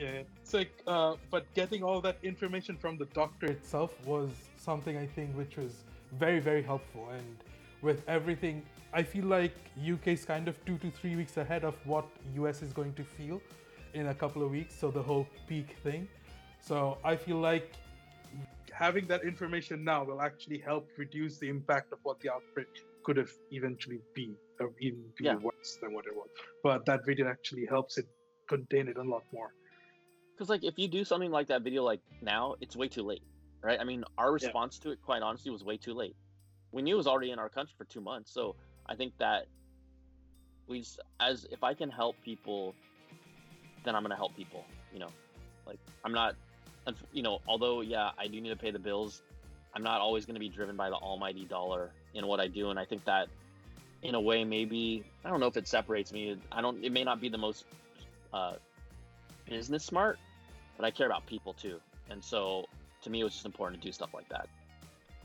Yeah, 0.00 0.22
it's 0.40 0.54
like, 0.54 0.72
uh, 0.86 1.16
but 1.30 1.44
getting 1.52 1.82
all 1.82 2.00
that 2.00 2.16
information 2.22 2.78
from 2.78 2.96
the 2.96 3.04
doctor 3.06 3.46
itself 3.46 3.94
was 4.06 4.30
something 4.56 4.96
I 4.96 5.06
think 5.06 5.36
which 5.36 5.58
was 5.58 5.84
very, 6.18 6.40
very 6.40 6.62
helpful. 6.62 7.08
And 7.12 7.36
with 7.82 8.02
everything, 8.08 8.62
I 8.94 9.02
feel 9.02 9.26
like 9.26 9.54
UK 9.76 10.08
is 10.08 10.24
kind 10.24 10.48
of 10.48 10.64
two 10.64 10.78
to 10.78 10.90
three 10.90 11.16
weeks 11.16 11.36
ahead 11.36 11.64
of 11.64 11.74
what 11.84 12.06
US 12.36 12.62
is 12.62 12.72
going 12.72 12.94
to 12.94 13.04
feel 13.04 13.42
in 13.92 14.06
a 14.06 14.14
couple 14.14 14.42
of 14.42 14.50
weeks. 14.50 14.74
So 14.74 14.90
the 14.90 15.02
whole 15.02 15.28
peak 15.46 15.76
thing. 15.82 16.08
So 16.62 16.96
I 17.04 17.14
feel 17.14 17.36
like 17.36 17.70
having 18.72 19.06
that 19.08 19.22
information 19.22 19.84
now 19.84 20.04
will 20.04 20.22
actually 20.22 20.60
help 20.60 20.88
reduce 20.96 21.36
the 21.36 21.50
impact 21.50 21.92
of 21.92 21.98
what 22.04 22.20
the 22.20 22.30
outbreak 22.32 22.68
could 23.04 23.18
have 23.18 23.32
eventually 23.50 24.00
be, 24.14 24.34
or 24.60 24.70
even 24.80 25.04
be 25.18 25.24
yeah. 25.24 25.34
worse 25.34 25.76
than 25.82 25.92
what 25.92 26.06
it 26.06 26.16
was. 26.16 26.28
But 26.62 26.86
that 26.86 27.04
video 27.04 27.28
actually 27.28 27.66
helps 27.66 27.98
it 27.98 28.06
contain 28.48 28.88
it 28.88 28.96
a 28.96 29.02
lot 29.02 29.24
more 29.30 29.52
because 30.40 30.48
like 30.48 30.64
if 30.64 30.78
you 30.78 30.88
do 30.88 31.04
something 31.04 31.30
like 31.30 31.48
that 31.48 31.60
video 31.60 31.84
like 31.84 32.00
now 32.22 32.54
it's 32.62 32.74
way 32.74 32.88
too 32.88 33.02
late 33.02 33.22
right? 33.62 33.78
I 33.78 33.84
mean 33.84 34.04
our 34.16 34.32
response 34.32 34.80
yeah. 34.80 34.84
to 34.84 34.92
it 34.92 35.02
quite 35.02 35.20
honestly 35.20 35.50
was 35.50 35.62
way 35.62 35.76
too 35.76 35.92
late. 35.92 36.16
We 36.72 36.80
knew 36.80 36.94
it 36.94 36.96
was 36.96 37.06
already 37.06 37.30
in 37.30 37.38
our 37.38 37.50
country 37.50 37.74
for 37.76 37.84
two 37.84 38.00
months 38.00 38.32
so 38.32 38.56
i 38.86 38.94
think 38.94 39.12
that 39.18 39.48
we 40.66 40.82
as 41.20 41.46
if 41.50 41.62
i 41.62 41.74
can 41.74 41.90
help 41.90 42.16
people 42.24 42.74
then 43.84 43.94
i'm 43.94 44.02
to 44.06 44.16
help 44.16 44.34
people 44.34 44.64
you 44.94 44.98
know? 44.98 45.10
Like 45.66 45.78
i'm 46.04 46.12
not 46.12 46.36
you 47.12 47.22
know 47.22 47.40
although 47.46 47.82
yeah 47.82 48.12
i 48.18 48.26
do 48.26 48.40
need 48.40 48.48
to 48.48 48.56
pay 48.56 48.70
the 48.70 48.78
bills 48.78 49.20
i'm 49.74 49.82
not 49.82 50.00
always 50.00 50.24
going 50.24 50.34
to 50.34 50.40
be 50.40 50.48
driven 50.48 50.74
by 50.74 50.88
the 50.88 50.96
almighty 50.96 51.44
dollar 51.44 51.90
in 52.14 52.26
what 52.26 52.40
i 52.40 52.48
do 52.48 52.70
and 52.70 52.78
i 52.78 52.84
think 52.86 53.04
that 53.04 53.28
in 54.02 54.14
a 54.14 54.20
way 54.20 54.42
maybe 54.42 55.04
i 55.22 55.28
don't 55.28 55.38
know 55.38 55.46
if 55.48 55.58
it 55.58 55.68
separates 55.68 56.12
me 56.12 56.38
i 56.50 56.62
don't 56.62 56.82
it 56.82 56.92
may 56.92 57.04
not 57.04 57.20
be 57.20 57.28
the 57.28 57.38
most 57.38 57.66
uh, 58.32 58.54
business 59.46 59.84
smart 59.84 60.18
but 60.80 60.86
I 60.86 60.90
care 60.90 61.06
about 61.06 61.26
people 61.26 61.52
too. 61.52 61.78
And 62.08 62.24
so 62.24 62.64
to 63.02 63.10
me, 63.10 63.20
it 63.20 63.24
was 63.24 63.34
just 63.34 63.44
important 63.44 63.82
to 63.82 63.88
do 63.88 63.92
stuff 63.92 64.14
like 64.14 64.28
that. 64.30 64.48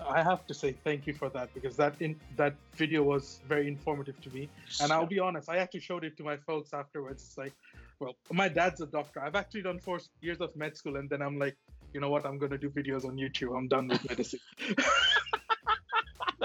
I 0.06 0.22
have 0.22 0.46
to 0.48 0.54
say 0.54 0.74
thank 0.84 1.08
you 1.08 1.14
for 1.14 1.30
that 1.30 1.54
because 1.54 1.78
that 1.78 1.96
in 2.02 2.20
that 2.36 2.56
video 2.74 3.02
was 3.04 3.40
very 3.48 3.66
informative 3.70 4.20
to 4.24 4.30
me. 4.32 4.50
And 4.82 4.92
I'll 4.92 5.06
be 5.06 5.20
honest, 5.20 5.50
I 5.50 5.58
actually 5.58 5.80
showed 5.80 6.04
it 6.04 6.18
to 6.18 6.24
my 6.24 6.36
folks 6.36 6.74
afterwards. 6.74 7.24
It's 7.24 7.38
like, 7.38 7.54
well, 8.00 8.18
my 8.34 8.50
dad's 8.50 8.82
a 8.82 8.86
doctor. 8.86 9.22
I've 9.22 9.36
actually 9.36 9.62
done 9.62 9.80
four 9.80 10.02
years 10.20 10.42
of 10.42 10.54
med 10.58 10.76
school, 10.76 10.98
and 10.98 11.10
then 11.10 11.22
I'm 11.22 11.40
like, 11.40 11.56
you 11.94 12.02
know 12.02 12.10
what? 12.10 12.26
I'm 12.26 12.38
gonna 12.38 12.58
do 12.58 12.70
videos 12.70 13.06
on 13.06 13.16
YouTube. 13.16 13.58
I'm 13.58 13.70
done 13.70 13.88
with 13.88 14.10
medicine. 14.10 14.42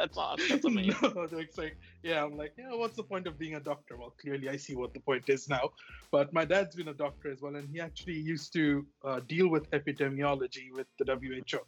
That's 0.01 0.17
awesome. 0.17 0.47
That's 0.49 0.65
amazing. 0.73 0.95
no, 1.03 1.29
it's 1.33 1.59
like, 1.59 1.77
yeah, 2.03 2.25
I'm 2.25 2.35
like, 2.35 2.55
yeah, 2.57 2.75
what's 2.75 2.97
the 2.97 3.03
point 3.03 3.27
of 3.27 3.39
being 3.39 3.57
a 3.57 3.61
doctor? 3.61 3.99
Well, 3.99 4.15
clearly 4.19 4.49
I 4.49 4.57
see 4.57 4.75
what 4.75 4.95
the 4.95 5.01
point 5.01 5.29
is 5.29 5.47
now. 5.47 5.73
But 6.11 6.33
my 6.33 6.47
dad's 6.47 6.75
been 6.75 6.89
a 6.89 6.95
doctor 6.95 7.31
as 7.31 7.43
well, 7.43 7.55
and 7.57 7.69
he 7.69 7.81
actually 7.81 8.19
used 8.19 8.55
to 8.55 8.87
uh, 9.05 9.21
deal 9.29 9.49
with 9.49 9.71
epidemiology 9.73 10.73
with 10.73 10.87
the 10.99 11.05
WHO. 11.05 11.59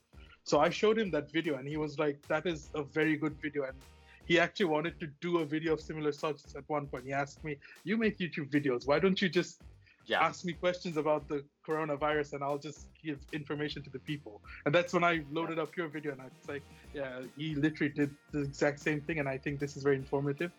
So 0.44 0.60
I 0.60 0.70
showed 0.70 0.98
him 0.98 1.10
that 1.10 1.30
video, 1.30 1.56
and 1.56 1.68
he 1.68 1.76
was 1.76 1.98
like, 1.98 2.26
that 2.28 2.46
is 2.46 2.70
a 2.74 2.82
very 2.82 3.16
good 3.16 3.36
video. 3.42 3.64
And 3.64 3.76
he 4.24 4.38
actually 4.38 4.66
wanted 4.66 4.98
to 5.00 5.08
do 5.20 5.40
a 5.40 5.44
video 5.44 5.74
of 5.74 5.82
similar 5.82 6.12
sorts 6.12 6.54
at 6.56 6.64
one 6.68 6.86
point. 6.86 7.04
He 7.04 7.12
asked 7.12 7.44
me, 7.44 7.58
You 7.84 7.98
make 7.98 8.18
YouTube 8.18 8.50
videos. 8.50 8.86
Why 8.86 8.98
don't 8.98 9.20
you 9.20 9.28
just 9.28 9.60
yeah. 10.06 10.22
ask 10.22 10.44
me 10.44 10.52
questions 10.52 10.96
about 10.96 11.28
the 11.28 11.44
coronavirus 11.66 12.34
and 12.34 12.44
I'll 12.44 12.58
just 12.58 12.86
give 13.02 13.18
information 13.32 13.82
to 13.82 13.90
the 13.90 13.98
people. 13.98 14.40
And 14.66 14.74
that's 14.74 14.92
when 14.92 15.04
I 15.04 15.24
loaded 15.30 15.58
up 15.58 15.76
your 15.76 15.88
video 15.88 16.12
and 16.12 16.20
I 16.20 16.24
was 16.24 16.48
like, 16.48 16.62
yeah, 16.94 17.20
he 17.36 17.54
literally 17.54 17.92
did 17.92 18.10
the 18.32 18.40
exact 18.40 18.80
same 18.80 19.00
thing. 19.00 19.18
And 19.18 19.28
I 19.28 19.38
think 19.38 19.60
this 19.60 19.76
is 19.76 19.82
very 19.82 19.96
informative. 19.96 20.50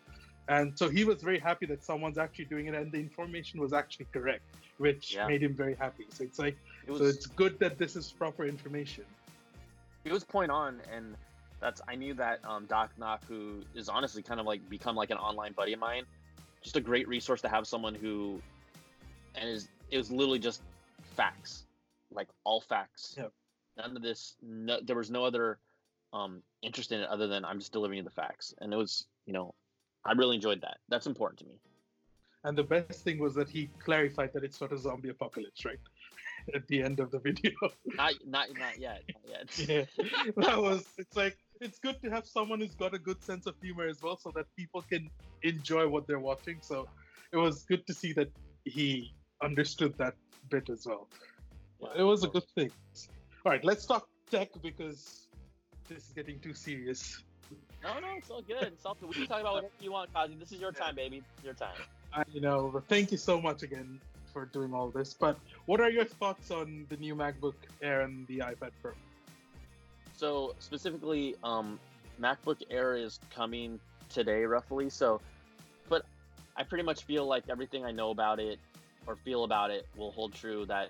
And 0.47 0.77
so 0.77 0.89
he 0.89 1.06
was 1.06 1.21
very 1.21 1.39
happy 1.39 1.65
that 1.67 1.84
someone's 1.84 2.17
actually 2.17 2.45
doing 2.45 2.67
it 2.67 2.75
and 2.75 2.91
the 2.91 2.99
information 2.99 3.62
was 3.62 3.71
actually 3.71 4.08
correct, 4.12 4.43
which 4.77 5.15
yeah. 5.15 5.27
made 5.27 5.41
him 5.41 5.53
very 5.53 5.75
happy. 5.75 6.06
So 6.10 6.23
it's 6.23 6.39
like, 6.39 6.58
it 6.86 6.91
was, 6.91 6.99
so 6.99 7.06
it's 7.08 7.25
good 7.25 7.60
that 7.60 7.77
this 7.77 7.95
is 7.95 8.12
proper 8.12 8.45
information. 8.45 9.06
It 10.03 10.12
was 10.12 10.23
point 10.23 10.51
on. 10.51 10.82
And 10.91 11.15
that's, 11.62 11.82
I 11.88 11.95
knew 11.95 12.13
that 12.15 12.39
um, 12.43 12.65
Doc 12.65 12.91
Knock, 12.97 13.23
who 13.25 13.62
is 13.73 13.88
honestly 13.88 14.21
kind 14.21 14.39
of 14.39 14.45
like 14.45 14.67
become 14.69 14.95
like 14.95 15.12
an 15.12 15.17
online 15.17 15.53
buddy 15.53 15.73
of 15.73 15.79
mine, 15.79 16.03
just 16.62 16.75
a 16.75 16.82
great 16.82 17.08
resource 17.08 17.41
to 17.41 17.49
have 17.49 17.67
someone 17.67 17.93
who 17.93 18.41
and 19.36 19.50
is 19.50 19.69
it 19.91 19.98
was 19.98 20.12
literally 20.12 20.39
just 20.39 20.62
facts, 21.15 21.65
like 22.12 22.28
all 22.43 22.62
facts. 22.62 23.15
Yep. 23.17 23.32
None 23.78 23.96
of 23.96 24.02
this. 24.02 24.36
No, 24.41 24.80
there 24.84 24.96
was 24.96 25.12
no 25.12 25.24
other 25.24 25.60
um, 26.13 26.41
interest 26.62 26.91
in 26.91 27.02
it 27.02 27.10
other 27.10 27.28
than 27.28 27.43
I'm 27.43 27.60
just 27.60 27.74
delivering 27.74 27.98
you 27.98 28.04
the 28.04 28.10
facts. 28.10 28.54
And 28.60 28.74
it 28.74 28.78
was, 28.78 29.06
you 29.26 29.34
know, 29.34 29.54
I 30.06 30.13
really 30.13 30.36
enjoyed 30.36 30.62
that. 30.62 30.78
That's 30.89 31.08
important 31.08 31.39
to 31.39 31.46
me. 31.46 31.60
And 32.46 32.58
the 32.58 32.63
best 32.63 33.04
thing 33.04 33.19
was 33.19 33.34
that 33.36 33.50
he 33.50 33.69
clarified 33.80 34.32
that 34.34 34.43
it's 34.43 34.60
not 34.60 34.74
a 34.74 34.78
zombie 34.78 35.10
apocalypse, 35.10 35.63
right? 35.63 35.80
At 36.54 36.67
the 36.67 36.84
end 36.84 37.00
of 37.00 37.10
the 37.10 37.19
video. 37.19 37.52
Not, 37.96 38.13
not, 38.26 38.48
not 38.58 38.78
yet. 38.78 39.04
Not 39.13 39.58
yet. 39.58 39.69
yeah, 39.98 40.32
that 40.36 40.62
was. 40.62 40.86
It's 40.98 41.15
like 41.15 41.38
it's 41.62 41.80
good 41.80 42.02
to 42.02 42.10
have 42.10 42.28
someone 42.28 42.60
who's 42.60 42.76
got 42.76 42.93
a 42.93 43.00
good 43.00 43.24
sense 43.24 43.46
of 43.46 43.56
humor 43.62 43.88
as 43.88 44.02
well, 44.02 44.17
so 44.17 44.30
that 44.36 44.46
people 44.58 44.82
can 44.82 45.10
enjoy 45.43 45.88
what 45.88 46.06
they're 46.06 46.19
watching. 46.19 46.58
So 46.62 46.89
it 47.32 47.38
was 47.38 47.63
good 47.63 47.88
to 47.88 47.93
see 47.93 48.12
that 48.13 48.30
he 48.65 49.13
understood 49.43 49.97
that 49.97 50.15
bit 50.49 50.69
as 50.69 50.86
well. 50.88 51.08
Yeah, 51.82 51.89
it 51.97 52.03
was 52.03 52.23
a 52.23 52.27
good 52.27 52.47
thing. 52.56 52.71
All 53.45 53.51
right, 53.51 53.63
let's 53.63 53.86
talk 53.86 54.08
tech 54.32 54.49
because 54.62 55.27
this 55.89 56.06
is 56.06 56.12
getting 56.15 56.39
too 56.39 56.53
serious. 56.53 57.21
No, 57.84 57.99
no, 57.99 58.08
it's 58.17 58.29
all 58.29 58.41
good. 58.41 58.63
It's 58.63 58.86
all 58.86 58.95
good. 58.99 59.10
We 59.10 59.15
can 59.15 59.27
talk 59.27 59.41
about 59.41 59.56
whatever 59.56 59.73
you 59.82 59.91
want, 59.91 60.13
Kazi. 60.13 60.36
This 60.39 60.51
is 60.53 60.60
your 60.62 60.71
time, 60.71 60.95
baby. 60.95 61.21
Your 61.43 61.53
time. 61.53 61.75
I 62.13 62.23
know, 62.36 62.69
but 62.73 62.88
thank 62.88 63.12
you 63.12 63.17
so 63.17 63.41
much 63.41 63.63
again 63.63 63.99
for 64.32 64.45
doing 64.45 64.73
all 64.73 64.89
this. 64.89 65.13
But 65.13 65.38
what 65.65 65.82
are 65.82 65.89
your 65.89 66.06
thoughts 66.06 66.49
on 66.51 66.86
the 66.89 66.97
new 66.97 67.15
MacBook 67.15 67.56
Air 67.82 68.01
and 68.01 68.25
the 68.27 68.39
iPad 68.39 68.71
Pro? 68.82 68.91
So 70.15 70.56
specifically, 70.60 71.36
um, 71.43 71.79
MacBook 72.21 72.62
Air 72.69 72.95
is 72.95 73.19
coming 73.36 73.79
today, 74.10 74.43
roughly. 74.45 74.89
So, 74.89 75.19
but 75.89 76.06
I 76.56 76.63
pretty 76.63 76.84
much 76.84 77.03
feel 77.03 77.25
like 77.25 77.49
everything 77.49 77.84
I 77.84 77.91
know 77.91 78.12
about 78.12 78.39
it 78.39 78.60
or 79.07 79.15
feel 79.15 79.43
about 79.43 79.71
it 79.71 79.87
will 79.95 80.11
hold 80.11 80.33
true. 80.33 80.65
That 80.65 80.89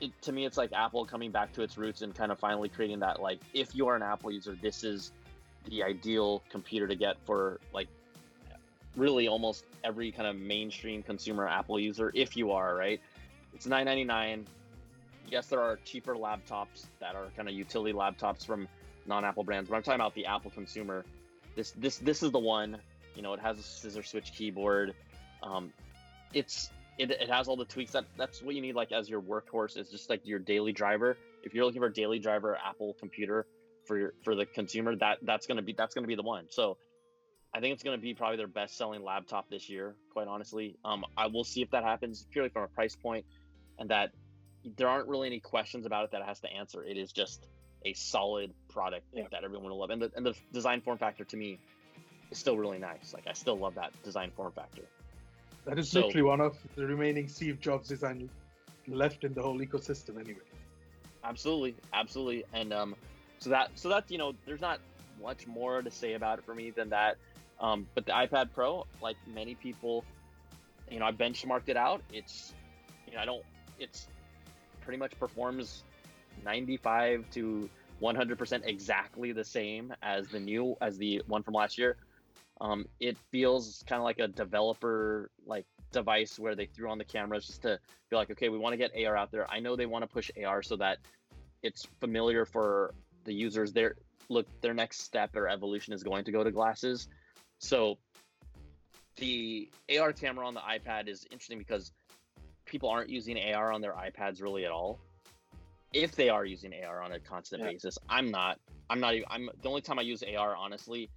it, 0.00 0.10
to 0.22 0.32
me, 0.32 0.44
it's 0.46 0.56
like 0.56 0.72
Apple 0.72 1.04
coming 1.04 1.30
back 1.30 1.52
to 1.54 1.62
its 1.62 1.76
roots 1.78 2.02
and 2.02 2.14
kind 2.14 2.32
of 2.32 2.38
finally 2.38 2.68
creating 2.68 3.00
that 3.00 3.20
like, 3.20 3.40
if 3.54 3.74
you 3.74 3.88
are 3.88 3.96
an 3.96 4.02
Apple 4.02 4.30
user, 4.30 4.56
this 4.60 4.84
is 4.84 5.12
the 5.66 5.82
ideal 5.82 6.42
computer 6.50 6.86
to 6.86 6.94
get 6.94 7.16
for 7.24 7.60
like 7.72 7.88
really 8.96 9.28
almost 9.28 9.64
every 9.84 10.10
kind 10.10 10.28
of 10.28 10.36
mainstream 10.36 11.02
consumer 11.02 11.46
Apple 11.46 11.78
user. 11.78 12.10
If 12.14 12.36
you 12.36 12.52
are 12.52 12.74
right, 12.74 13.00
it's 13.54 13.66
nine 13.66 13.86
ninety 13.86 14.04
nine 14.04 14.46
yes, 15.30 15.46
there 15.46 15.60
are 15.60 15.78
cheaper 15.84 16.14
laptops 16.14 16.86
that 17.00 17.14
are 17.14 17.26
kind 17.36 17.48
of 17.48 17.54
utility 17.54 17.92
laptops 17.92 18.44
from 18.44 18.68
non-Apple 19.06 19.44
brands, 19.44 19.68
but 19.68 19.76
I'm 19.76 19.82
talking 19.82 20.00
about 20.00 20.14
the 20.14 20.26
Apple 20.26 20.50
consumer. 20.50 21.04
This 21.54 21.72
this 21.72 21.98
this 21.98 22.22
is 22.22 22.30
the 22.30 22.38
one. 22.38 22.78
You 23.14 23.22
know, 23.22 23.32
it 23.34 23.40
has 23.40 23.58
a 23.58 23.62
scissor 23.62 24.02
switch 24.02 24.32
keyboard. 24.32 24.94
Um, 25.42 25.72
it's 26.32 26.70
it, 26.98 27.10
it 27.10 27.30
has 27.30 27.48
all 27.48 27.56
the 27.56 27.64
tweaks 27.64 27.92
that 27.92 28.04
that's 28.16 28.42
what 28.42 28.54
you 28.54 28.60
need 28.60 28.74
like 28.74 28.92
as 28.92 29.08
your 29.08 29.20
workhorse. 29.22 29.76
It's 29.76 29.90
just 29.90 30.10
like 30.10 30.22
your 30.24 30.38
daily 30.38 30.72
driver. 30.72 31.16
If 31.42 31.54
you're 31.54 31.64
looking 31.64 31.80
for 31.80 31.86
a 31.86 31.92
daily 31.92 32.18
driver 32.18 32.56
Apple 32.56 32.94
computer 32.98 33.46
for 33.86 33.98
your, 33.98 34.14
for 34.24 34.34
the 34.34 34.46
consumer, 34.46 34.96
that 34.96 35.18
that's 35.22 35.46
gonna 35.46 35.62
be 35.62 35.74
that's 35.76 35.94
gonna 35.94 36.06
be 36.08 36.16
the 36.16 36.22
one. 36.22 36.46
So. 36.50 36.76
I 37.54 37.60
think 37.60 37.72
it's 37.72 37.82
going 37.82 37.96
to 37.96 38.02
be 38.02 38.12
probably 38.12 38.36
their 38.36 38.46
best-selling 38.46 39.02
laptop 39.02 39.48
this 39.48 39.70
year. 39.70 39.96
Quite 40.12 40.28
honestly, 40.28 40.76
um, 40.84 41.02
I 41.16 41.28
will 41.28 41.44
see 41.44 41.62
if 41.62 41.70
that 41.70 41.82
happens 41.82 42.26
purely 42.30 42.50
from 42.50 42.64
a 42.64 42.68
price 42.68 42.94
point, 42.94 43.24
and 43.78 43.88
that 43.88 44.10
there 44.76 44.86
aren't 44.86 45.08
really 45.08 45.28
any 45.28 45.40
questions 45.40 45.86
about 45.86 46.04
it 46.04 46.10
that 46.10 46.20
it 46.20 46.26
has 46.26 46.40
to 46.40 46.52
answer. 46.52 46.84
It 46.84 46.98
is 46.98 47.10
just 47.10 47.48
a 47.86 47.94
solid 47.94 48.52
product 48.68 49.06
Yeah. 49.14 49.22
that 49.32 49.44
everyone 49.44 49.70
will 49.70 49.78
love. 49.78 49.88
And 49.88 50.02
the, 50.02 50.12
and 50.14 50.26
the 50.26 50.34
design 50.52 50.82
form 50.82 50.98
factor 50.98 51.24
to 51.24 51.36
me 51.38 51.58
is 52.30 52.36
still 52.36 52.58
really 52.58 52.78
nice. 52.78 53.14
Like 53.14 53.26
I 53.26 53.32
still 53.32 53.56
love 53.58 53.76
that 53.76 53.92
design 54.04 54.30
form 54.36 54.52
factor. 54.52 54.82
That 55.68 55.78
is 55.78 55.90
So- 55.90 56.06
literally 56.06 56.22
one 56.22 56.40
of 56.40 56.56
the 56.76 56.86
remaining 56.86 57.28
Steve 57.28 57.60
Jobs 57.60 57.88
design 57.88 58.30
left 58.86 59.24
in 59.24 59.34
the 59.34 59.42
whole 59.42 59.58
ecosystem, 59.58 60.18
anyway. 60.18 60.40
Absolutely, 61.22 61.76
absolutely. 61.92 62.44
And 62.54 62.72
um, 62.72 62.96
so 63.38 63.50
that 63.50 63.70
so 63.74 63.90
that 63.90 64.10
you 64.10 64.16
know, 64.16 64.32
there's 64.46 64.62
not 64.62 64.80
much 65.22 65.46
more 65.46 65.82
to 65.82 65.90
say 65.90 66.14
about 66.14 66.38
it 66.38 66.46
for 66.46 66.54
me 66.54 66.70
than 66.70 66.88
that. 66.88 67.18
Um, 67.60 67.86
but 67.94 68.06
the 68.06 68.12
iPad 68.12 68.54
Pro, 68.54 68.86
like 69.02 69.16
many 69.26 69.54
people, 69.56 70.06
you 70.90 71.00
know, 71.00 71.04
I 71.04 71.12
benchmarked 71.12 71.68
it 71.68 71.76
out. 71.76 72.00
It's, 72.14 72.54
you 73.06 73.14
know, 73.14 73.20
I 73.20 73.26
don't. 73.26 73.44
It's 73.78 74.06
pretty 74.80 74.98
much 74.98 75.18
performs 75.18 75.82
95 76.44 77.28
to 77.32 77.68
100% 78.00 78.62
exactly 78.64 79.32
the 79.32 79.44
same 79.44 79.92
as 80.02 80.28
the 80.28 80.40
new 80.40 80.78
as 80.80 80.96
the 80.96 81.20
one 81.26 81.42
from 81.42 81.52
last 81.52 81.76
year. 81.76 81.98
Um, 82.60 82.86
it 82.98 83.16
feels 83.30 83.84
kind 83.86 84.00
of 84.00 84.04
like 84.04 84.18
a 84.18 84.28
developer 84.28 85.30
like 85.46 85.64
device 85.92 86.38
where 86.38 86.54
they 86.54 86.66
threw 86.66 86.90
on 86.90 86.98
the 86.98 87.04
cameras 87.04 87.46
just 87.46 87.62
to 87.62 87.78
be 88.10 88.16
like, 88.16 88.30
okay, 88.30 88.48
we 88.48 88.58
want 88.58 88.72
to 88.72 88.76
get 88.76 88.90
AR 89.06 89.16
out 89.16 89.30
there. 89.30 89.50
I 89.50 89.60
know 89.60 89.76
they 89.76 89.86
want 89.86 90.02
to 90.02 90.08
push 90.08 90.30
AR 90.44 90.62
so 90.62 90.76
that 90.76 90.98
it's 91.62 91.86
familiar 92.00 92.44
for 92.44 92.94
the 93.24 93.32
users. 93.32 93.72
Their 93.72 93.94
look, 94.28 94.46
their 94.60 94.74
next 94.74 95.00
step 95.02 95.36
or 95.36 95.48
evolution 95.48 95.92
is 95.92 96.02
going 96.02 96.24
to 96.24 96.32
go 96.32 96.42
to 96.42 96.50
glasses. 96.50 97.08
So 97.58 97.98
the 99.16 99.68
AR 99.98 100.12
camera 100.12 100.46
on 100.46 100.54
the 100.54 100.60
iPad 100.60 101.08
is 101.08 101.26
interesting 101.30 101.58
because 101.58 101.92
people 102.64 102.88
aren't 102.88 103.10
using 103.10 103.38
AR 103.38 103.72
on 103.72 103.80
their 103.80 103.92
iPads 103.94 104.42
really 104.42 104.64
at 104.64 104.70
all. 104.70 104.98
If 105.92 106.14
they 106.14 106.28
are 106.28 106.44
using 106.44 106.72
AR 106.84 107.02
on 107.02 107.12
a 107.12 107.20
constant 107.20 107.62
Yeah. 107.62 107.70
basis, 107.70 107.98
I'm 108.08 108.30
not. 108.30 108.58
I'm 108.90 109.00
not. 109.00 109.14
even 109.14 109.26
I'm 109.30 109.50
the 109.62 109.68
only 109.68 109.80
time 109.80 109.98
I 109.98 110.02
use 110.02 110.22
AR 110.22 110.54
honestly 110.54 111.10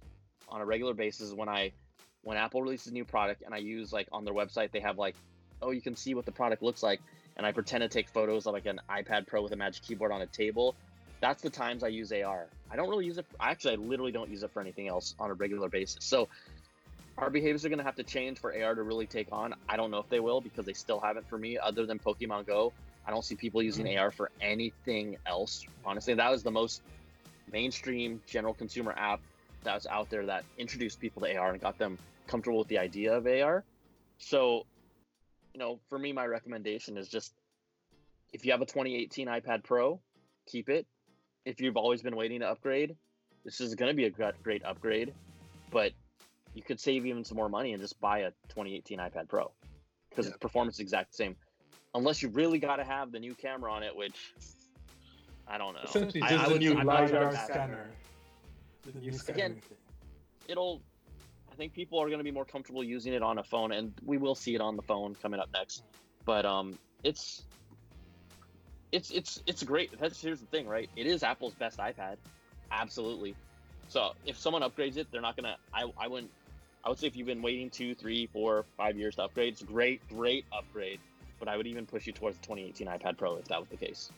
on 0.52 0.60
a 0.60 0.64
regular 0.64 0.94
basis 0.94 1.32
when 1.32 1.48
I 1.48 1.72
when 2.22 2.36
Apple 2.36 2.62
releases 2.62 2.88
a 2.88 2.94
new 2.94 3.04
product 3.04 3.42
and 3.44 3.52
I 3.52 3.58
use 3.58 3.92
like 3.92 4.06
on 4.12 4.24
their 4.24 4.34
website 4.34 4.70
they 4.70 4.80
have 4.80 4.98
like 4.98 5.16
oh 5.60 5.70
you 5.70 5.80
can 5.80 5.96
see 5.96 6.14
what 6.14 6.26
the 6.26 6.32
product 6.32 6.62
looks 6.62 6.82
like 6.82 7.00
and 7.36 7.46
I 7.46 7.52
pretend 7.52 7.82
to 7.82 7.88
take 7.88 8.08
photos 8.08 8.46
of 8.46 8.52
like 8.52 8.66
an 8.66 8.80
iPad 8.88 9.26
Pro 9.26 9.42
with 9.42 9.52
a 9.52 9.56
Magic 9.56 9.82
Keyboard 9.82 10.12
on 10.12 10.22
a 10.22 10.26
table. 10.26 10.74
That's 11.20 11.42
the 11.42 11.50
times 11.50 11.82
I 11.82 11.88
use 11.88 12.12
AR. 12.12 12.46
I 12.70 12.76
don't 12.76 12.88
really 12.90 13.06
use 13.06 13.16
it. 13.16 13.26
Actually, 13.40 13.74
I 13.74 13.76
literally 13.76 14.12
don't 14.12 14.28
use 14.28 14.42
it 14.42 14.50
for 14.50 14.60
anything 14.60 14.88
else 14.88 15.14
on 15.18 15.30
a 15.30 15.34
regular 15.34 15.68
basis. 15.68 16.04
So 16.04 16.28
our 17.16 17.30
behaviors 17.30 17.64
are 17.64 17.68
going 17.68 17.78
to 17.78 17.84
have 17.84 17.96
to 17.96 18.02
change 18.02 18.38
for 18.38 18.52
AR 18.52 18.74
to 18.74 18.82
really 18.82 19.06
take 19.06 19.28
on. 19.32 19.54
I 19.68 19.76
don't 19.76 19.90
know 19.90 19.98
if 19.98 20.08
they 20.08 20.20
will 20.20 20.40
because 20.40 20.66
they 20.66 20.72
still 20.72 20.98
haven't 20.98 21.28
for 21.28 21.38
me, 21.38 21.58
other 21.58 21.86
than 21.86 21.98
Pokemon 21.98 22.46
Go. 22.46 22.72
I 23.06 23.10
don't 23.10 23.24
see 23.24 23.34
people 23.34 23.62
using 23.62 23.86
mm-hmm. 23.86 24.00
AR 24.00 24.10
for 24.10 24.30
anything 24.40 25.16
else. 25.26 25.64
Honestly, 25.84 26.14
that 26.14 26.30
was 26.30 26.42
the 26.42 26.50
most 26.50 26.82
mainstream 27.52 28.20
general 28.26 28.54
consumer 28.54 28.94
app 28.96 29.20
that 29.64 29.74
was 29.74 29.86
out 29.86 30.10
there 30.10 30.26
that 30.26 30.44
introduced 30.58 31.00
people 31.00 31.22
to 31.22 31.36
AR 31.36 31.52
and 31.52 31.60
got 31.60 31.78
them 31.78 31.98
comfortable 32.26 32.58
with 32.58 32.68
the 32.68 32.78
idea 32.78 33.12
of 33.14 33.26
AR. 33.26 33.64
So, 34.18 34.66
you 35.54 35.58
know, 35.60 35.78
for 35.88 35.98
me, 35.98 36.12
my 36.12 36.26
recommendation 36.26 36.96
is 36.96 37.08
just 37.08 37.32
if 38.32 38.44
you 38.44 38.52
have 38.52 38.62
a 38.62 38.66
2018 38.66 39.28
iPad 39.28 39.62
Pro, 39.62 40.00
keep 40.46 40.68
it. 40.68 40.86
If 41.44 41.60
you've 41.60 41.76
always 41.76 42.02
been 42.02 42.16
waiting 42.16 42.40
to 42.40 42.48
upgrade, 42.48 42.96
this 43.44 43.60
is 43.60 43.74
going 43.74 43.90
to 43.90 43.94
be 43.96 44.04
a 44.04 44.10
great 44.42 44.64
upgrade, 44.64 45.12
but 45.70 45.92
you 46.54 46.62
could 46.62 46.78
save 46.80 47.04
even 47.06 47.24
some 47.24 47.36
more 47.36 47.48
money 47.48 47.72
and 47.72 47.82
just 47.82 48.00
buy 48.00 48.20
a 48.20 48.30
2018 48.48 48.98
iPad 48.98 49.28
Pro 49.28 49.50
because 50.10 50.26
Yeah. 50.26 50.30
its 50.30 50.38
performance 50.38 50.76
is 50.76 50.80
exact 50.80 51.10
the 51.12 51.16
same. 51.16 51.36
Unless 51.94 52.22
you 52.22 52.28
really 52.28 52.58
got 52.58 52.76
to 52.76 52.84
have 52.84 53.12
the 53.12 53.18
new 53.18 53.34
camera 53.34 53.70
on 53.72 53.82
it, 53.82 53.94
which 53.94 54.32
I 55.46 55.58
don't 55.58 55.74
know. 55.74 55.80
Essentially, 55.84 56.22
I- 56.22 56.28
just 56.30 56.44
I 56.44 56.48
would- 56.48 56.60
new 56.60 56.76
I'm 56.78 56.86
LiDAR 56.86 57.26
if 57.28 57.32
that- 57.32 57.46
scanner. 57.48 57.90
Again, 59.28 59.60
it'll 60.48 60.82
i 61.50 61.54
think 61.54 61.72
people 61.72 62.00
are 62.00 62.06
going 62.06 62.18
to 62.18 62.24
be 62.24 62.30
more 62.30 62.44
comfortable 62.44 62.82
using 62.82 63.12
it 63.12 63.22
on 63.22 63.38
a 63.38 63.44
phone 63.44 63.72
and 63.72 63.92
we 64.04 64.16
will 64.16 64.34
see 64.34 64.54
it 64.54 64.60
on 64.60 64.76
the 64.76 64.82
phone 64.82 65.14
coming 65.14 65.38
up 65.38 65.48
next. 65.52 65.84
But 66.24 66.44
um 66.46 66.78
it's 67.02 67.44
it's 68.90 69.10
it's 69.10 69.42
it's 69.46 69.62
great. 69.62 69.98
That's 69.98 70.20
here's 70.20 70.40
the 70.40 70.46
thing 70.46 70.66
right? 70.66 70.88
It 70.96 71.06
is 71.06 71.22
apple's 71.22 71.54
best 71.54 71.78
ipad. 71.78 72.16
Absolutely. 72.70 73.34
So 73.88 74.12
if 74.26 74.38
someone 74.38 74.62
upgrades 74.62 74.96
it 74.96 75.10
they're 75.10 75.20
not 75.20 75.36
gonna 75.36 75.56
i 75.72 75.84
i 75.98 76.08
wouldn't 76.08 76.30
i 76.84 76.88
would 76.88 76.98
say 76.98 77.06
if 77.06 77.16
you've 77.16 77.26
been 77.26 77.42
waiting 77.42 77.70
two 77.70 77.94
three 77.94 78.26
four 78.26 78.64
five 78.76 78.96
years 78.96 79.16
to 79.16 79.24
upgrade 79.24 79.52
it's 79.52 79.62
a 79.62 79.64
great 79.64 80.06
great 80.08 80.44
upgrade. 80.52 81.00
But 81.38 81.48
i 81.48 81.56
would 81.56 81.66
even 81.66 81.86
push 81.86 82.06
you 82.06 82.12
towards 82.12 82.38
the 82.38 82.42
2018 82.46 82.86
ipad 82.86 83.16
pro 83.16 83.36
if 83.36 83.46
that 83.46 83.60
was 83.60 83.68
the 83.68 83.76
case. 83.76 84.10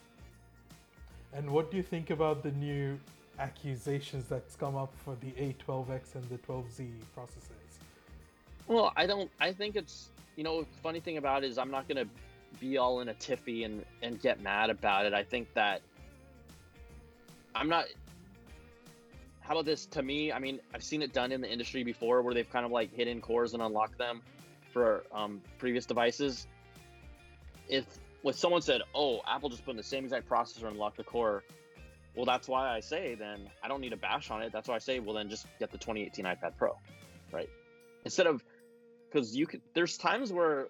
And 1.33 1.51
what 1.51 1.71
do 1.71 1.77
you 1.77 1.83
think 1.83 2.11
about 2.11 2.43
the 2.45 2.53
new 2.53 2.99
accusations 3.39 4.27
that's 4.29 4.57
come 4.57 4.77
up 4.77 4.93
for 5.05 5.17
the 5.17 5.31
A12X 5.33 6.15
and 6.15 6.25
the 6.29 6.39
12Z 6.39 6.91
processors? 7.17 7.79
Well, 8.67 8.93
I 8.97 9.07
don't. 9.07 9.31
I 9.41 9.53
think 9.53 9.77
it's 9.77 10.11
you 10.37 10.45
know, 10.45 10.67
funny 10.83 11.01
thing 11.01 11.17
about 11.17 11.45
it 11.45 11.51
is 11.51 11.59
I'm 11.59 11.71
not 11.71 11.89
gonna 11.89 12.07
be 12.61 12.79
all 12.79 13.01
in 13.01 13.09
a 13.09 13.15
tiffy 13.15 13.65
and 13.65 13.85
and 14.03 14.21
get 14.21 14.41
mad 14.41 14.71
about 14.71 15.07
it. 15.07 15.15
I 15.15 15.23
think 15.23 15.53
that 15.55 15.83
I'm 17.55 17.69
not. 17.69 17.87
How 19.41 19.53
about 19.53 19.67
this? 19.67 19.87
To 19.87 20.03
me, 20.03 20.33
I 20.33 20.39
mean, 20.39 20.61
I've 20.73 20.83
seen 20.83 21.03
it 21.03 21.13
done 21.13 21.31
in 21.31 21.41
the 21.41 21.51
industry 21.51 21.85
before, 21.85 22.23
where 22.23 22.35
they've 22.35 22.51
kind 22.51 22.65
of 22.65 22.73
like 22.73 22.93
hidden 22.93 23.21
cores 23.21 23.53
and 23.53 23.63
unlocked 23.63 23.99
them 23.99 24.23
for 24.73 25.05
um, 25.13 25.41
previous 25.59 25.87
devices. 25.87 26.47
If 27.69 27.85
when 28.23 28.35
someone 28.35 28.63
said, 28.63 28.83
"Oh, 28.95 29.21
Apple 29.27 29.51
just 29.51 29.65
put 29.65 29.73
in 29.73 29.77
the 29.77 29.83
same 29.83 30.05
exact 30.05 30.29
processor 30.29 30.63
and 30.63 30.73
unlocked 30.73 30.97
the 30.97 31.05
core," 31.05 31.45
well, 32.15 32.25
that's 32.25 32.47
why 32.49 32.75
I 32.75 32.81
say 32.81 33.17
then 33.17 33.51
I 33.63 33.69
don't 33.69 33.81
need 33.81 33.93
a 33.93 33.97
bash 33.97 34.31
on 34.31 34.43
it. 34.43 34.53
That's 34.53 34.69
why 34.69 34.77
I 34.77 34.79
say, 34.79 35.01
well, 35.01 35.15
then 35.15 35.29
just 35.29 35.47
get 35.59 35.71
the 35.71 35.79
2018 35.79 36.25
iPad 36.25 36.57
Pro, 36.57 36.79
right? 37.33 37.49
Instead 38.05 38.27
of 38.27 38.45
because 39.11 39.37
you 39.37 39.47
could 39.47 39.63
there's 39.75 39.97
times 39.97 40.33
where 40.33 40.69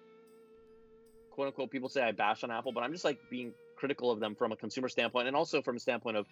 quote 1.31 1.47
unquote 1.47 1.71
people 1.71 1.89
say 1.89 2.01
I 2.01 2.11
bash 2.11 2.43
on 2.43 2.51
Apple, 2.51 2.71
but 2.71 2.83
I'm 2.83 2.91
just 2.91 3.05
like 3.05 3.19
being 3.29 3.53
critical 3.75 4.11
of 4.11 4.19
them 4.19 4.35
from 4.35 4.51
a 4.51 4.55
consumer 4.55 4.89
standpoint 4.89 5.27
and 5.27 5.35
also 5.35 5.61
from 5.61 5.75
a 5.75 5.79
standpoint 5.79 6.17
of 6.17 6.25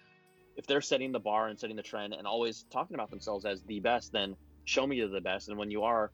if 0.55 0.65
they're 0.65 0.81
setting 0.81 1.11
the 1.11 1.19
bar 1.19 1.47
and 1.47 1.59
setting 1.59 1.75
the 1.75 1.83
trend 1.83 2.13
and 2.13 2.25
always 2.25 2.65
talking 2.71 2.95
about 2.95 3.09
themselves 3.09 3.45
as 3.45 3.61
the 3.63 3.79
best, 3.79 4.11
then 4.11 4.35
show 4.65 4.85
me 4.85 5.03
the 5.05 5.21
best. 5.21 5.49
And 5.49 5.57
when 5.57 5.71
you 5.71 5.83
are, 5.83 6.11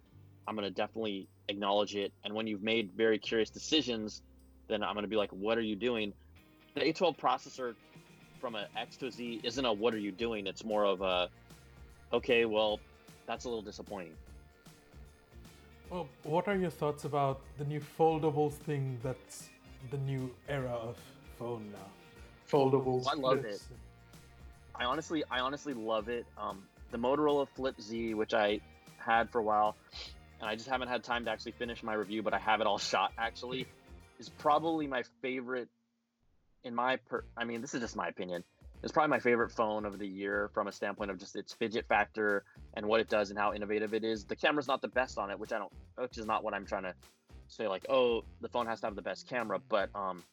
I'm 0.47 0.55
gonna 0.55 0.71
definitely 0.71 1.27
acknowledge 1.47 1.95
it. 1.95 2.11
And 2.23 2.33
when 2.33 2.47
you've 2.47 2.63
made 2.63 2.91
very 2.95 3.19
curious 3.19 3.49
decisions, 3.49 4.21
then 4.67 4.83
I'm 4.83 4.95
gonna 4.95 5.07
be 5.07 5.17
like, 5.17 5.31
what 5.31 5.57
are 5.57 5.61
you 5.61 5.75
doing? 5.75 6.13
The 6.75 6.81
A12 6.81 7.17
processor 7.17 7.75
from 8.39 8.55
a 8.55 8.67
X 8.75 8.97
to 8.97 9.07
a 9.07 9.11
Z 9.11 9.41
isn't 9.43 9.65
a 9.65 9.71
what 9.71 9.93
are 9.93 9.99
you 9.99 10.11
doing? 10.11 10.47
It's 10.47 10.63
more 10.63 10.85
of 10.85 11.01
a 11.01 11.29
okay, 12.13 12.45
well, 12.45 12.79
that's 13.27 13.45
a 13.45 13.49
little 13.49 13.61
disappointing. 13.61 14.13
Well, 15.89 16.07
what 16.23 16.47
are 16.47 16.55
your 16.55 16.69
thoughts 16.69 17.05
about 17.05 17.41
the 17.57 17.65
new 17.65 17.81
foldables 17.97 18.53
thing 18.53 18.99
that's 19.03 19.49
the 19.89 19.97
new 19.97 20.29
era 20.47 20.71
of 20.71 20.97
phone 21.37 21.71
now? 21.71 21.87
Foldables. 22.49 23.07
I 23.07 23.15
love 23.15 23.43
it. 23.45 23.61
I 24.75 24.85
honestly, 24.85 25.23
I 25.29 25.39
honestly 25.39 25.73
love 25.73 26.09
it. 26.09 26.25
Um, 26.37 26.63
the 26.91 26.97
Motorola 26.97 27.47
Flip 27.55 27.79
Z, 27.81 28.13
which 28.13 28.33
I 28.33 28.61
had 28.97 29.29
for 29.29 29.39
a 29.39 29.43
while, 29.43 29.75
and 30.39 30.49
I 30.49 30.55
just 30.55 30.69
haven't 30.69 30.87
had 30.87 31.03
time 31.03 31.25
to 31.25 31.31
actually 31.31 31.53
finish 31.53 31.83
my 31.83 31.93
review, 31.93 32.21
but 32.23 32.33
I 32.33 32.39
have 32.39 32.61
it 32.61 32.67
all 32.67 32.77
shot 32.93 33.11
actually, 33.17 33.67
is 34.19 34.29
probably 34.29 34.87
my 34.87 35.03
favorite. 35.21 35.69
In 36.63 36.75
my, 36.75 36.97
per, 36.97 37.23
I 37.37 37.45
mean, 37.45 37.61
this 37.61 37.73
is 37.73 37.81
just 37.81 37.95
my 37.95 38.07
opinion. 38.07 38.43
It's 38.81 38.91
probably 38.91 39.09
my 39.09 39.19
favorite 39.19 39.51
phone 39.51 39.85
of 39.85 39.99
the 39.99 40.07
year 40.07 40.49
from 40.53 40.67
a 40.67 40.71
standpoint 40.71 41.11
of 41.11 41.17
just 41.17 41.35
its 41.35 41.53
fidget 41.53 41.85
factor 41.87 42.43
and 42.75 42.85
what 42.85 42.99
it 43.01 43.09
does 43.09 43.29
and 43.29 43.37
how 43.37 43.53
innovative 43.53 43.93
it 43.93 44.03
is. 44.03 44.23
The 44.23 44.35
camera's 44.35 44.67
not 44.67 44.81
the 44.81 44.87
best 44.87 45.17
on 45.17 45.31
it, 45.31 45.39
which 45.39 45.51
I 45.51 45.57
don't, 45.57 45.71
which 45.97 46.17
is 46.17 46.25
not 46.25 46.43
what 46.43 46.53
I'm 46.53 46.65
trying 46.65 46.83
to 46.83 46.93
say. 47.47 47.67
Like, 47.67 47.85
oh, 47.89 48.23
the 48.41 48.47
phone 48.47 48.67
has 48.67 48.79
to 48.81 48.87
have 48.87 48.95
the 48.95 49.01
best 49.01 49.27
camera, 49.27 49.59
but 49.67 49.89
um, 49.95 50.23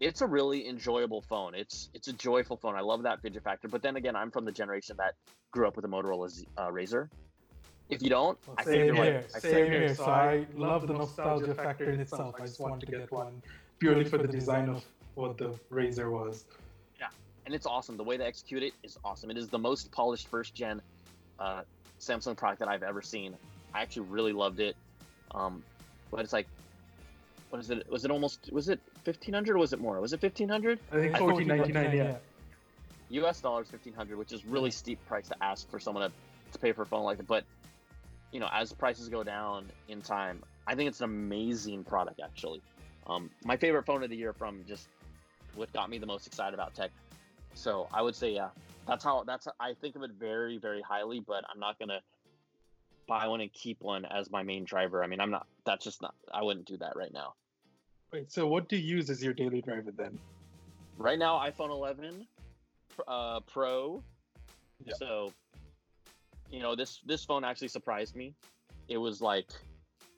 it's 0.00 0.20
a 0.20 0.26
really 0.26 0.68
enjoyable 0.68 1.22
phone. 1.22 1.54
It's 1.54 1.88
it's 1.94 2.08
a 2.08 2.12
joyful 2.12 2.58
phone. 2.58 2.74
I 2.74 2.80
love 2.80 3.02
that 3.04 3.22
fidget 3.22 3.42
factor. 3.42 3.68
But 3.68 3.80
then 3.82 3.96
again, 3.96 4.16
I'm 4.16 4.30
from 4.30 4.44
the 4.44 4.52
generation 4.52 4.96
that 4.98 5.14
grew 5.50 5.66
up 5.66 5.76
with 5.76 5.84
a 5.86 5.88
Motorola 5.88 6.28
Z, 6.28 6.46
uh, 6.58 6.68
Razr. 6.68 7.08
If 7.88 8.02
you 8.02 8.10
don't, 8.10 8.36
Well, 8.46 8.56
I 8.58 8.64
same 8.64 8.72
think 8.72 8.86
you're 8.86 9.04
here. 9.04 9.14
right. 9.14 9.30
I 9.34 9.38
Same 9.38 9.66
here. 9.70 9.94
So 9.94 10.04
I 10.04 10.46
love 10.54 10.86
the 10.86 10.94
nostalgia 10.94 11.54
factor 11.54 11.88
in 11.90 12.00
itself. 12.00 12.34
I 12.38 12.42
just 12.44 12.60
wanted 12.60 12.84
to 12.84 12.98
get 12.98 13.12
one 13.12 13.42
purely 13.78 14.04
for 14.04 14.18
the 14.18 14.28
design 14.28 14.68
of 14.68 14.84
what 15.16 15.36
the 15.38 15.54
Razr 15.70 16.10
was. 16.10 16.44
Yeah, 17.00 17.08
and 17.44 17.54
it's 17.54 17.66
awesome. 17.66 17.96
The 17.96 18.04
way 18.04 18.16
they 18.16 18.24
execute 18.24 18.62
it 18.62 18.74
is 18.82 18.98
awesome. 19.04 19.30
It 19.30 19.36
is 19.36 19.48
the 19.48 19.58
most 19.58 19.90
polished 19.90 20.28
first 20.28 20.54
gen 20.54 20.80
uh, 21.38 21.62
Samsung 21.98 22.36
product 22.36 22.60
that 22.60 22.68
I've 22.68 22.82
ever 22.82 23.02
seen. 23.02 23.34
I 23.74 23.82
actually 23.82 24.06
really 24.06 24.32
loved 24.32 24.60
it. 24.60 24.76
Um, 25.34 25.62
but 26.10 26.20
it's 26.20 26.32
like, 26.32 26.46
what 27.50 27.60
is 27.60 27.70
it? 27.70 27.90
Was 27.90 28.04
it 28.04 28.10
almost? 28.10 28.52
Was 28.52 28.68
it 28.68 28.80
fifteen 29.04 29.34
hundred 29.34 29.56
or 29.56 29.58
was 29.58 29.72
it 29.72 29.80
more? 29.80 30.00
Was 30.00 30.12
it 30.12 30.20
fifteen 30.20 30.48
hundred? 30.48 30.78
I 30.92 30.96
think 30.96 31.16
fourteen 31.16 31.48
ninety 31.48 31.72
nine. 31.72 31.96
Yeah. 31.96 32.16
U.S. 33.10 33.40
dollars 33.40 33.68
fifteen 33.70 33.92
hundred, 33.92 34.18
which 34.18 34.32
is 34.32 34.44
really 34.44 34.70
steep 34.70 34.98
price 35.06 35.28
to 35.28 35.36
ask 35.42 35.70
for 35.70 35.78
someone 35.78 36.10
to, 36.10 36.16
to 36.52 36.58
pay 36.58 36.72
for 36.72 36.82
a 36.82 36.86
phone 36.86 37.04
like 37.04 37.18
that. 37.18 37.26
But 37.26 37.44
you 38.32 38.40
know, 38.40 38.48
as 38.52 38.72
prices 38.72 39.08
go 39.08 39.22
down 39.22 39.66
in 39.88 40.02
time, 40.02 40.42
I 40.66 40.74
think 40.74 40.88
it's 40.88 41.00
an 41.00 41.04
amazing 41.04 41.84
product. 41.84 42.20
Actually, 42.22 42.62
um, 43.06 43.30
my 43.44 43.56
favorite 43.56 43.86
phone 43.86 44.02
of 44.02 44.10
the 44.10 44.16
year 44.16 44.32
from 44.32 44.64
just 44.66 44.88
what 45.56 45.72
got 45.72 45.90
me 45.90 45.98
the 45.98 46.06
most 46.06 46.26
excited 46.26 46.54
about 46.54 46.74
tech. 46.74 46.90
So 47.54 47.88
I 47.92 48.02
would 48.02 48.14
say, 48.14 48.32
yeah, 48.32 48.48
that's 48.86 49.02
how 49.02 49.24
that's 49.24 49.48
I 49.58 49.74
think 49.74 49.96
of 49.96 50.02
it 50.02 50.12
very 50.18 50.58
very 50.58 50.82
highly. 50.82 51.20
But 51.20 51.44
I'm 51.52 51.58
not 51.58 51.78
gonna 51.78 52.00
buy 53.06 53.26
one 53.26 53.40
and 53.40 53.52
keep 53.52 53.80
one 53.80 54.04
as 54.04 54.30
my 54.30 54.42
main 54.42 54.64
driver. 54.64 55.02
I 55.02 55.06
mean, 55.06 55.20
I'm 55.20 55.30
not. 55.30 55.46
That's 55.64 55.84
just 55.84 56.02
not. 56.02 56.14
I 56.32 56.42
wouldn't 56.42 56.66
do 56.66 56.76
that 56.78 56.96
right 56.96 57.12
now. 57.12 57.34
Wait, 58.12 58.30
so 58.30 58.46
what 58.46 58.68
do 58.68 58.76
you 58.76 58.96
use 58.96 59.10
as 59.10 59.22
your 59.22 59.34
daily 59.34 59.60
driver 59.60 59.90
then? 59.90 60.18
Right 60.96 61.18
now, 61.18 61.38
iPhone 61.38 61.70
11 61.70 62.26
uh, 63.06 63.40
Pro. 63.40 64.02
Yeah. 64.84 64.94
So, 64.98 65.32
you 66.50 66.60
know, 66.60 66.74
this 66.76 67.00
this 67.06 67.24
phone 67.24 67.44
actually 67.44 67.68
surprised 67.68 68.14
me. 68.14 68.34
It 68.88 68.98
was 68.98 69.20
like, 69.20 69.48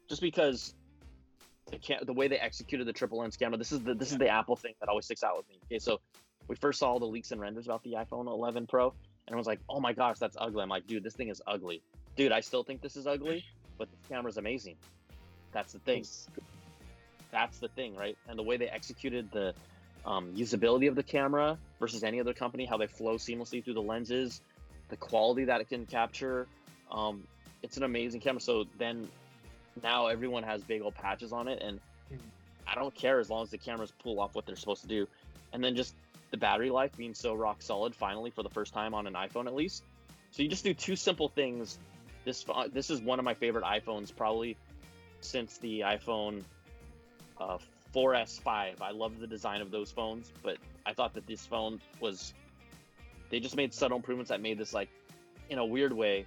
just 0.09 0.21
because 0.21 0.75
the 1.71 2.05
the 2.05 2.13
way 2.13 2.29
they 2.29 2.39
executed 2.39 2.87
the 2.87 2.93
triple 2.93 3.19
lens 3.19 3.37
camera. 3.37 3.57
This 3.57 3.73
is 3.73 3.81
the 3.81 3.95
this 3.95 4.13
is 4.13 4.19
the 4.19 4.29
Apple 4.29 4.57
thing 4.57 4.75
that 4.81 4.89
always 4.89 5.05
sticks 5.05 5.23
out 5.23 5.37
with 5.37 5.49
me. 5.49 5.59
Okay, 5.67 5.79
so 5.79 6.01
we 6.49 6.57
first 6.57 6.79
saw 6.79 6.99
the 6.99 7.07
leaks 7.07 7.31
and 7.31 7.41
renders 7.41 7.67
about 7.67 7.83
the 7.83 7.93
iPhone 7.93 8.27
11 8.27 8.67
Pro, 8.67 8.95
and 9.27 9.35
I 9.35 9.37
was 9.37 9.47
like, 9.47 9.61
oh 9.69 9.81
my 9.81 9.93
gosh, 9.93 10.19
that's 10.19 10.37
ugly. 10.41 10.63
I'm 10.63 10.69
like, 10.69 10.87
dude, 10.87 11.03
this 11.03 11.15
thing 11.15 11.29
is 11.29 11.43
ugly. 11.47 11.83
Dude, 12.17 12.33
I 12.33 12.41
still 12.41 12.63
think 12.63 12.81
this 12.81 12.97
is 12.97 13.07
ugly, 13.07 13.45
but 13.77 13.89
the 13.91 14.09
camera's 14.09 14.39
amazing. 14.39 14.77
That's 15.53 15.73
the 15.73 15.79
thing 15.81 16.05
that's 17.31 17.59
the 17.59 17.69
thing, 17.69 17.95
right? 17.97 18.17
And 18.29 18.39
the 18.39 18.43
way 18.43 18.57
they 18.57 18.69
executed 18.69 19.31
the 19.33 19.55
um, 20.05 20.33
usability 20.35 20.89
of 20.89 20.95
the 20.95 21.03
camera 21.03 21.59
versus 21.79 22.05
any 22.05 22.21
other 22.21 22.33
company, 22.33 22.65
how 22.65 22.77
they 22.77 22.87
flow 22.87 23.17
seamlessly 23.17 23.63
through 23.63 23.75
the 23.75 23.83
lenses, 23.83 24.41
the 24.89 24.97
quality 24.97 25.45
that 25.45 25.61
it 25.61 25.69
can 25.69 25.87
capture, 25.87 26.47
um, 26.91 27.23
it's 27.63 27.77
an 27.77 27.83
amazing 27.83 28.21
camera. 28.21 28.41
So 28.41 28.65
then 28.79 29.09
now 29.83 30.07
everyone 30.07 30.43
has 30.43 30.63
big 30.63 30.83
old 30.83 30.95
patches 30.95 31.33
on 31.33 31.49
it, 31.49 31.63
and 31.63 31.81
Mhm. 32.11 32.19
I 32.67 32.75
don't 32.75 32.95
care 32.95 33.19
as 33.19 33.31
long 33.31 33.43
as 33.43 33.51
the 33.51 33.59
cameras 33.59 33.93
pull 33.99 34.21
off 34.21 34.35
what 34.35 34.47
they're 34.47 34.57
supposed 34.57 34.83
to 34.83 34.89
do. 34.89 35.09
And 35.53 35.65
then 35.65 35.75
just 35.75 35.95
the 36.31 36.37
battery 36.37 36.71
life 36.71 36.95
being 36.97 37.15
so 37.15 37.35
rock 37.35 37.63
solid 37.63 37.95
finally 37.95 38.31
for 38.31 38.43
the 38.43 38.51
first 38.51 38.75
time 38.75 38.95
on 38.95 39.07
an 39.07 39.15
iPhone 39.15 39.47
at 39.47 39.55
least. 39.55 39.85
So 40.31 40.43
you 40.43 40.49
just 40.49 40.65
do 40.65 40.75
two 40.75 40.97
simple 40.97 41.29
things. 41.29 41.79
This 42.25 42.45
this 42.73 42.91
is 42.91 43.01
one 43.01 43.19
of 43.19 43.25
my 43.25 43.35
favorite 43.35 43.65
iPhones 43.65 44.15
probably 44.15 44.57
since 45.21 45.59
the 45.59 45.81
iPhone 45.81 46.45
uh, 47.41 47.59
4S5. 47.95 48.83
I 48.83 48.91
love 48.91 49.19
the 49.19 49.27
design 49.27 49.61
of 49.61 49.71
those 49.71 49.91
phones, 49.91 50.31
but 50.43 50.59
I 50.85 50.93
thought 50.93 51.15
that 51.15 51.27
this 51.27 51.47
phone 51.47 51.81
was. 52.01 52.35
They 53.31 53.41
just 53.41 53.57
made 53.57 53.75
subtle 53.75 53.97
improvements 53.97 54.31
that 54.31 54.41
made 54.41 54.59
this 54.59 54.73
like, 54.73 54.89
in 55.51 55.59
a 55.59 55.65
weird 55.65 55.93
way. 55.93 56.27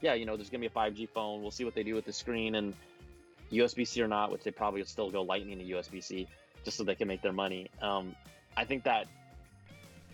Yeah, 0.00 0.14
you 0.14 0.26
know, 0.26 0.36
there's 0.36 0.50
gonna 0.50 0.60
be 0.60 0.66
a 0.66 0.70
5G 0.70 1.08
phone. 1.08 1.42
We'll 1.42 1.50
see 1.50 1.64
what 1.64 1.74
they 1.74 1.82
do 1.82 1.94
with 1.94 2.04
the 2.04 2.12
screen 2.12 2.54
and 2.54 2.74
USB-C 3.50 4.00
or 4.02 4.08
not, 4.08 4.30
which 4.30 4.42
they 4.44 4.50
probably 4.50 4.80
would 4.80 4.88
still 4.88 5.10
go 5.10 5.22
Lightning 5.22 5.58
to 5.58 5.64
USB-C 5.64 6.28
just 6.64 6.76
so 6.76 6.84
they 6.84 6.94
can 6.94 7.08
make 7.08 7.22
their 7.22 7.32
money. 7.32 7.70
Um, 7.80 8.14
I 8.56 8.64
think 8.64 8.84
that 8.84 9.06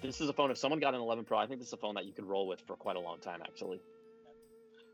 this 0.03 0.21
is 0.21 0.29
a 0.29 0.33
phone. 0.33 0.51
If 0.51 0.59
someone 0.59 0.81
got 0.81 0.95
an 0.95 1.01
11 1.01 1.25
Pro, 1.25 1.39
I 1.39 1.47
think 1.47 1.61
this 1.61 1.69
is 1.69 1.75
a 1.75 1.79
phone 1.79 1.95
that 1.95 2.05
you 2.05 2.13
could 2.13 2.27
roll 2.27 2.47
with 2.47 2.61
for 2.61 2.77
quite 2.77 2.97
a 2.97 3.01
long 3.01 3.19
time, 3.19 3.41
actually. 3.43 3.81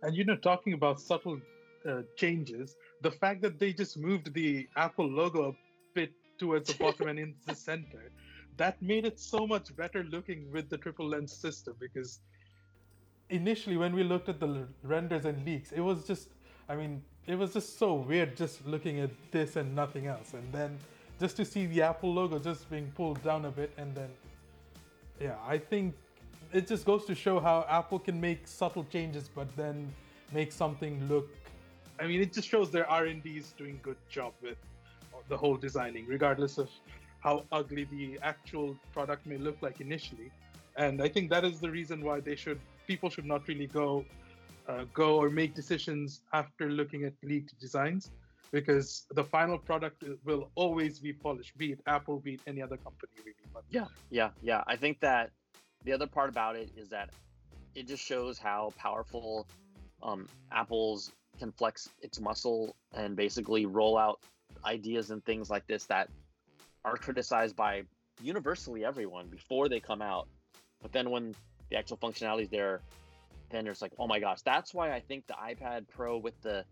And 0.02 0.16
you 0.16 0.24
know, 0.24 0.36
talking 0.36 0.72
about 0.72 1.00
subtle 1.00 1.40
uh, 1.88 2.02
changes, 2.16 2.76
the 3.02 3.10
fact 3.10 3.42
that 3.42 3.58
they 3.58 3.72
just 3.72 3.98
moved 3.98 4.32
the 4.32 4.68
Apple 4.76 5.08
logo 5.08 5.50
a 5.50 5.52
bit 5.94 6.12
towards 6.38 6.72
the 6.72 6.78
bottom 6.82 7.08
and 7.08 7.18
into 7.18 7.38
the 7.46 7.54
center, 7.68 8.10
that 8.56 8.80
made 8.80 9.04
it 9.04 9.18
so 9.18 9.46
much 9.46 9.74
better 9.76 10.04
looking 10.04 10.50
with 10.52 10.68
the 10.68 10.78
triple 10.78 11.08
lens 11.08 11.32
system 11.32 11.74
because 11.78 12.20
Initially, 13.30 13.76
when 13.76 13.94
we 13.94 14.02
looked 14.02 14.28
at 14.28 14.40
the 14.40 14.66
renders 14.82 15.24
and 15.24 15.44
leaks, 15.44 15.72
it 15.72 15.80
was 15.80 16.06
just, 16.06 16.28
I 16.68 16.76
mean, 16.76 17.02
it 17.26 17.36
was 17.36 17.52
just 17.52 17.78
so 17.78 17.94
weird 17.94 18.36
just 18.36 18.66
looking 18.66 19.00
at 19.00 19.10
this 19.30 19.56
and 19.56 19.74
nothing 19.74 20.06
else. 20.06 20.34
And 20.34 20.52
then 20.52 20.78
just 21.18 21.36
to 21.36 21.44
see 21.44 21.66
the 21.66 21.82
Apple 21.82 22.12
logo 22.12 22.38
just 22.38 22.68
being 22.70 22.90
pulled 22.96 23.22
down 23.22 23.44
a 23.44 23.50
bit, 23.50 23.72
and 23.76 23.94
then, 23.94 24.10
yeah, 25.20 25.36
I 25.46 25.58
think 25.58 25.94
it 26.52 26.66
just 26.66 26.84
goes 26.84 27.04
to 27.06 27.14
show 27.14 27.38
how 27.40 27.64
Apple 27.68 27.98
can 27.98 28.20
make 28.20 28.48
subtle 28.48 28.84
changes, 28.84 29.30
but 29.32 29.54
then 29.56 29.92
make 30.32 30.52
something 30.52 31.08
look 31.08 31.28
I 32.00 32.06
mean, 32.06 32.22
it 32.22 32.32
just 32.32 32.48
shows 32.48 32.70
their 32.70 32.88
R 32.88 33.04
and 33.04 33.22
D 33.22 33.36
is 33.36 33.52
doing 33.58 33.78
good 33.82 33.98
job 34.08 34.32
with 34.42 34.56
the 35.28 35.36
whole 35.36 35.56
designing, 35.56 36.06
regardless 36.06 36.56
of 36.56 36.70
how 37.20 37.44
ugly 37.52 37.84
the 37.84 38.18
actual 38.22 38.74
product 38.94 39.26
may 39.26 39.36
look 39.36 39.58
like 39.60 39.82
initially. 39.82 40.32
And 40.76 41.02
I 41.02 41.08
think 41.08 41.28
that 41.28 41.44
is 41.44 41.60
the 41.60 41.70
reason 41.70 42.02
why 42.02 42.20
they 42.20 42.36
should 42.36 42.58
people 42.90 43.08
should 43.14 43.30
not 43.34 43.46
really 43.46 43.68
go 43.82 44.04
uh, 44.70 44.84
go 45.02 45.08
or 45.22 45.30
make 45.30 45.54
decisions 45.62 46.22
after 46.32 46.64
looking 46.80 47.04
at 47.04 47.14
leaked 47.30 47.54
designs, 47.60 48.10
because 48.50 48.88
the 49.18 49.24
final 49.36 49.58
product 49.58 49.98
will 50.24 50.44
always 50.62 50.98
be 50.98 51.12
polished, 51.12 51.52
be 51.62 51.68
it 51.74 51.80
Apple, 51.86 52.16
be 52.18 52.32
it 52.34 52.40
any 52.52 52.60
other 52.66 52.78
company, 52.86 53.12
really. 53.26 53.46
But 53.54 53.64
Yeah, 53.78 53.88
yeah, 54.10 54.30
yeah. 54.42 54.62
I 54.66 54.76
think 54.82 55.00
that 55.00 55.30
the 55.86 55.92
other 55.92 56.08
part 56.16 56.28
about 56.28 56.56
it 56.62 56.68
is 56.76 56.88
that 56.96 57.08
it 57.78 57.86
just 57.86 58.04
shows 58.04 58.38
how 58.38 58.72
powerful 58.76 59.46
um, 60.02 60.26
Apple's 60.50 61.12
can 61.38 61.52
flex 61.52 61.88
its 62.02 62.20
muscle 62.20 62.74
and 63.00 63.16
basically 63.16 63.66
roll 63.66 63.96
out 63.96 64.18
ideas 64.64 65.10
and 65.12 65.24
things 65.24 65.48
like 65.48 65.66
this 65.66 65.84
that 65.86 66.08
are 66.84 66.96
criticized 66.96 67.54
by 67.56 67.82
universally 68.22 68.84
everyone 68.84 69.26
before 69.28 69.68
they 69.68 69.80
come 69.80 70.02
out. 70.02 70.26
But 70.82 70.92
then 70.92 71.10
when 71.14 71.34
the 71.70 71.76
actual 71.76 71.96
functionality 71.96 72.42
is 72.42 72.48
there, 72.50 72.80
then 73.50 73.66
it's 73.66 73.82
like, 73.82 73.92
oh 73.98 74.06
my 74.06 74.20
gosh, 74.20 74.42
that's 74.42 74.74
why 74.74 74.92
I 74.92 75.00
think 75.00 75.26
the 75.26 75.34
iPad 75.34 75.86
Pro 75.88 76.18
with 76.18 76.40
the 76.42 76.64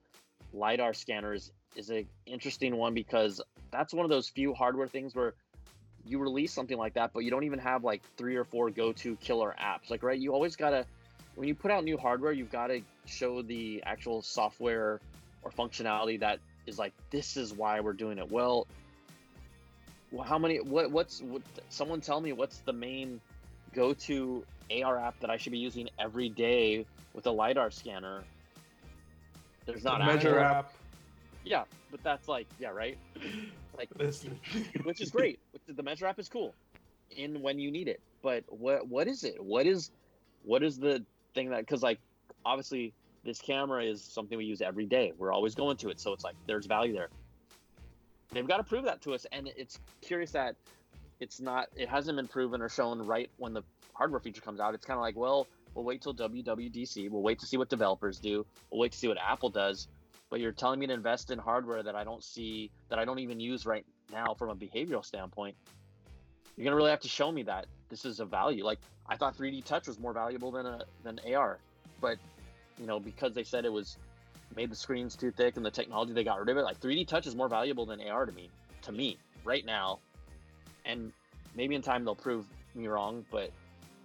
LiDAR 0.52 0.94
scanners 0.94 1.52
is 1.76 1.90
an 1.90 2.06
interesting 2.26 2.76
one 2.76 2.94
because 2.94 3.40
that's 3.70 3.92
one 3.92 4.04
of 4.04 4.10
those 4.10 4.28
few 4.28 4.54
hardware 4.54 4.88
things 4.88 5.14
where 5.14 5.34
you 6.04 6.18
release 6.18 6.52
something 6.52 6.78
like 6.78 6.94
that, 6.94 7.12
but 7.12 7.20
you 7.20 7.30
don't 7.30 7.44
even 7.44 7.58
have 7.58 7.84
like 7.84 8.02
three 8.16 8.36
or 8.36 8.44
four 8.44 8.70
go-to 8.70 9.16
killer 9.16 9.54
apps. 9.60 9.90
Like, 9.90 10.02
right? 10.02 10.18
You 10.18 10.32
always 10.32 10.56
gotta, 10.56 10.86
when 11.34 11.48
you 11.48 11.54
put 11.54 11.70
out 11.70 11.84
new 11.84 11.98
hardware, 11.98 12.32
you've 12.32 12.50
got 12.50 12.68
to 12.68 12.80
show 13.06 13.42
the 13.42 13.82
actual 13.84 14.22
software 14.22 15.00
or 15.42 15.50
functionality 15.50 16.18
that 16.20 16.40
is 16.66 16.78
like, 16.78 16.92
this 17.10 17.36
is 17.36 17.52
why 17.52 17.80
we're 17.80 17.92
doing 17.92 18.18
it. 18.18 18.30
Well, 18.30 18.66
well 20.10 20.24
how 20.24 20.38
many? 20.38 20.58
What? 20.58 20.90
What's? 20.90 21.20
What, 21.20 21.42
someone 21.68 22.00
tell 22.00 22.20
me 22.20 22.32
what's 22.32 22.58
the 22.58 22.72
main 22.72 23.20
go 23.74 23.92
to 23.94 24.44
AR 24.82 24.98
app 24.98 25.18
that 25.20 25.30
I 25.30 25.36
should 25.36 25.52
be 25.52 25.58
using 25.58 25.88
every 25.98 26.28
day 26.28 26.86
with 27.14 27.26
a 27.26 27.30
lidar 27.30 27.70
scanner. 27.70 28.22
There's 29.66 29.84
not 29.84 30.00
The 30.00 30.06
measure 30.06 30.38
app. 30.38 30.72
Yeah, 31.44 31.64
but 31.90 32.02
that's 32.02 32.28
like 32.28 32.46
yeah, 32.58 32.70
right. 32.70 32.98
Like 33.76 33.90
which 34.82 35.00
is 35.00 35.10
great. 35.12 35.38
Which 35.52 35.62
the 35.68 35.84
measure 35.84 36.06
app 36.06 36.18
is 36.18 36.28
cool, 36.28 36.52
in 37.16 37.40
when 37.40 37.60
you 37.60 37.70
need 37.70 37.86
it. 37.86 38.00
But 38.22 38.42
what 38.48 38.88
what 38.88 39.06
is 39.06 39.22
it? 39.22 39.40
What 39.40 39.68
is 39.68 39.92
what 40.42 40.64
is 40.64 40.80
the 40.80 41.04
thing 41.32 41.50
that 41.50 41.60
because 41.60 41.80
like 41.80 42.00
obviously 42.44 42.92
this 43.24 43.40
camera 43.40 43.84
is 43.84 44.02
something 44.02 44.36
we 44.36 44.46
use 44.46 44.60
every 44.60 44.84
day. 44.84 45.12
We're 45.16 45.32
always 45.32 45.54
going 45.54 45.76
to 45.76 45.90
it, 45.90 46.00
so 46.00 46.12
it's 46.12 46.24
like 46.24 46.34
there's 46.48 46.66
value 46.66 46.92
there. 46.92 47.08
They've 48.32 48.48
got 48.48 48.56
to 48.56 48.64
prove 48.64 48.84
that 48.84 49.00
to 49.02 49.14
us, 49.14 49.26
and 49.30 49.48
it's 49.56 49.78
curious 50.00 50.32
that 50.32 50.56
it's 51.20 51.40
not. 51.40 51.68
It 51.76 51.88
hasn't 51.88 52.16
been 52.16 52.28
proven 52.28 52.62
or 52.62 52.68
shown 52.68 53.04
right 53.06 53.30
when 53.36 53.52
the 53.54 53.62
hardware 53.92 54.20
feature 54.20 54.40
comes 54.40 54.60
out. 54.60 54.74
It's 54.74 54.84
kind 54.84 54.96
of 54.96 55.02
like 55.02 55.16
well. 55.16 55.46
We'll 55.74 55.84
wait 55.84 56.02
till 56.02 56.14
WWDC. 56.14 57.10
We'll 57.10 57.22
wait 57.22 57.40
to 57.40 57.46
see 57.46 57.56
what 57.56 57.68
developers 57.68 58.18
do. 58.18 58.44
We'll 58.70 58.80
wait 58.80 58.92
to 58.92 58.98
see 58.98 59.08
what 59.08 59.18
Apple 59.18 59.50
does 59.50 59.86
but 60.30 60.40
you're 60.40 60.52
telling 60.52 60.78
me 60.80 60.86
to 60.86 60.92
invest 60.92 61.30
in 61.30 61.38
hardware 61.38 61.82
that 61.82 61.94
I 61.94 62.04
don't 62.04 62.22
see 62.22 62.70
that 62.88 62.98
I 62.98 63.04
don't 63.04 63.18
even 63.18 63.40
use 63.40 63.66
right 63.66 63.84
now 64.12 64.34
from 64.34 64.50
a 64.50 64.54
behavioral 64.56 65.04
standpoint. 65.04 65.56
You're 66.56 66.64
gonna 66.64 66.76
really 66.76 66.90
have 66.90 67.00
to 67.00 67.08
show 67.08 67.30
me 67.30 67.44
that 67.44 67.66
this 67.88 68.04
is 68.04 68.20
a 68.20 68.24
value. 68.24 68.64
Like 68.64 68.78
I 69.08 69.16
thought 69.16 69.36
3D 69.36 69.64
Touch 69.64 69.86
was 69.86 69.98
more 69.98 70.12
valuable 70.12 70.50
than 70.50 70.66
a 70.66 70.82
than 71.02 71.20
AR, 71.34 71.58
but 72.00 72.18
you 72.78 72.86
know 72.86 73.00
because 73.00 73.32
they 73.32 73.44
said 73.44 73.64
it 73.64 73.72
was 73.72 73.96
made 74.56 74.70
the 74.70 74.76
screens 74.76 75.14
too 75.14 75.30
thick 75.30 75.56
and 75.56 75.64
the 75.64 75.70
technology 75.70 76.12
they 76.12 76.24
got 76.24 76.38
rid 76.40 76.48
of 76.48 76.56
it. 76.56 76.62
Like 76.62 76.80
3D 76.80 77.06
Touch 77.06 77.26
is 77.26 77.34
more 77.34 77.48
valuable 77.48 77.86
than 77.86 78.00
AR 78.00 78.26
to 78.26 78.32
me. 78.32 78.50
To 78.82 78.92
me, 78.92 79.18
right 79.44 79.64
now, 79.64 79.98
and 80.88 81.12
maybe 81.54 81.74
in 81.76 81.82
time 81.82 82.04
they'll 82.04 82.16
prove 82.16 82.46
me 82.74 82.88
wrong, 82.88 83.24
but 83.30 83.52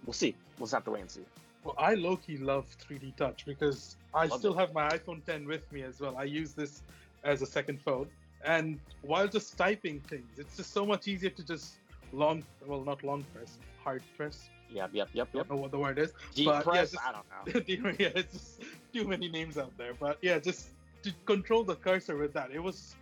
we'll 0.06 0.12
see. 0.12 0.36
We'll 0.58 0.66
just 0.66 0.74
have 0.74 0.84
to 0.84 0.90
wait 0.92 1.00
and 1.00 1.10
see. 1.10 1.24
Well, 1.64 1.74
I 1.78 1.94
low 1.94 2.16
key 2.16 2.36
love 2.36 2.66
3D 2.88 3.16
Touch 3.16 3.44
because 3.46 3.96
I 4.12 4.26
Love 4.26 4.38
still 4.38 4.52
it. 4.52 4.58
have 4.60 4.74
my 4.74 4.88
iPhone 4.90 5.24
10 5.24 5.46
with 5.46 5.70
me 5.72 5.82
as 5.82 5.98
well. 6.00 6.16
I 6.16 6.24
use 6.24 6.52
this 6.52 6.82
as 7.24 7.40
a 7.42 7.46
second 7.46 7.80
phone, 7.80 8.06
and 8.44 8.78
while 9.00 9.26
just 9.26 9.56
typing 9.56 9.98
things, 10.00 10.28
it's 10.36 10.56
just 10.58 10.72
so 10.72 10.84
much 10.84 11.08
easier 11.08 11.30
to 11.30 11.42
just 11.42 11.76
long, 12.12 12.44
well, 12.66 12.82
not 12.84 13.02
long 13.02 13.24
press, 13.34 13.56
hard 13.82 14.02
press. 14.16 14.50
Yep, 14.70 14.90
yep, 14.92 15.08
yep, 15.14 15.28
I 15.34 15.38
don't 15.38 15.50
know 15.50 15.56
what 15.56 15.70
the 15.70 15.78
word 15.78 15.98
is. 15.98 16.12
Deep 16.34 16.46
But, 16.46 16.56
yeah, 16.56 16.62
press. 16.62 16.90
just- 16.92 17.02
I 17.02 17.12
don't 17.12 17.76
know. 17.86 17.92
yeah, 17.98 18.10
it's 18.14 18.32
just 18.32 18.60
too 18.92 19.08
many 19.08 19.28
names 19.30 19.56
out 19.56 19.72
there. 19.78 19.94
But 19.98 20.18
yeah, 20.20 20.38
just 20.38 20.68
to 21.02 21.12
control 21.24 21.64
the 21.64 21.76
cursor 21.76 22.16
with 22.16 22.32
that, 22.34 22.50
it 22.52 22.62
was 22.62 22.94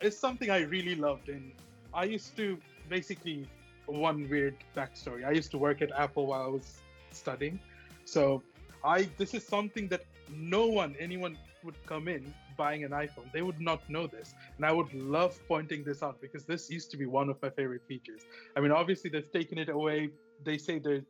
it's 0.00 0.16
something 0.18 0.50
I 0.50 0.60
really 0.62 0.94
loved. 0.96 1.28
And 1.28 1.52
I 1.94 2.04
used 2.04 2.36
to 2.36 2.58
basically 2.88 3.46
one 3.86 4.28
weird 4.28 4.56
backstory. 4.76 5.24
I 5.24 5.30
used 5.32 5.50
to 5.52 5.58
work 5.58 5.82
at 5.82 5.90
Apple 5.92 6.26
while 6.26 6.42
I 6.42 6.48
was 6.48 6.78
studying, 7.10 7.58
so 8.04 8.42
I 8.84 9.08
this 9.16 9.34
is 9.34 9.46
something 9.46 9.88
that 9.88 10.02
no 10.30 10.66
one, 10.66 10.94
anyone 10.98 11.36
would 11.64 11.74
come 11.86 12.08
in 12.08 12.34
buying 12.56 12.84
an 12.84 12.90
iPhone. 12.90 13.30
They 13.32 13.42
would 13.42 13.60
not 13.60 13.88
know 13.88 14.06
this, 14.06 14.34
and 14.56 14.66
I 14.66 14.72
would 14.72 14.92
love 14.92 15.38
pointing 15.48 15.84
this 15.84 16.02
out 16.02 16.20
because 16.20 16.44
this 16.44 16.70
used 16.70 16.90
to 16.90 16.96
be 16.96 17.06
one 17.06 17.28
of 17.28 17.40
my 17.42 17.50
favorite 17.50 17.84
features. 17.86 18.22
I 18.56 18.60
mean, 18.60 18.72
obviously 18.72 19.10
they've 19.10 19.32
taken 19.32 19.58
it 19.58 19.68
away. 19.68 20.10
They 20.44 20.58
say 20.58 20.78
the 20.78 21.04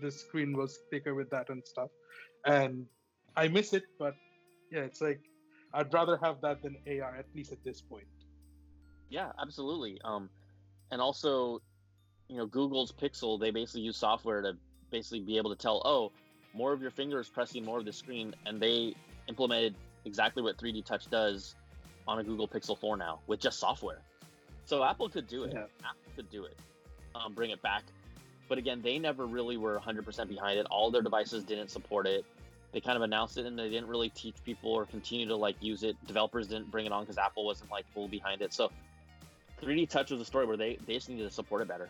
the 0.00 0.10
screen 0.10 0.56
was 0.56 0.78
thicker 0.90 1.14
with 1.14 1.30
that 1.30 1.48
and 1.50 1.66
stuff, 1.66 1.90
and 2.46 2.86
I 3.36 3.48
miss 3.48 3.72
it. 3.72 3.84
But 3.98 4.14
yeah, 4.70 4.80
it's 4.80 5.00
like 5.00 5.20
I'd 5.74 5.92
rather 5.92 6.16
have 6.22 6.40
that 6.42 6.62
than 6.62 6.76
AR 6.86 7.16
at 7.16 7.26
least 7.34 7.52
at 7.52 7.62
this 7.64 7.80
point. 7.80 8.06
Yeah, 9.08 9.32
absolutely. 9.42 10.00
Um, 10.04 10.30
and 10.90 11.00
also, 11.00 11.60
you 12.28 12.36
know, 12.36 12.46
Google's 12.46 12.92
Pixel, 12.92 13.38
they 13.38 13.50
basically 13.50 13.82
use 13.82 13.96
software 13.96 14.42
to 14.42 14.56
basically 14.90 15.20
be 15.20 15.36
able 15.36 15.50
to 15.50 15.56
tell, 15.56 15.82
oh, 15.84 16.12
more 16.52 16.72
of 16.72 16.82
your 16.82 16.90
fingers 16.90 17.28
pressing 17.28 17.64
more 17.64 17.78
of 17.78 17.84
the 17.84 17.92
screen, 17.92 18.34
and 18.46 18.60
they 18.60 18.94
implemented 19.28 19.74
exactly 20.04 20.42
what 20.42 20.58
3D 20.58 20.84
Touch 20.84 21.08
does 21.10 21.54
on 22.08 22.18
a 22.18 22.24
Google 22.24 22.48
Pixel 22.48 22.76
4 22.76 22.96
now 22.96 23.20
with 23.26 23.40
just 23.40 23.58
software. 23.60 24.00
So 24.64 24.82
Apple 24.84 25.08
could 25.08 25.26
do 25.26 25.44
it. 25.44 25.52
Yeah. 25.52 25.64
Apple 25.84 26.12
could 26.16 26.30
do 26.30 26.44
it. 26.44 26.56
Um, 27.14 27.32
bring 27.34 27.50
it 27.50 27.62
back. 27.62 27.84
But 28.48 28.58
again, 28.58 28.82
they 28.82 28.98
never 28.98 29.26
really 29.26 29.56
were 29.56 29.78
100% 29.78 30.28
behind 30.28 30.58
it. 30.58 30.66
All 30.70 30.90
their 30.90 31.02
devices 31.02 31.44
didn't 31.44 31.70
support 31.70 32.06
it. 32.06 32.24
They 32.72 32.80
kind 32.80 32.96
of 32.96 33.02
announced 33.02 33.36
it 33.36 33.46
and 33.46 33.58
they 33.58 33.68
didn't 33.68 33.88
really 33.88 34.10
teach 34.10 34.36
people 34.44 34.72
or 34.72 34.86
continue 34.86 35.26
to 35.26 35.36
like 35.36 35.56
use 35.60 35.82
it. 35.82 35.96
Developers 36.06 36.48
didn't 36.48 36.70
bring 36.70 36.86
it 36.86 36.92
on 36.92 37.02
because 37.02 37.18
Apple 37.18 37.44
wasn't 37.44 37.70
like 37.70 37.84
full 37.92 38.08
behind 38.08 38.42
it. 38.42 38.52
So 38.52 38.70
3D 39.60 39.88
Touch 39.88 40.10
was 40.10 40.20
a 40.20 40.24
story 40.24 40.46
where 40.46 40.56
they, 40.56 40.78
they 40.86 40.94
just 40.94 41.08
needed 41.08 41.24
to 41.24 41.30
support 41.30 41.62
it 41.62 41.68
better. 41.68 41.88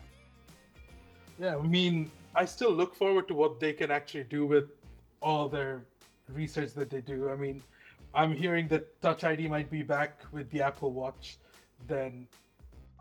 Yeah, 1.39 1.57
I 1.57 1.61
mean, 1.61 2.11
I 2.35 2.45
still 2.45 2.71
look 2.71 2.95
forward 2.95 3.27
to 3.29 3.33
what 3.33 3.59
they 3.59 3.73
can 3.73 3.91
actually 3.91 4.25
do 4.25 4.45
with 4.45 4.69
all 5.21 5.49
their 5.49 5.81
research 6.29 6.73
that 6.73 6.89
they 6.89 7.01
do. 7.01 7.29
I 7.29 7.35
mean, 7.35 7.63
I'm 8.13 8.33
hearing 8.35 8.67
that 8.69 9.01
Touch 9.01 9.23
ID 9.23 9.47
might 9.47 9.69
be 9.69 9.83
back 9.83 10.21
with 10.31 10.49
the 10.51 10.61
Apple 10.61 10.91
Watch, 10.91 11.37
then 11.87 12.27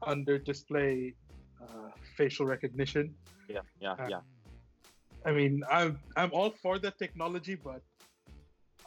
under 0.02 0.38
display 0.38 1.14
uh, 1.60 1.90
facial 2.16 2.46
recognition. 2.46 3.14
Yeah, 3.48 3.60
yeah, 3.80 3.92
Uh, 3.92 4.06
yeah. 4.08 4.20
I 5.26 5.32
mean, 5.32 5.62
I'm 5.70 5.98
I'm 6.16 6.30
all 6.32 6.50
for 6.50 6.78
that 6.78 6.98
technology, 6.98 7.54
but 7.54 7.82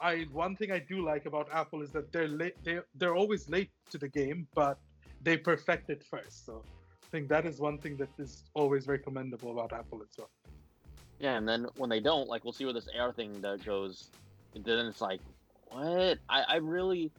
I 0.01 0.25
one 0.31 0.55
thing 0.55 0.71
I 0.71 0.79
do 0.79 1.05
like 1.05 1.25
about 1.27 1.47
Apple 1.53 1.83
is 1.83 1.91
that 1.91 2.11
they're 2.11 2.27
late. 2.27 2.55
They 2.63 2.79
they're 2.95 3.15
always 3.15 3.47
late 3.49 3.69
to 3.91 3.97
the 3.99 4.07
game, 4.07 4.47
but 4.55 4.79
they 5.23 5.37
perfect 5.37 5.89
it 5.89 6.03
first. 6.03 6.45
So 6.45 6.63
I 7.03 7.05
think 7.11 7.29
that 7.29 7.45
is 7.45 7.59
one 7.59 7.77
thing 7.77 7.97
that 7.97 8.09
is 8.17 8.43
always 8.53 8.85
very 8.85 8.99
commendable 8.99 9.51
about 9.51 9.73
Apple 9.73 10.01
as 10.01 10.17
well. 10.17 10.29
Yeah, 11.19 11.37
and 11.37 11.47
then 11.47 11.67
when 11.77 11.89
they 11.89 11.99
don't, 11.99 12.27
like 12.27 12.43
we'll 12.43 12.53
see 12.53 12.65
where 12.65 12.73
this 12.73 12.87
AR 12.99 13.11
thing 13.11 13.41
that 13.41 13.65
goes. 13.65 14.09
And 14.55 14.63
then 14.63 14.85
it's 14.85 15.01
like, 15.01 15.21
what? 15.69 16.19
I, 16.29 16.43
I 16.47 16.55
really, 16.57 17.11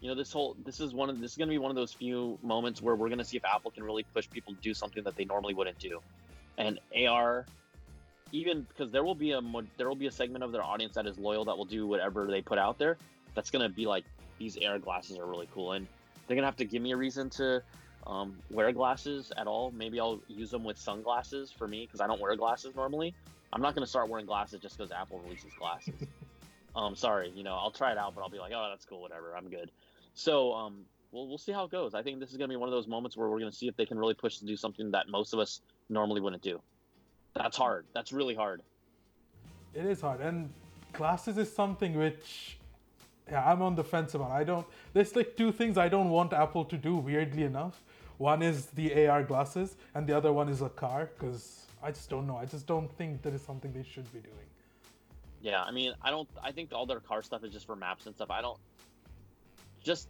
you 0.00 0.08
know, 0.08 0.14
this 0.14 0.32
whole 0.32 0.56
this 0.64 0.80
is 0.80 0.94
one 0.94 1.10
of 1.10 1.20
this 1.20 1.32
is 1.32 1.36
gonna 1.36 1.50
be 1.50 1.58
one 1.58 1.70
of 1.70 1.76
those 1.76 1.92
few 1.92 2.38
moments 2.42 2.80
where 2.80 2.94
we're 2.94 3.08
gonna 3.08 3.24
see 3.24 3.36
if 3.36 3.44
Apple 3.44 3.70
can 3.70 3.84
really 3.84 4.04
push 4.14 4.28
people 4.28 4.54
to 4.54 4.60
do 4.60 4.74
something 4.74 5.04
that 5.04 5.16
they 5.16 5.24
normally 5.24 5.54
wouldn't 5.54 5.78
do, 5.78 6.00
and 6.58 6.80
AR, 6.96 7.46
even 8.32 8.62
because 8.62 8.90
there 8.90 9.04
will 9.04 9.14
be 9.14 9.32
a 9.32 9.40
there 9.76 9.88
will 9.88 9.96
be 9.96 10.06
a 10.06 10.10
segment 10.10 10.42
of 10.42 10.50
their 10.50 10.62
audience 10.62 10.94
that 10.94 11.06
is 11.06 11.18
loyal 11.18 11.44
that 11.44 11.56
will 11.56 11.64
do 11.64 11.86
whatever 11.86 12.26
they 12.26 12.40
put 12.40 12.58
out 12.58 12.78
there. 12.78 12.96
That's 13.34 13.50
gonna 13.50 13.68
be 13.68 13.86
like 13.86 14.04
these 14.38 14.56
AR 14.64 14.78
glasses 14.78 15.18
are 15.18 15.26
really 15.26 15.48
cool, 15.52 15.72
and 15.72 15.86
they're 16.26 16.36
gonna 16.36 16.46
have 16.46 16.56
to 16.56 16.64
give 16.64 16.82
me 16.82 16.92
a 16.92 16.96
reason 16.96 17.30
to 17.30 17.62
um, 18.06 18.38
wear 18.50 18.72
glasses 18.72 19.32
at 19.36 19.46
all. 19.46 19.70
Maybe 19.72 20.00
I'll 20.00 20.20
use 20.28 20.50
them 20.50 20.64
with 20.64 20.78
sunglasses 20.78 21.52
for 21.52 21.68
me 21.68 21.86
because 21.86 22.00
I 22.00 22.06
don't 22.06 22.20
wear 22.20 22.34
glasses 22.36 22.74
normally. 22.74 23.14
I'm 23.52 23.60
not 23.60 23.74
gonna 23.74 23.86
start 23.86 24.08
wearing 24.08 24.26
glasses 24.26 24.60
just 24.60 24.76
because 24.76 24.92
Apple 24.92 25.20
releases 25.24 25.52
glasses. 25.58 25.94
um, 26.76 26.96
sorry, 26.96 27.30
you 27.34 27.42
know, 27.42 27.54
I'll 27.54 27.70
try 27.70 27.92
it 27.92 27.98
out, 27.98 28.14
but 28.14 28.22
I'll 28.22 28.30
be 28.30 28.38
like, 28.38 28.52
oh, 28.54 28.66
that's 28.70 28.84
cool, 28.84 29.00
whatever, 29.00 29.36
I'm 29.36 29.48
good. 29.48 29.70
So, 30.14 30.52
um, 30.52 30.84
we'll 31.12 31.28
we'll 31.28 31.38
see 31.38 31.52
how 31.52 31.64
it 31.64 31.70
goes. 31.70 31.94
I 31.94 32.02
think 32.02 32.18
this 32.18 32.30
is 32.30 32.36
gonna 32.36 32.48
be 32.48 32.56
one 32.56 32.68
of 32.68 32.72
those 32.72 32.88
moments 32.88 33.16
where 33.16 33.28
we're 33.28 33.38
gonna 33.38 33.52
see 33.52 33.68
if 33.68 33.76
they 33.76 33.86
can 33.86 33.98
really 33.98 34.14
push 34.14 34.38
to 34.38 34.44
do 34.44 34.56
something 34.56 34.90
that 34.90 35.08
most 35.08 35.32
of 35.32 35.38
us 35.38 35.60
normally 35.88 36.20
wouldn't 36.20 36.42
do. 36.42 36.60
That's 37.34 37.56
hard. 37.56 37.86
That's 37.94 38.12
really 38.12 38.34
hard. 38.34 38.62
It 39.74 39.86
is 39.86 40.00
hard, 40.00 40.20
and 40.20 40.50
glasses 40.92 41.38
is 41.38 41.52
something 41.52 41.96
which, 41.96 42.58
yeah, 43.30 43.48
I'm 43.48 43.62
on 43.62 43.74
the 43.74 43.84
fence 43.84 44.14
about. 44.14 44.30
I 44.30 44.44
don't. 44.44 44.66
There's 44.92 45.14
like 45.14 45.36
two 45.36 45.52
things 45.52 45.78
I 45.78 45.88
don't 45.88 46.10
want 46.10 46.32
Apple 46.32 46.64
to 46.66 46.76
do. 46.76 46.96
Weirdly 46.96 47.44
enough, 47.44 47.82
one 48.18 48.42
is 48.42 48.66
the 48.66 49.06
AR 49.06 49.22
glasses, 49.22 49.76
and 49.94 50.06
the 50.06 50.16
other 50.16 50.32
one 50.32 50.48
is 50.48 50.62
a 50.62 50.68
car. 50.68 51.10
Because 51.14 51.66
I 51.82 51.90
just 51.90 52.10
don't 52.10 52.26
know. 52.26 52.36
I 52.36 52.44
just 52.44 52.66
don't 52.66 52.90
think 52.96 53.22
that 53.22 53.32
is 53.32 53.42
something 53.42 53.72
they 53.72 53.84
should 53.84 54.12
be 54.12 54.20
doing. 54.20 54.46
Yeah, 55.40 55.62
I 55.62 55.70
mean, 55.70 55.92
I 56.02 56.10
don't. 56.10 56.28
I 56.42 56.52
think 56.52 56.72
all 56.72 56.86
their 56.86 57.00
car 57.00 57.22
stuff 57.22 57.44
is 57.44 57.52
just 57.52 57.66
for 57.66 57.76
maps 57.76 58.06
and 58.06 58.14
stuff. 58.14 58.30
I 58.30 58.42
don't. 58.42 58.58
Just 59.82 60.08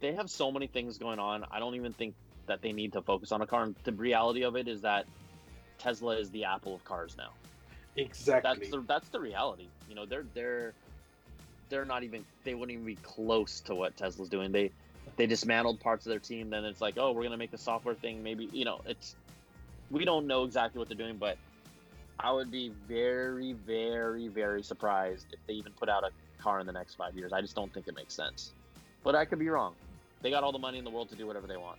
they 0.00 0.14
have 0.14 0.30
so 0.30 0.50
many 0.50 0.66
things 0.66 0.98
going 0.98 1.18
on. 1.18 1.44
I 1.50 1.58
don't 1.58 1.74
even 1.74 1.92
think 1.92 2.14
that 2.46 2.62
they 2.62 2.72
need 2.72 2.92
to 2.94 3.02
focus 3.02 3.32
on 3.32 3.42
a 3.42 3.46
car. 3.46 3.64
And 3.64 3.74
the 3.84 3.92
reality 3.92 4.42
of 4.42 4.56
it 4.56 4.66
is 4.66 4.80
that 4.80 5.06
Tesla 5.78 6.16
is 6.16 6.30
the 6.30 6.44
Apple 6.44 6.74
of 6.74 6.84
cars 6.84 7.16
now. 7.16 7.30
Exactly. 7.96 8.54
That's 8.54 8.70
the 8.70 8.80
that's 8.86 9.08
the 9.08 9.20
reality. 9.20 9.68
You 9.88 9.94
know, 9.94 10.06
they're 10.06 10.26
they're 10.34 10.74
they're 11.70 11.84
not 11.84 12.02
even 12.02 12.24
they 12.44 12.54
wouldn't 12.54 12.72
even 12.72 12.84
be 12.84 12.96
close 12.96 13.60
to 13.60 13.74
what 13.74 13.96
Tesla's 13.96 14.28
doing. 14.28 14.52
They 14.52 14.70
they 15.16 15.26
dismantled 15.26 15.80
parts 15.80 16.04
of 16.04 16.10
their 16.10 16.18
team. 16.18 16.50
Then 16.50 16.64
it's 16.64 16.80
like, 16.80 16.94
oh, 16.98 17.12
we're 17.12 17.22
gonna 17.22 17.36
make 17.36 17.50
the 17.50 17.58
software 17.58 17.94
thing. 17.94 18.22
Maybe 18.22 18.48
you 18.52 18.64
know, 18.64 18.80
it's 18.84 19.16
we 19.90 20.04
don't 20.04 20.26
know 20.26 20.44
exactly 20.44 20.78
what 20.78 20.88
they're 20.88 20.98
doing, 20.98 21.16
but 21.16 21.38
I 22.18 22.30
would 22.32 22.50
be 22.50 22.70
very, 22.86 23.54
very, 23.54 24.28
very 24.28 24.62
surprised 24.62 25.26
if 25.32 25.38
they 25.46 25.54
even 25.54 25.72
put 25.72 25.88
out 25.88 26.04
a 26.04 26.10
car 26.42 26.60
in 26.60 26.66
the 26.66 26.72
next 26.72 26.94
five 26.96 27.16
years. 27.16 27.32
I 27.32 27.40
just 27.40 27.54
don't 27.54 27.72
think 27.72 27.88
it 27.88 27.96
makes 27.96 28.12
sense. 28.14 28.52
But 29.02 29.14
I 29.14 29.24
could 29.24 29.38
be 29.38 29.48
wrong. 29.48 29.74
They 30.20 30.30
got 30.30 30.44
all 30.44 30.52
the 30.52 30.58
money 30.58 30.76
in 30.78 30.84
the 30.84 30.90
world 30.90 31.08
to 31.10 31.16
do 31.16 31.26
whatever 31.26 31.46
they 31.46 31.56
want. 31.56 31.78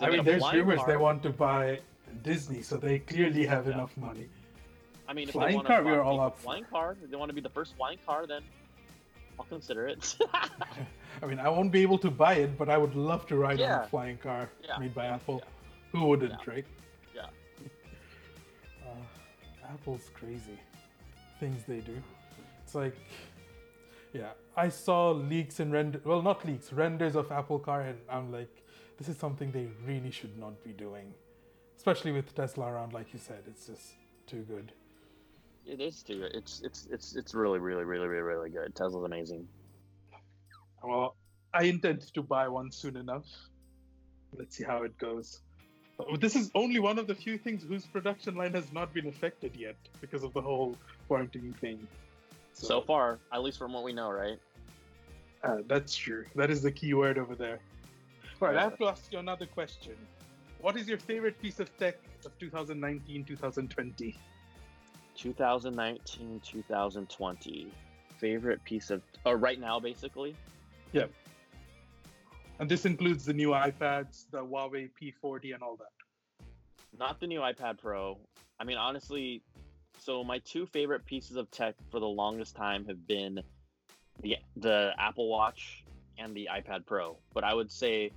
They 0.00 0.06
I 0.06 0.10
mean, 0.10 0.24
there's 0.24 0.42
rumors 0.52 0.78
car. 0.78 0.88
they 0.88 0.96
want 0.96 1.22
to 1.22 1.30
buy 1.30 1.80
Disney, 2.22 2.62
so 2.62 2.76
they 2.76 2.98
clearly 2.98 3.46
have 3.46 3.68
Yeah. 3.68 3.74
enough 3.74 3.96
money. 3.96 4.28
I 5.08 5.12
mean, 5.12 5.28
if 5.28 5.34
Flying 5.34 5.50
they 5.50 5.54
want 5.56 5.66
car, 5.68 5.82
we 5.84 5.92
are 5.92 6.02
all 6.02 6.20
up. 6.20 6.38
Flying 6.38 6.64
car. 6.64 6.96
If 7.02 7.10
they 7.10 7.16
want 7.16 7.30
to 7.30 7.34
be 7.34 7.40
the 7.40 7.48
first 7.48 7.76
flying 7.76 7.98
car, 8.04 8.26
then 8.26 8.42
I'll 9.40 9.46
consider 9.46 9.86
it. 9.88 10.16
I 11.22 11.26
mean, 11.26 11.38
I 11.38 11.48
won't 11.48 11.72
be 11.72 11.80
able 11.80 11.96
to 11.98 12.10
buy 12.10 12.34
it, 12.34 12.58
but 12.58 12.68
I 12.68 12.76
would 12.76 12.94
love 12.94 13.26
to 13.28 13.36
ride 13.36 13.58
on 13.60 13.70
a 13.84 13.86
flying 13.86 14.18
car 14.18 14.50
Yeah. 14.62 14.76
made 14.78 14.94
by 14.94 15.06
Apple. 15.06 15.36
Yeah. 15.42 15.50
Who 15.92 16.06
wouldn't, 16.08 16.32
Yeah. 16.32 16.52
right? 16.52 16.66
Yeah. 17.14 17.26
Uh, 18.86 19.72
Apple's 19.72 20.10
crazy. 20.12 20.58
Things 21.38 21.64
they 21.66 21.80
do. 21.80 21.96
It's 22.62 22.74
like, 22.74 22.96
yeah, 24.12 24.32
I 24.56 24.68
saw 24.68 25.12
leaks 25.12 25.58
and 25.60 25.72
render. 25.72 26.00
Well, 26.04 26.20
not 26.22 26.44
leaks, 26.44 26.70
renders 26.72 27.16
of 27.16 27.32
Apple 27.32 27.58
Car, 27.60 27.80
and 27.82 27.98
I'm 28.10 28.30
like, 28.30 28.50
this 28.98 29.08
is 29.08 29.16
something 29.16 29.50
they 29.52 29.68
really 29.86 30.10
should 30.10 30.36
not 30.38 30.62
be 30.62 30.72
doing. 30.72 31.14
Especially 31.78 32.12
with 32.12 32.34
Tesla 32.34 32.66
around, 32.72 32.92
like 32.92 33.12
you 33.14 33.18
said, 33.18 33.42
it's 33.46 33.66
just 33.68 33.94
too 34.26 34.42
good. 34.42 34.72
It 35.66 35.80
is 35.80 36.02
too. 36.02 36.26
It's 36.34 36.62
it's 36.62 36.88
it's 36.90 37.16
it's 37.16 37.34
really 37.34 37.58
really 37.58 37.84
really 37.84 38.08
really 38.08 38.22
really 38.22 38.50
good. 38.50 38.74
Tesla's 38.74 39.04
amazing. 39.04 39.46
Well, 40.82 41.16
I 41.52 41.64
intend 41.64 42.12
to 42.14 42.22
buy 42.22 42.48
one 42.48 42.70
soon 42.70 42.96
enough. 42.96 43.26
Let's 44.36 44.56
see 44.56 44.64
how 44.64 44.82
it 44.82 44.96
goes. 44.98 45.42
This 46.18 46.34
is 46.34 46.50
only 46.54 46.78
one 46.78 46.98
of 46.98 47.06
the 47.06 47.14
few 47.14 47.36
things 47.36 47.62
whose 47.62 47.84
production 47.84 48.34
line 48.34 48.54
has 48.54 48.72
not 48.72 48.94
been 48.94 49.06
affected 49.06 49.54
yet 49.54 49.76
because 50.00 50.22
of 50.22 50.32
the 50.32 50.40
whole 50.40 50.76
quarantine 51.06 51.54
thing. 51.60 51.86
So 52.54 52.80
far, 52.80 53.18
at 53.32 53.42
least 53.42 53.58
from 53.58 53.74
what 53.74 53.84
we 53.84 53.92
know, 53.92 54.10
right? 54.10 54.38
Uh, 55.42 55.58
that's 55.66 55.94
true. 55.94 56.24
That 56.36 56.50
is 56.50 56.62
the 56.62 56.72
key 56.72 56.94
word 56.94 57.18
over 57.18 57.34
there. 57.34 57.58
All 58.40 58.48
right, 58.48 58.56
I 58.56 58.62
have 58.62 58.78
to 58.78 58.86
ask 58.86 59.12
you 59.12 59.18
another 59.18 59.46
question. 59.46 59.94
What 60.60 60.76
is 60.76 60.88
your 60.88 60.98
favorite 60.98 61.40
piece 61.40 61.60
of 61.60 61.74
tech 61.78 61.96
of 62.24 62.38
2019 62.38 63.24
2020? 63.24 64.16
2019 65.20 66.40
2020 66.44 67.70
favorite 68.18 68.62
piece 68.64 68.90
of 68.90 69.02
oh 69.26 69.32
right 69.32 69.60
now 69.60 69.78
basically 69.78 70.34
Yep. 70.92 71.10
And 72.58 72.68
this 72.68 72.84
includes 72.84 73.24
the 73.24 73.32
new 73.32 73.50
iPads, 73.50 74.24
the 74.30 74.44
Huawei 74.44 74.90
P40, 75.00 75.54
and 75.54 75.62
all 75.62 75.76
that. 75.76 75.92
not 76.98 77.20
the 77.20 77.26
new 77.26 77.40
ipad 77.40 77.78
pro 77.78 78.18
i 78.58 78.64
mean 78.64 78.76
honestly 78.76 79.42
so 79.98 80.24
my 80.24 80.38
two 80.40 80.66
favorite 80.66 81.04
pieces 81.06 81.36
of 81.36 81.50
tech 81.50 81.74
for 81.90 82.00
the 82.00 82.06
longest 82.06 82.56
time 82.56 82.84
have 82.86 83.06
been 83.06 83.40
the 84.22 84.36
the 84.56 84.90
apple 84.98 85.28
watch 85.28 85.84
and 86.18 86.34
the 86.34 86.48
ipad 86.52 86.84
pro 86.86 87.16
but 87.32 87.44
i 87.44 87.54
would 87.54 87.70
say 87.70 88.10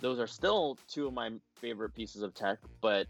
those 0.00 0.18
are 0.18 0.26
still 0.26 0.76
two 0.88 1.06
of 1.06 1.14
my 1.14 1.30
favorite 1.54 1.94
pieces 1.94 2.22
of 2.22 2.34
tech 2.34 2.58
but 2.80 3.06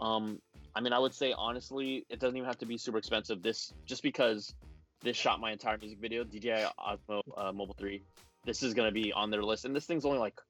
um 0.00 0.40
i 0.74 0.80
mean 0.80 0.92
i 0.92 0.98
would 0.98 1.14
say 1.14 1.34
honestly 1.36 2.04
it 2.08 2.20
doesn't 2.20 2.36
even 2.36 2.46
have 2.46 2.58
to 2.58 2.66
be 2.66 2.78
super 2.78 2.98
expensive 2.98 3.42
this 3.42 3.72
just 3.86 4.02
because 4.02 4.54
this 5.02 5.16
shot 5.16 5.40
my 5.40 5.50
entire 5.52 5.78
music 5.78 5.98
video 5.98 6.24
dji 6.24 6.70
osmo 6.78 7.22
uh, 7.36 7.52
mobile 7.52 7.76
3 7.78 8.02
this 8.44 8.62
is 8.62 8.74
going 8.74 8.88
to 8.88 8.94
be 8.94 9.12
on 9.12 9.30
their 9.30 9.42
list 9.42 9.64
and 9.64 9.74
this 9.74 9.86
thing's 9.86 10.04
only 10.04 10.18
like 10.18 10.40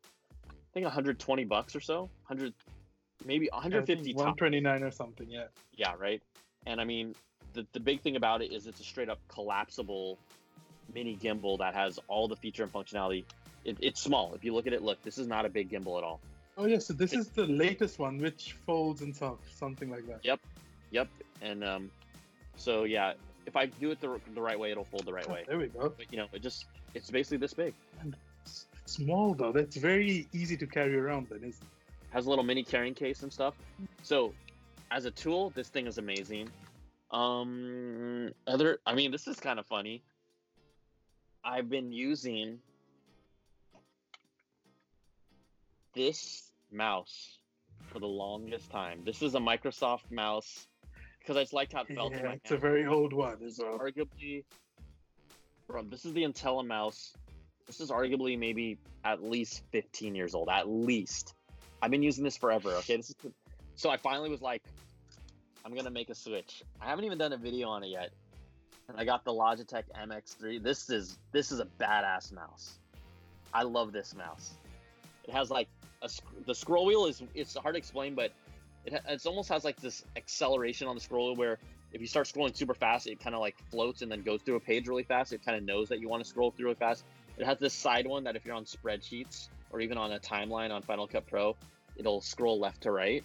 i 0.49 0.73
think 0.75 0.85
120 0.85 1.45
bucks 1.45 1.75
or 1.75 1.81
so 1.81 2.03
100 2.27 2.53
maybe 3.25 3.49
Yeah, 3.53 3.59
I 3.59 3.63
think 3.63 3.75
150 3.75 4.15
129 4.15 4.83
or 4.83 4.91
something, 4.91 5.31
yeah. 5.31 5.45
yeah, 5.75 5.95
right. 5.99 6.23
And 6.67 6.81
I 6.81 6.85
mean, 6.85 7.15
the 7.53 7.67
the 7.73 7.81
big 7.81 8.01
thing 8.01 8.17
about 8.17 8.43
it 8.43 8.53
is 8.53 8.67
it's 8.67 8.81
a 8.81 8.85
straight 8.85 9.09
up 9.09 9.19
collapsible 9.29 10.19
mini 10.93 11.17
gimbal 11.17 11.59
that 11.59 11.75
has 11.75 11.99
all 12.09 12.29
the 12.29 12.37
feature 12.37 12.63
and 12.63 12.73
functionality. 12.73 13.25
It, 13.65 13.77
it's 13.81 14.01
small. 14.01 14.33
If 14.35 14.45
you 14.45 14.55
look 14.55 14.67
at 14.67 14.73
it, 14.73 14.83
look, 14.83 15.03
this 15.03 15.19
is 15.19 15.27
not 15.27 15.45
a 15.45 15.49
big 15.49 15.71
gimbal 15.71 15.99
at 15.99 16.05
all. 16.05 16.21
Oh, 16.61 16.67
yeah, 16.67 16.79
so 16.79 16.93
this 16.93 17.15
is 17.15 17.29
the 17.29 17.47
latest 17.47 17.99
one, 17.99 18.19
which 18.19 18.55
folds 18.67 19.01
and 19.01 19.17
stuff, 19.17 19.39
something 19.51 19.89
like 19.89 20.07
that. 20.07 20.21
Yep. 20.23 20.41
Yep. 20.91 21.09
And 21.41 21.65
um, 21.65 21.91
so 22.57 22.85
yeah, 22.85 23.15
if 23.47 23.57
I 23.57 23.65
do 23.65 23.91
it 23.93 24.01
the, 24.03 24.21
the 24.35 24.43
right 24.43 24.59
way, 24.61 24.71
it'll 24.71 24.85
fold 24.85 25.07
the 25.07 25.13
right 25.13 25.25
Oh, 25.27 25.33
way. 25.33 25.45
there 25.49 25.57
we 25.57 25.69
go. 25.69 25.89
But 25.97 26.13
you 26.13 26.19
know, 26.19 26.27
it 26.35 26.43
just 26.43 26.67
it's 26.93 27.11
basically 27.11 27.39
this 27.39 27.55
big. 27.55 27.73
It's 28.45 28.67
small, 28.85 29.33
though. 29.33 29.53
That's 29.53 29.77
very 29.77 30.29
easy 30.35 30.55
to 30.59 30.67
carry 30.67 30.99
around, 30.99 31.29
then, 31.31 31.49
it? 31.49 31.55
has 32.11 32.27
a 32.27 32.29
little 32.29 32.45
mini 32.45 32.63
carrying 32.63 32.93
case 32.93 33.23
and 33.23 33.33
stuff. 33.33 33.55
So, 34.03 34.35
as 34.91 35.07
a 35.07 35.11
tool, 35.11 35.51
this 35.55 35.69
thing 35.69 35.87
is 35.87 35.97
amazing. 35.97 36.51
Um, 37.11 38.33
other, 38.47 38.81
I 38.85 38.95
mean, 38.95 39.11
this 39.13 39.27
is 39.27 39.41
kind 39.41 39.59
of 39.59 39.65
funny. 39.65 40.03
I've 41.43 41.71
been 41.71 41.91
using 41.91 42.59
this 45.95 46.50
mouse 46.73 47.39
for 47.87 47.99
the 47.99 48.07
longest 48.07 48.71
time. 48.71 49.03
This 49.05 49.23
is 49.23 49.35
a 49.35 49.39
Microsoft 49.39 50.11
mouse 50.11 50.67
because 51.19 51.37
I 51.37 51.43
just 51.43 51.53
liked 51.53 51.73
how 51.73 51.83
it 51.83 51.95
felt. 51.95 52.13
Yeah, 52.13 52.33
it's 52.33 52.51
a 52.51 52.57
very 52.57 52.87
old 52.87 53.13
one 53.13 53.39
as 53.45 53.59
well. 53.63 53.79
arguably, 53.79 54.45
bro, 55.67 55.83
this 55.85 56.05
is 56.05 56.13
the 56.13 56.23
IntelliMouse. 56.23 57.13
This 57.67 57.81
is 57.81 57.91
arguably 57.91 58.39
maybe 58.39 58.79
at 59.05 59.23
least 59.23 59.63
15 59.73 60.15
years 60.15 60.35
old. 60.35 60.49
At 60.49 60.69
least. 60.69 61.35
I've 61.83 61.91
been 61.91 62.03
using 62.03 62.25
this 62.25 62.37
forever. 62.37 62.71
Okay, 62.71 62.97
this 62.97 63.11
is 63.11 63.17
so 63.75 63.89
I 63.89 63.97
finally 63.97 64.29
was 64.29 64.43
like, 64.43 64.63
I'm 65.65 65.75
gonna 65.75 65.91
make 65.91 66.11
a 66.11 66.15
switch. 66.15 66.63
I 66.81 66.87
haven't 66.87 67.05
even 67.05 67.17
done 67.17 67.33
a 67.33 67.37
video 67.37 67.69
on 67.69 67.83
it 67.83 67.89
yet, 67.89 68.11
and 68.89 68.99
I 68.99 69.05
got 69.05 69.25
the 69.25 69.33
Logitech 69.33 69.85
MX3. 69.99 70.63
This 70.63 70.91
is 70.91 71.19
this 71.33 71.53
is 71.53 71.61
a 71.61 71.67
badass 71.79 72.33
mouse. 72.33 72.79
I 73.55 73.63
love 73.63 73.93
this 73.93 74.15
mouse. 74.15 74.53
It 75.25 75.33
has 75.33 75.51
like 75.51 75.69
a 76.03 76.09
sc- 76.09 76.47
the 76.47 76.55
scroll 76.55 76.87
wheel 76.87 77.07
is 77.07 77.23
it's 77.35 77.57
hard 77.57 77.75
to 77.75 77.79
explain, 77.79 78.15
but 78.15 78.33
it 78.85 78.95
ha- 78.95 79.01
it's 79.09 79.27
almost 79.27 79.49
has 79.49 79.65
like 79.65 79.77
this 79.77 80.05
acceleration 80.17 80.89
on 80.89 80.95
the 80.95 81.01
scroll 81.01 81.29
wheel 81.29 81.37
where 81.37 81.59
if 81.93 82.01
you 82.01 82.07
start 82.07 82.27
scrolling 82.27 82.57
super 82.57 82.75
fast, 82.75 83.07
it 83.07 83.21
kind 83.21 83.35
of 83.35 83.41
like 83.41 83.57
floats 83.71 84.03
and 84.03 84.11
then 84.11 84.23
goes 84.23 84.43
through 84.43 84.57
a 84.57 84.61
page 84.61 84.87
really 84.87 85.03
fast. 85.03 85.33
It 85.33 85.45
kind 85.45 85.57
of 85.57 85.65
knows 85.65 85.89
that 85.89 86.01
you 86.01 86.09
want 86.09 86.23
to 86.23 86.29
scroll 86.29 86.51
through 86.53 86.71
it 86.71 86.79
fast. 86.79 87.05
It 87.37 87.45
has 87.45 87.59
this 87.59 87.75
side 87.75 88.07
one 88.07 88.25
that 88.25 88.37
if 88.37 88.45
you're 88.45 88.55
on 88.55 88.65
spreadsheets 88.65 89.49
or 89.71 89.81
even 89.81 89.99
on 89.99 90.13
a 90.13 90.19
timeline 90.19 90.71
on 90.71 90.83
Final 90.83 91.07
Cut 91.07 91.27
Pro, 91.27 91.57
it'll 91.97 92.21
scroll 92.21 92.59
left 92.59 92.83
to 92.83 92.93
right, 92.93 93.25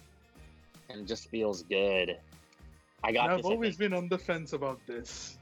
and 0.88 1.02
it 1.02 1.06
just 1.06 1.28
feels 1.28 1.62
good. 1.62 2.18
I 3.04 3.12
got. 3.12 3.30
I've 3.30 3.38
this. 3.38 3.46
Always 3.46 3.76
been 3.76 3.92
on 3.92 4.08
the 4.08 4.18
fence 4.18 4.52
about 4.52 4.80
this. 4.86 5.38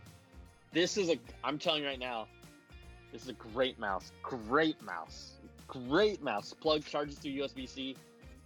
This 0.72 0.96
is 0.96 1.08
a. 1.08 1.18
I'm 1.42 1.58
telling 1.58 1.82
you 1.82 1.88
right 1.88 1.98
now, 1.98 2.26
this 3.12 3.22
is 3.22 3.28
a 3.28 3.34
great 3.34 3.78
mouse. 3.78 4.12
Great 4.22 4.80
mouse. 4.82 5.34
Great 5.66 6.22
mouse. 6.22 6.52
Plug 6.52 6.84
charges 6.84 7.16
through 7.16 7.32
USB 7.32 7.68
C. 7.68 7.96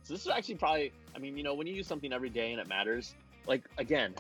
So 0.03 0.15
this 0.15 0.23
is 0.23 0.29
actually 0.29 0.57
probably. 0.57 0.93
I 1.15 1.19
mean, 1.19 1.37
you 1.37 1.43
know, 1.43 1.55
when 1.55 1.67
you 1.67 1.75
use 1.75 1.87
something 1.87 2.13
every 2.13 2.31
day 2.31 2.53
and 2.53 2.61
it 2.61 2.69
matters. 2.69 3.15
Like 3.47 3.65
again, 3.79 4.15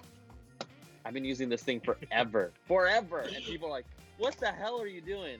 I've 1.04 1.12
been 1.12 1.24
using 1.24 1.48
this 1.48 1.62
thing 1.62 1.80
forever, 1.80 2.52
forever, 2.66 3.20
and 3.20 3.44
people 3.44 3.68
are 3.68 3.72
like, 3.72 3.86
"What 4.16 4.36
the 4.38 4.50
hell 4.50 4.80
are 4.80 4.86
you 4.86 5.00
doing?" 5.00 5.38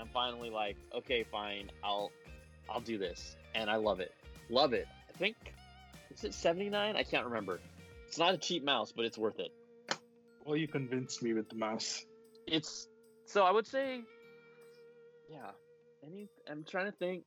I'm 0.00 0.08
finally 0.08 0.50
like, 0.50 0.76
"Okay, 0.94 1.24
fine. 1.24 1.70
I'll, 1.82 2.10
I'll 2.68 2.80
do 2.80 2.96
this," 2.96 3.36
and 3.54 3.68
I 3.68 3.76
love 3.76 4.00
it. 4.00 4.12
Love 4.50 4.72
it. 4.72 4.86
I 5.08 5.16
think 5.16 5.36
is 6.14 6.24
it 6.24 6.34
79? 6.34 6.96
I 6.96 7.02
can't 7.02 7.24
remember. 7.24 7.60
It's 8.06 8.18
not 8.18 8.34
a 8.34 8.38
cheap 8.38 8.64
mouse, 8.64 8.92
but 8.92 9.04
it's 9.04 9.18
worth 9.18 9.40
it. 9.40 9.50
Well, 10.44 10.56
you 10.56 10.68
convinced 10.68 11.22
me 11.22 11.32
with 11.32 11.48
the 11.48 11.56
mouse. 11.56 12.04
it's 12.46 12.86
so 13.26 13.44
I 13.44 13.50
would 13.50 13.66
say, 13.66 14.02
yeah. 15.30 15.50
Any, 16.06 16.28
I'm 16.50 16.64
trying 16.64 16.86
to 16.86 16.92
think 16.92 17.24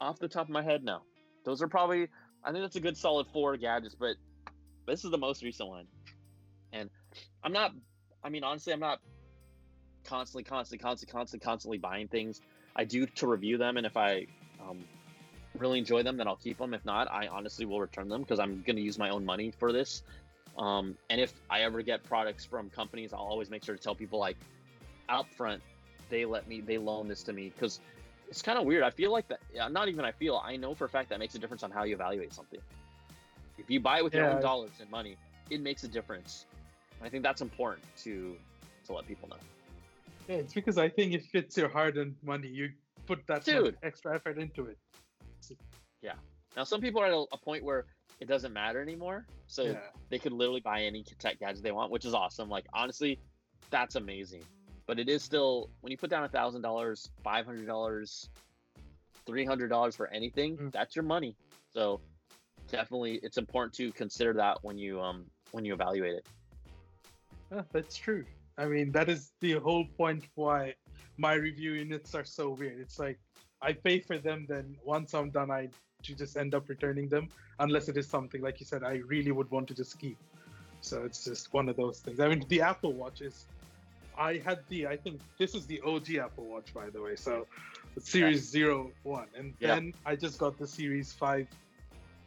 off 0.00 0.18
the 0.18 0.28
top 0.28 0.44
of 0.44 0.50
my 0.50 0.62
head 0.62 0.84
now. 0.84 1.02
Those 1.44 1.62
are 1.62 1.68
probably. 1.68 2.08
I 2.44 2.52
think 2.52 2.64
that's 2.64 2.76
a 2.76 2.80
good 2.80 2.96
solid 2.96 3.26
four 3.32 3.56
gadgets, 3.56 3.94
but 3.94 4.16
this 4.86 5.04
is 5.04 5.10
the 5.10 5.18
most 5.18 5.42
recent 5.42 5.68
one, 5.68 5.86
and 6.72 6.90
I'm 7.42 7.52
not. 7.52 7.72
I 8.22 8.28
mean, 8.28 8.44
honestly, 8.44 8.72
I'm 8.72 8.80
not 8.80 9.00
constantly, 10.04 10.44
constantly, 10.44 10.82
constantly, 10.82 11.12
constantly, 11.12 11.44
constantly 11.44 11.78
buying 11.78 12.08
things. 12.08 12.40
I 12.76 12.84
do 12.84 13.06
to 13.06 13.26
review 13.26 13.58
them, 13.58 13.76
and 13.76 13.86
if 13.86 13.96
I 13.96 14.26
um, 14.60 14.84
really 15.58 15.78
enjoy 15.78 16.02
them, 16.02 16.16
then 16.16 16.28
I'll 16.28 16.36
keep 16.36 16.58
them. 16.58 16.74
If 16.74 16.84
not, 16.84 17.10
I 17.10 17.28
honestly 17.28 17.66
will 17.66 17.80
return 17.80 18.08
them 18.08 18.22
because 18.22 18.38
I'm 18.38 18.62
going 18.62 18.76
to 18.76 18.82
use 18.82 18.98
my 18.98 19.10
own 19.10 19.24
money 19.24 19.52
for 19.58 19.72
this. 19.72 20.02
Um, 20.58 20.96
and 21.08 21.20
if 21.20 21.32
I 21.48 21.62
ever 21.62 21.82
get 21.82 22.04
products 22.04 22.44
from 22.44 22.70
companies, 22.70 23.12
I'll 23.12 23.20
always 23.20 23.50
make 23.50 23.64
sure 23.64 23.76
to 23.76 23.82
tell 23.82 23.94
people 23.94 24.18
like 24.18 24.36
out 25.08 25.26
front, 25.34 25.62
they 26.10 26.24
let 26.24 26.48
me, 26.48 26.60
they 26.60 26.76
loan 26.76 27.08
this 27.08 27.22
to 27.24 27.32
me 27.32 27.52
because 27.54 27.80
it's 28.30 28.42
kind 28.42 28.58
of 28.58 28.64
weird. 28.64 28.84
I 28.84 28.90
feel 28.90 29.10
like 29.10 29.28
that, 29.28 29.40
yeah, 29.52 29.68
not 29.68 29.88
even 29.88 30.04
I 30.04 30.12
feel, 30.12 30.40
I 30.42 30.56
know 30.56 30.74
for 30.74 30.84
a 30.84 30.88
fact 30.88 31.10
that 31.10 31.18
makes 31.18 31.34
a 31.34 31.38
difference 31.38 31.62
on 31.64 31.70
how 31.70 31.82
you 31.82 31.94
evaluate 31.94 32.32
something. 32.32 32.60
If 33.58 33.68
you 33.68 33.80
buy 33.80 33.98
it 33.98 34.04
with 34.04 34.14
your 34.14 34.30
own 34.30 34.40
dollars 34.40 34.70
and 34.80 34.88
money, 34.90 35.16
it 35.50 35.60
makes 35.60 35.82
a 35.84 35.88
difference. 35.88 36.46
I 37.02 37.08
think 37.08 37.22
that's 37.22 37.42
important 37.42 37.84
to 38.04 38.36
to 38.86 38.92
let 38.92 39.06
people 39.06 39.28
know. 39.28 39.36
Yeah, 40.28 40.36
it's 40.36 40.54
because 40.54 40.78
I 40.78 40.88
think 40.88 41.12
if 41.12 41.34
it's 41.34 41.56
your 41.56 41.68
hard-earned 41.68 42.14
money, 42.22 42.48
you 42.48 42.70
put 43.06 43.26
that 43.26 43.44
Dude. 43.44 43.76
extra 43.82 44.14
effort 44.14 44.38
into 44.38 44.66
it. 44.66 44.78
Yeah. 46.02 46.12
Now, 46.56 46.64
some 46.64 46.80
people 46.80 47.02
are 47.02 47.06
at 47.06 47.12
a, 47.12 47.24
a 47.32 47.36
point 47.36 47.64
where 47.64 47.86
it 48.20 48.28
doesn't 48.28 48.52
matter 48.52 48.80
anymore, 48.80 49.26
so 49.46 49.64
yeah. 49.64 49.78
they 50.08 50.18
could 50.18 50.32
literally 50.32 50.60
buy 50.60 50.82
any 50.82 51.02
tech 51.18 51.40
gadget 51.40 51.62
they 51.62 51.72
want, 51.72 51.90
which 51.90 52.04
is 52.04 52.14
awesome. 52.14 52.48
Like 52.48 52.66
honestly, 52.72 53.18
that's 53.70 53.96
amazing. 53.96 54.44
But 54.90 54.98
it 54.98 55.08
is 55.08 55.22
still 55.22 55.70
when 55.82 55.92
you 55.92 55.96
put 55.96 56.10
down 56.10 56.24
a 56.24 56.28
thousand 56.28 56.62
dollars, 56.62 57.10
five 57.22 57.46
hundred 57.46 57.68
dollars, 57.68 58.28
three 59.24 59.44
hundred 59.44 59.68
dollars 59.68 59.94
for 59.94 60.08
anything, 60.08 60.56
Mm. 60.56 60.72
that's 60.72 60.96
your 60.96 61.04
money. 61.04 61.36
So 61.72 62.00
definitely, 62.72 63.20
it's 63.22 63.38
important 63.38 63.72
to 63.74 63.92
consider 63.92 64.32
that 64.32 64.58
when 64.62 64.78
you 64.78 65.00
um 65.00 65.26
when 65.52 65.64
you 65.64 65.74
evaluate 65.74 66.14
it. 66.14 66.26
Yeah, 67.52 67.62
that's 67.72 67.96
true. 67.96 68.24
I 68.58 68.64
mean, 68.66 68.90
that 68.90 69.08
is 69.08 69.30
the 69.38 69.60
whole 69.60 69.86
point 69.96 70.24
why 70.34 70.74
my 71.18 71.34
review 71.34 71.74
units 71.74 72.16
are 72.16 72.24
so 72.24 72.50
weird. 72.50 72.80
It's 72.80 72.98
like 72.98 73.20
I 73.62 73.74
pay 73.74 74.00
for 74.00 74.18
them, 74.18 74.44
then 74.48 74.74
once 74.84 75.14
I'm 75.14 75.30
done, 75.30 75.52
I 75.52 75.68
to 76.02 76.16
just 76.16 76.36
end 76.36 76.52
up 76.52 76.68
returning 76.68 77.08
them, 77.08 77.28
unless 77.60 77.88
it 77.88 77.96
is 77.96 78.08
something 78.08 78.42
like 78.42 78.58
you 78.58 78.66
said 78.66 78.82
I 78.82 79.02
really 79.06 79.30
would 79.30 79.52
want 79.52 79.68
to 79.68 79.74
just 79.74 80.00
keep. 80.00 80.18
So 80.80 81.04
it's 81.04 81.22
just 81.22 81.54
one 81.54 81.68
of 81.68 81.76
those 81.76 82.00
things. 82.00 82.18
I 82.18 82.26
mean, 82.26 82.44
the 82.48 82.62
Apple 82.62 82.92
Watch 82.92 83.20
is. 83.20 83.46
I 84.20 84.36
had 84.44 84.60
the. 84.68 84.86
I 84.86 84.96
think 84.98 85.20
this 85.38 85.54
is 85.54 85.66
the 85.66 85.80
OG 85.80 86.16
Apple 86.16 86.44
Watch, 86.44 86.74
by 86.74 86.90
the 86.90 87.00
way. 87.00 87.16
So, 87.16 87.46
Series 87.98 88.46
Zero 88.46 88.92
One, 89.02 89.26
and 89.34 89.54
Yeah. 89.58 89.74
then 89.74 89.94
I 90.04 90.14
just 90.14 90.38
got 90.38 90.58
the 90.58 90.66
Series 90.66 91.10
Five 91.12 91.48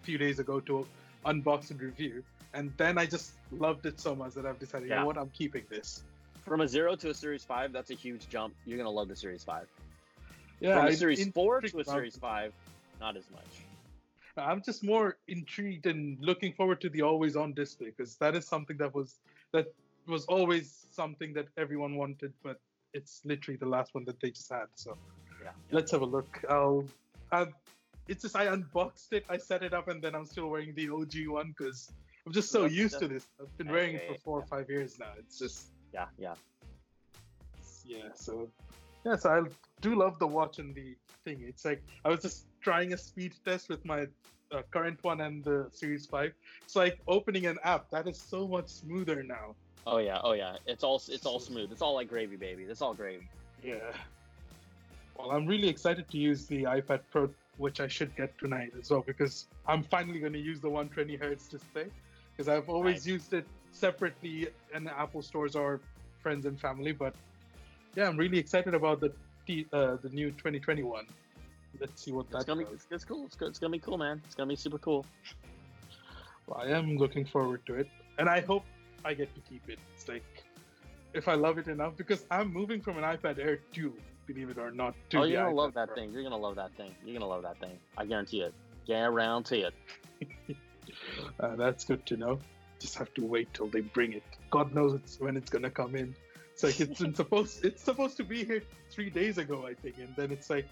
a 0.02 0.04
few 0.04 0.18
days 0.18 0.40
ago 0.40 0.60
to 0.62 0.88
unbox 1.24 1.70
and 1.70 1.80
review, 1.80 2.24
and 2.54 2.74
then 2.78 2.98
I 2.98 3.06
just 3.06 3.34
loved 3.52 3.86
it 3.86 4.00
so 4.00 4.16
much 4.16 4.34
that 4.34 4.46
I've 4.46 4.60
decided, 4.60 4.90
you 4.90 4.96
know 4.96 5.06
what, 5.06 5.18
I'm 5.20 5.30
keeping 5.30 5.64
this. 5.70 6.04
From 6.42 6.62
a 6.62 6.68
zero 6.68 6.96
to 6.96 7.12
a 7.12 7.14
Series 7.14 7.44
Five, 7.46 7.72
that's 7.72 7.92
a 7.92 7.94
huge 7.94 8.28
jump. 8.28 8.56
You're 8.66 8.80
gonna 8.80 8.90
love 8.90 9.08
the 9.08 9.16
Series 9.16 9.44
Five. 9.44 9.68
Yeah, 10.60 10.74
From 10.74 10.88
a 10.88 10.94
Series 10.94 11.30
Four 11.30 11.62
to 11.62 11.80
a 11.80 11.86
Series. 11.86 12.18
Five, 12.18 12.54
not 13.00 13.16
as 13.16 13.30
much. 13.30 13.62
I'm 14.36 14.64
just 14.64 14.84
more 14.84 15.18
intrigued 15.28 15.86
and 15.86 16.20
looking 16.20 16.54
forward 16.54 16.82
to 16.82 16.90
the 16.90 17.04
always 17.04 17.36
on 17.36 17.54
display 17.54 17.92
because 17.92 18.16
that 18.16 18.36
is 18.36 18.48
something 18.48 18.78
that 18.78 18.96
was 18.96 19.20
that 19.52 19.72
was 20.08 20.26
always 20.26 20.83
something 20.94 21.34
that 21.34 21.48
everyone 21.58 21.96
wanted, 21.96 22.34
but 22.44 22.60
it's 22.94 23.22
literally 23.26 23.58
the 23.58 23.66
last 23.66 23.94
one 23.94 24.06
that 24.06 24.20
they 24.20 24.30
just 24.30 24.52
had. 24.52 24.68
So 24.76 24.98
Yeah. 25.44 25.52
let's 25.72 25.92
have 25.92 26.02
a 26.02 26.06
look. 26.06 26.44
I'll, 26.50 26.86
i 27.32 27.48
it's 28.08 28.22
just 28.22 28.36
I 28.36 28.46
unboxed 28.46 29.14
it, 29.14 29.26
I 29.30 29.38
set 29.38 29.64
it 29.64 29.74
up, 29.74 29.88
and 29.88 30.02
then 30.02 30.14
I'm 30.14 30.26
still 30.26 30.50
wearing 30.50 30.74
the 30.76 30.90
OG 30.90 31.28
one 31.28 31.54
because 31.58 31.92
I'm 32.26 32.34
just 32.34 32.52
so 32.52 32.66
used 32.66 33.00
to 33.00 33.08
this. 33.08 33.26
I've 33.40 33.58
been 33.58 33.70
wearing 33.70 33.96
it 33.96 34.08
for 34.08 34.16
four 34.16 34.40
or 34.40 34.46
five 34.46 34.70
years 34.70 35.00
now. 35.00 35.12
It's 35.18 35.40
just 35.40 35.68
Yeah, 35.94 36.06
yeah. 36.18 36.36
yeah. 37.86 38.10
So 38.14 38.50
yeah, 39.06 39.16
so 39.16 39.30
I 39.30 39.42
do 39.82 39.96
love 39.96 40.20
the 40.20 40.28
watch 40.28 40.60
and 40.60 40.76
the 40.76 40.96
thing. 41.24 41.44
It's 41.48 41.66
like 41.66 41.82
I 42.06 42.10
was 42.10 42.22
just 42.22 42.46
trying 42.62 42.94
a 42.94 42.98
speed 42.98 43.34
test 43.46 43.70
with 43.70 43.84
my 43.86 44.08
uh, 44.54 44.62
current 44.72 45.04
one 45.04 45.22
and 45.22 45.44
the 45.44 45.68
Series 45.72 46.06
Five. 46.06 46.34
It's 46.64 46.76
like 46.76 47.00
opening 47.08 47.46
an 47.48 47.58
app. 47.64 47.90
That 47.92 48.08
is 48.08 48.18
so 48.18 48.48
much 48.48 48.68
smoother 48.68 49.24
now. 49.24 49.56
Oh 49.86 49.98
yeah, 49.98 50.20
oh 50.24 50.34
yeah. 50.34 50.56
It's 50.66 50.84
all 50.84 51.02
it's 51.08 51.26
all 51.26 51.40
smooth. 51.40 51.72
It's 51.72 51.82
all 51.82 51.96
like 51.96 52.10
gravy, 52.10 52.36
baby. 52.38 52.64
It's 52.64 52.82
all 52.82 52.94
gravy. 52.94 53.28
Yeah. 53.64 53.78
Well, 55.18 55.32
I'm 55.32 55.46
really 55.46 55.68
excited 55.70 56.10
to 56.10 56.18
use 56.18 56.46
the 56.46 56.64
iPad 56.64 57.02
Pro, 57.12 57.30
which 57.58 57.80
I 57.80 57.88
should 57.88 58.16
get 58.16 58.38
tonight 58.40 58.74
as 58.80 58.90
well, 58.90 59.04
because 59.06 59.46
I'm 59.68 59.84
finally 59.84 60.20
going 60.20 60.34
to 60.34 60.40
use 60.40 60.60
the 60.60 60.70
120 60.70 61.16
hertz 61.18 61.48
display. 61.48 61.86
Because 62.36 62.50
I've 62.50 62.68
always 62.68 63.06
Nice. 63.06 63.08
used 63.08 63.34
it 63.34 63.46
separately 63.72 64.48
in 64.74 64.88
Apple 64.88 65.22
stores 65.22 65.56
or 65.56 65.80
friends 66.22 66.46
and 66.46 66.60
family. 66.60 66.94
But 66.94 67.14
yeah, 67.96 68.08
I'm 68.08 68.18
really 68.18 68.40
excited 68.40 68.74
about 68.74 69.02
the 69.02 69.12
T, 69.46 69.68
uh, 69.72 69.98
the 70.02 70.10
new 70.10 70.32
2021. 70.32 71.06
Let's 71.80 72.04
see 72.04 72.12
what 72.12 72.26
It's 72.26 72.38
that 72.38 72.48
gonna 72.48 72.66
be 72.66 72.74
it's, 72.74 72.88
it's 72.92 73.06
cool. 73.06 73.26
It's, 73.26 73.38
it's 73.42 73.60
gonna 73.60 73.72
be 73.72 73.80
cool, 73.80 73.98
man. 73.98 74.22
It's 74.26 74.36
gonna 74.36 74.50
be 74.50 74.56
super 74.56 74.78
cool. 74.78 75.06
Well, 76.48 76.60
I 76.62 76.68
am 76.68 76.98
looking 76.98 77.26
forward 77.26 77.66
to 77.68 77.76
it, 77.76 77.88
and 78.18 78.30
I 78.30 78.42
hope 78.42 78.66
I 79.06 79.14
get 79.14 79.34
to 79.36 79.42
keep 79.42 79.68
it. 79.70 79.80
It's 79.96 80.08
like 80.08 80.24
if 81.14 81.28
I 81.28 81.36
love 81.36 81.58
it 81.58 81.68
enough, 81.68 81.96
because 81.96 82.26
I'm 82.32 82.52
moving 82.52 82.82
from 82.82 82.98
an 82.98 83.04
iPad 83.04 83.40
Air 83.40 83.60
2, 83.74 83.94
believe 84.28 84.50
it 84.50 84.58
or 84.58 84.72
not. 84.72 84.96
To 85.12 85.20
oh, 85.20 85.24
you're 85.24 85.44
gonna 85.44 85.56
love 85.56 85.74
that 85.76 85.88
Pro. 85.88 85.96
thing. 85.96 86.14
You're 86.14 86.24
gonna 86.24 86.38
love 86.38 86.56
that 86.56 86.76
thing. 86.76 86.94
You're 87.06 87.20
gonna 87.20 87.30
love 87.30 87.44
that 87.44 87.60
thing. 87.60 87.78
I 87.98 88.06
guarantee 88.06 88.42
it. 88.42 88.54
Guarantee 88.86 89.66
it. 89.68 90.58
Uh, 91.40 91.56
that's 91.56 91.86
good 91.86 92.06
to 92.06 92.18
know. 92.18 92.40
Just 92.80 92.98
have 92.98 93.14
to 93.16 93.26
wait 93.26 93.52
till 93.54 93.68
they 93.68 93.82
bring 93.82 94.14
it. 94.14 94.24
God 94.52 94.74
knows 94.76 94.94
it's 94.94 95.20
when 95.20 95.38
it's 95.38 95.50
gonna 95.50 95.70
come 95.70 95.96
in. 95.96 96.14
It's 96.52 96.64
like 96.64 96.80
it's 96.80 97.00
supposed 97.16 97.66
it's 97.66 97.82
supposed 97.82 98.18
to 98.18 98.24
be 98.24 98.44
here 98.44 98.62
three 98.92 99.10
days 99.10 99.38
ago, 99.38 99.66
I 99.66 99.74
think, 99.74 99.98
and 99.98 100.14
then 100.16 100.32
it's 100.32 100.50
like, 100.50 100.68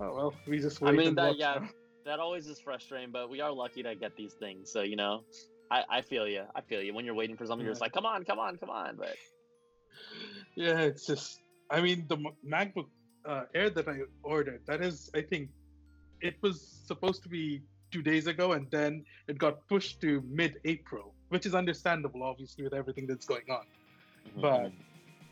oh 0.00 0.14
well, 0.14 0.34
we 0.46 0.58
just 0.58 0.80
wait. 0.80 0.90
I 0.90 0.92
mean 0.92 1.14
that 1.14 1.36
yeah, 1.36 1.58
now. 1.60 1.68
that 2.04 2.20
always 2.20 2.46
is 2.46 2.60
frustrating, 2.60 3.10
but 3.10 3.30
we 3.30 3.40
are 3.40 3.52
lucky 3.52 3.82
to 3.82 3.94
get 3.94 4.16
these 4.16 4.34
things. 4.34 4.70
So 4.70 4.82
you 4.82 4.96
know, 4.96 5.24
I 5.70 5.84
I 5.88 6.00
feel 6.02 6.26
you. 6.28 6.44
I 6.54 6.60
feel 6.60 6.82
you. 6.82 6.94
When 6.94 7.04
you're 7.04 7.14
waiting 7.14 7.36
for 7.36 7.46
something, 7.46 7.64
you're 7.64 7.72
just 7.72 7.80
like, 7.80 7.92
come 7.92 8.06
on, 8.06 8.24
come 8.24 8.38
on, 8.38 8.56
come 8.56 8.70
on. 8.70 8.96
But 8.96 9.16
Yeah, 10.54 10.80
it's 10.80 11.06
just. 11.06 11.40
I 11.70 11.80
mean, 11.80 12.04
the 12.08 12.18
MacBook 12.46 12.88
uh, 13.24 13.44
Air 13.54 13.70
that 13.70 13.88
I 13.88 14.00
ordered, 14.22 14.60
that 14.66 14.82
is, 14.82 15.10
I 15.14 15.22
think, 15.22 15.48
it 16.20 16.34
was 16.42 16.82
supposed 16.84 17.22
to 17.22 17.30
be 17.30 17.62
two 17.90 18.02
days 18.02 18.26
ago, 18.26 18.52
and 18.52 18.70
then 18.70 19.06
it 19.26 19.38
got 19.38 19.66
pushed 19.68 20.00
to 20.02 20.22
mid-April, 20.28 21.14
which 21.30 21.46
is 21.46 21.54
understandable, 21.54 22.22
obviously, 22.22 22.62
with 22.64 22.74
everything 22.74 23.06
that's 23.06 23.24
going 23.24 23.48
on. 23.50 23.64
But 24.40 24.72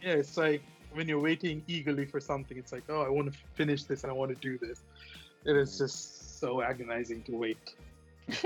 yeah, 0.03 0.13
it's 0.13 0.37
like 0.37 0.63
when 0.93 1.09
you're 1.09 1.21
waiting 1.21 1.63
eagerly 1.67 2.05
for 2.05 2.21
something, 2.21 2.59
it's 2.59 2.73
like, 2.73 2.85
oh, 2.89 3.03
I 3.03 3.09
want 3.09 3.33
to 3.33 3.39
finish 3.55 3.85
this 3.85 4.03
and 4.03 4.11
I 4.11 4.15
want 4.15 4.31
to 4.31 4.37
do 4.37 4.59
this. 4.59 4.81
It 5.45 5.57
is 5.57 5.79
just 5.79 6.41
so 6.41 6.63
agonizing 6.63 7.23
to 7.25 7.33
wait. 7.33 7.75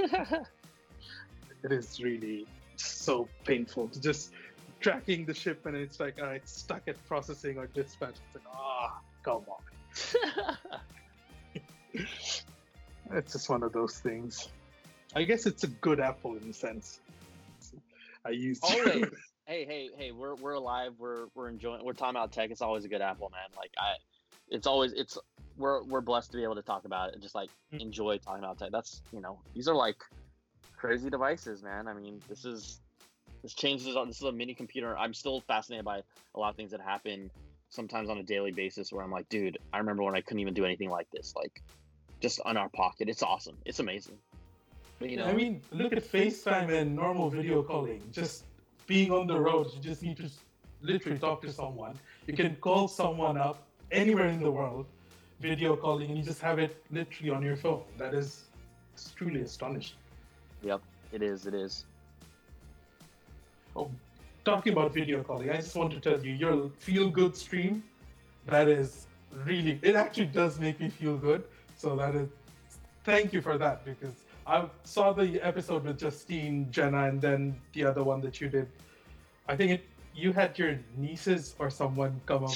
It 1.65 1.73
is 1.73 1.99
really 1.99 2.47
so 2.77 3.27
painful 3.45 3.89
to 3.89 3.99
just 3.99 4.33
tracking 4.81 5.25
the 5.25 5.33
ship 5.33 5.65
and 5.65 5.75
it's 5.75 5.99
like, 5.99 6.21
uh, 6.21 6.29
it's 6.29 6.53
stuck 6.53 6.83
at 6.89 7.03
processing 7.09 7.57
or 7.57 7.69
dispatch. 7.69 8.17
It's 8.27 8.35
like, 8.35 8.55
ah, 8.55 9.01
come 9.25 9.45
on. 9.49 9.63
It's 13.13 13.33
just 13.33 13.49
one 13.49 13.63
of 13.63 13.73
those 13.73 13.99
things. 13.99 14.49
I 15.15 15.25
guess 15.25 15.47
it's 15.47 15.63
a 15.63 15.69
good 15.69 16.01
Apple 16.01 16.37
in 16.37 16.51
a 16.51 16.53
sense. 16.53 17.01
I 18.25 18.31
used 18.31 18.65
Always. 18.65 19.07
hey, 19.47 19.65
hey, 19.65 19.91
hey, 19.97 20.11
we're 20.13 20.35
we're 20.37 20.53
alive. 20.53 20.93
We're 20.99 21.27
we're 21.35 21.49
enjoying. 21.49 21.85
We're 21.85 21.93
talking 21.93 22.17
about 22.17 22.33
tech. 22.33 22.51
It's 22.51 22.63
always 22.63 22.85
a 22.85 22.89
good 22.89 23.01
apple, 23.03 23.31
man. 23.31 23.49
Like 23.57 23.73
I, 23.79 23.95
it's 24.49 24.67
always 24.67 24.93
it's 24.93 25.19
we're 25.57 25.83
we're 25.85 26.01
blessed 26.01 26.31
to 26.33 26.37
be 26.37 26.43
able 26.43 26.57
to 26.57 26.63
talk 26.63 26.85
about 26.85 27.09
it 27.09 27.15
and 27.15 27.23
just 27.23 27.35
like 27.35 27.51
Mm. 27.73 27.81
enjoy 27.81 28.19
talking 28.19 28.45
about 28.45 28.59
tech. 28.59 28.71
That's 28.73 29.03
you 29.13 29.21
know 29.21 29.41
these 29.55 29.69
are 29.69 29.75
like 29.75 29.97
crazy 30.77 31.11
devices, 31.11 31.63
man. 31.63 31.89
I 31.89 31.95
mean, 31.95 32.21
this 32.29 32.45
is 32.45 32.81
this 33.43 33.55
changes. 33.55 33.95
This 34.07 34.17
is 34.17 34.23
a 34.23 34.33
mini 34.33 34.55
computer. 34.55 34.97
I'm 34.97 35.15
still 35.15 35.41
fascinated 35.43 35.85
by 35.85 36.03
a 36.35 36.39
lot 36.39 36.51
of 36.51 36.57
things 36.57 36.71
that 36.73 36.81
happen 36.81 37.31
sometimes 37.71 38.09
on 38.09 38.19
a 38.19 38.23
daily 38.23 38.53
basis 38.53 38.93
where 38.93 39.03
I'm 39.05 39.11
like, 39.11 39.29
dude, 39.29 39.59
I 39.73 39.79
remember 39.79 40.03
when 40.05 40.15
I 40.15 40.21
couldn't 40.21 40.41
even 40.41 40.55
do 40.55 40.65
anything 40.65 40.91
like 40.91 41.11
this, 41.11 41.35
like 41.35 41.61
just 42.21 42.41
on 42.45 42.57
our 42.57 42.69
pocket. 42.69 43.09
It's 43.09 43.23
awesome. 43.23 43.57
It's 43.65 43.81
amazing. 43.81 44.19
But 45.01 45.11
you 45.11 45.17
know, 45.17 45.27
I 45.27 45.33
mean, 45.33 45.61
look 45.73 45.93
at 45.93 46.05
FaceTime 46.05 46.71
and 46.71 46.95
normal 46.95 47.29
video 47.31 47.63
calling. 47.63 48.01
Just 48.13 48.45
being 48.87 49.11
on 49.13 49.27
the 49.27 49.39
road, 49.39 49.69
you 49.75 49.81
just 49.81 50.03
need 50.03 50.17
to 50.19 50.31
literally 50.81 51.19
talk 51.19 51.43
to 51.43 51.53
someone. 51.53 51.99
You 52.27 52.35
can 52.35 52.57
call 52.57 52.89
someone 52.89 53.37
up 53.37 53.67
anywhere 53.91 54.29
in 54.29 54.41
the 54.41 54.51
world, 54.51 54.87
video 55.41 55.77
calling, 55.77 56.09
and 56.09 56.19
you 56.19 56.25
just 56.25 56.41
have 56.41 56.59
it 56.59 56.83
literally 56.91 57.31
on 57.31 57.43
your 57.43 57.57
phone. 57.57 57.85
That 57.99 58.15
is 58.15 58.45
it's 58.95 59.11
truly 59.11 59.41
astonishing. 59.41 59.97
yep, 60.63 60.81
it 61.13 61.23
is. 61.23 61.47
It 61.47 61.55
is. 61.55 61.85
Oh, 63.77 63.91
talking 64.45 64.73
about 64.73 64.95
video 64.95 65.23
calling, 65.23 65.51
I 65.51 65.57
just 65.57 65.75
want 65.75 65.93
to 65.93 66.01
tell 66.01 66.25
you, 66.25 66.33
your 66.33 66.71
feel 66.79 67.11
good 67.11 67.37
stream, 67.37 67.83
that 68.47 68.69
is 68.69 69.07
really, 69.45 69.81
it 69.83 69.97
actually 69.97 70.27
does 70.27 70.61
make 70.61 70.79
me 70.79 70.91
feel 70.91 71.17
good. 71.17 71.43
So 71.77 71.97
that 71.97 72.15
is, 72.15 72.29
thank 73.05 73.33
you 73.33 73.43
for 73.43 73.59
that 73.59 73.85
because 73.85 74.15
I 74.47 74.69
saw 74.85 75.13
the 75.13 75.41
episode 75.41 75.85
with 75.85 75.99
Justine, 75.99 76.71
Jenna, 76.71 77.09
and 77.09 77.21
then 77.21 77.61
the 77.73 77.85
other 77.85 78.05
one 78.05 78.21
that 78.23 78.41
you 78.41 78.49
did. 78.49 78.69
I 79.49 79.57
think 79.57 79.73
it, 79.73 79.85
you 80.15 80.33
had 80.33 80.59
your 80.59 80.79
nieces 80.97 81.55
or 81.59 81.71
someone 81.71 82.21
come 82.27 82.45
up. 82.45 82.53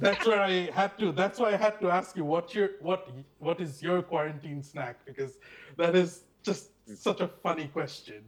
That's 0.00 0.26
where 0.26 0.40
I 0.40 0.70
had 0.70 0.98
to. 0.98 1.12
That's 1.12 1.38
why 1.38 1.52
I 1.52 1.56
had 1.56 1.80
to 1.80 1.90
ask 1.90 2.16
you 2.16 2.24
what 2.24 2.54
your 2.54 2.70
what 2.80 3.08
what 3.38 3.60
is 3.60 3.82
your 3.82 4.02
quarantine 4.02 4.62
snack 4.62 5.04
because 5.04 5.38
that 5.76 5.96
is 5.96 6.24
just 6.42 6.70
such 6.94 7.20
a 7.20 7.28
funny 7.28 7.66
question. 7.68 8.22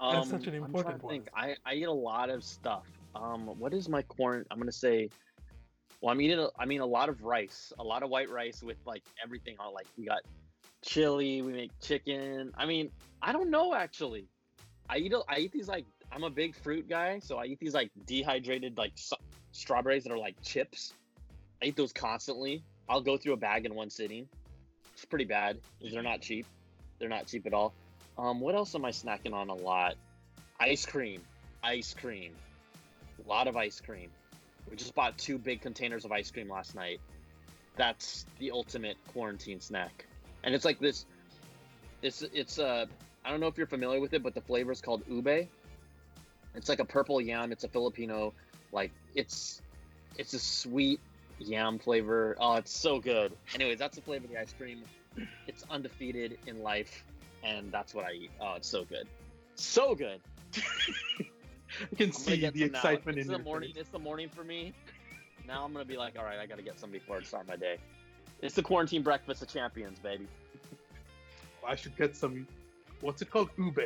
That's 0.00 0.30
such 0.30 0.46
an 0.46 0.54
Um, 0.56 0.64
I'm 0.64 0.64
important 0.64 1.02
one. 1.02 1.12
think. 1.12 1.28
I, 1.34 1.56
I 1.66 1.74
eat 1.74 1.84
a 1.84 1.92
lot 1.92 2.30
of 2.30 2.42
stuff. 2.42 2.86
Um, 3.14 3.46
what 3.58 3.74
is 3.74 3.88
my 3.88 4.02
corn? 4.02 4.46
I'm 4.50 4.58
gonna 4.58 4.72
say. 4.72 5.10
Well, 6.00 6.10
I'm 6.12 6.20
eating. 6.22 6.38
A, 6.38 6.48
I 6.58 6.64
mean, 6.64 6.80
a 6.80 6.86
lot 6.86 7.10
of 7.10 7.22
rice, 7.22 7.72
a 7.78 7.84
lot 7.84 8.02
of 8.02 8.08
white 8.08 8.30
rice 8.30 8.62
with 8.62 8.78
like 8.86 9.02
everything 9.22 9.56
on. 9.58 9.74
Like 9.74 9.86
we 9.98 10.06
got 10.06 10.20
chili, 10.82 11.42
we 11.42 11.52
make 11.52 11.70
chicken. 11.80 12.52
I 12.56 12.66
mean, 12.66 12.90
I 13.22 13.32
don't 13.32 13.50
know 13.50 13.74
actually. 13.74 14.26
I 14.88 14.98
eat. 14.98 15.12
I 15.28 15.38
eat 15.38 15.52
these 15.52 15.68
like. 15.68 15.86
I'm 16.12 16.24
a 16.24 16.30
big 16.30 16.56
fruit 16.56 16.88
guy, 16.88 17.20
so 17.20 17.36
I 17.36 17.44
eat 17.44 17.60
these 17.60 17.74
like 17.74 17.90
dehydrated 18.06 18.76
like 18.76 18.92
strawberries 19.52 20.04
that 20.04 20.12
are 20.12 20.18
like 20.18 20.34
chips. 20.42 20.92
I 21.62 21.66
eat 21.66 21.76
those 21.76 21.92
constantly. 21.92 22.64
I'll 22.88 23.00
go 23.00 23.16
through 23.16 23.34
a 23.34 23.36
bag 23.36 23.66
in 23.66 23.74
one 23.74 23.90
sitting. 23.90 24.28
It's 24.94 25.04
pretty 25.04 25.26
bad. 25.26 25.58
They're 25.80 26.02
not 26.02 26.20
cheap. 26.20 26.46
They're 26.98 27.08
not 27.08 27.26
cheap 27.26 27.46
at 27.46 27.54
all. 27.54 27.72
Um, 28.18 28.40
what 28.40 28.54
else 28.54 28.74
am 28.74 28.84
I 28.84 28.90
snacking 28.90 29.32
on 29.32 29.48
a 29.48 29.54
lot? 29.54 29.94
Ice 30.58 30.84
cream. 30.84 31.22
Ice 31.62 31.94
cream. 31.94 32.32
A 33.24 33.28
lot 33.28 33.46
of 33.46 33.56
ice 33.56 33.80
cream. 33.80 34.10
We 34.68 34.76
just 34.76 34.94
bought 34.94 35.16
two 35.16 35.38
big 35.38 35.60
containers 35.60 36.04
of 36.04 36.12
ice 36.12 36.30
cream 36.30 36.48
last 36.48 36.74
night. 36.74 37.00
That's 37.76 38.26
the 38.38 38.50
ultimate 38.50 38.96
quarantine 39.12 39.60
snack. 39.60 40.06
And 40.42 40.54
it's 40.54 40.64
like 40.64 40.78
this 40.78 41.06
it's 42.02 42.22
it's 42.22 42.58
uh 42.58 42.86
I 43.24 43.30
don't 43.30 43.40
know 43.40 43.46
if 43.46 43.58
you're 43.58 43.66
familiar 43.66 44.00
with 44.00 44.14
it, 44.14 44.22
but 44.22 44.34
the 44.34 44.40
flavor 44.40 44.72
is 44.72 44.80
called 44.80 45.02
ube. 45.08 45.48
It's 46.54 46.68
like 46.68 46.80
a 46.80 46.84
purple 46.84 47.20
yam. 47.20 47.52
It's 47.52 47.64
a 47.64 47.68
Filipino 47.68 48.32
like 48.72 48.92
it's 49.14 49.60
it's 50.16 50.34
a 50.34 50.38
sweet 50.38 51.00
yam 51.38 51.78
flavor. 51.78 52.36
Oh, 52.40 52.54
it's 52.56 52.72
so 52.72 52.98
good. 52.98 53.32
Anyways, 53.54 53.78
that's 53.78 53.96
the 53.96 54.02
flavor 54.02 54.24
of 54.24 54.30
the 54.30 54.38
ice 54.40 54.54
cream. 54.56 54.82
It's 55.46 55.64
undefeated 55.70 56.38
in 56.46 56.62
life, 56.62 57.04
and 57.42 57.70
that's 57.72 57.94
what 57.94 58.04
I 58.04 58.12
eat. 58.12 58.30
Oh, 58.40 58.54
it's 58.56 58.68
so 58.68 58.84
good, 58.84 59.06
so 59.56 59.94
good. 59.94 60.20
I 61.92 61.94
can 61.96 62.12
see 62.12 62.36
the 62.40 62.46
some 62.50 62.72
now. 62.72 62.78
excitement 62.78 63.18
It's 63.18 63.28
in 63.28 63.32
the 63.32 63.38
morning. 63.38 63.70
face. 63.70 63.80
It's 63.80 63.90
the 63.90 63.98
morning 63.98 64.28
for 64.28 64.44
me. 64.44 64.72
Now 65.46 65.64
I'm 65.64 65.72
gonna 65.72 65.84
be 65.84 65.96
like, 65.96 66.18
all 66.18 66.24
right, 66.24 66.38
I 66.38 66.46
gotta 66.46 66.62
get 66.62 66.78
some 66.78 66.90
before 66.90 67.16
I 67.18 67.22
start 67.22 67.48
my 67.48 67.56
day. 67.56 67.78
It's 68.42 68.54
the 68.54 68.62
quarantine 68.62 69.02
breakfast 69.02 69.42
of 69.42 69.48
champions, 69.48 69.98
baby. 69.98 70.26
I 71.66 71.76
should 71.76 71.96
get 71.96 72.16
some. 72.16 72.46
What's 73.00 73.20
it 73.22 73.30
called? 73.30 73.50
Ube. 73.58 73.80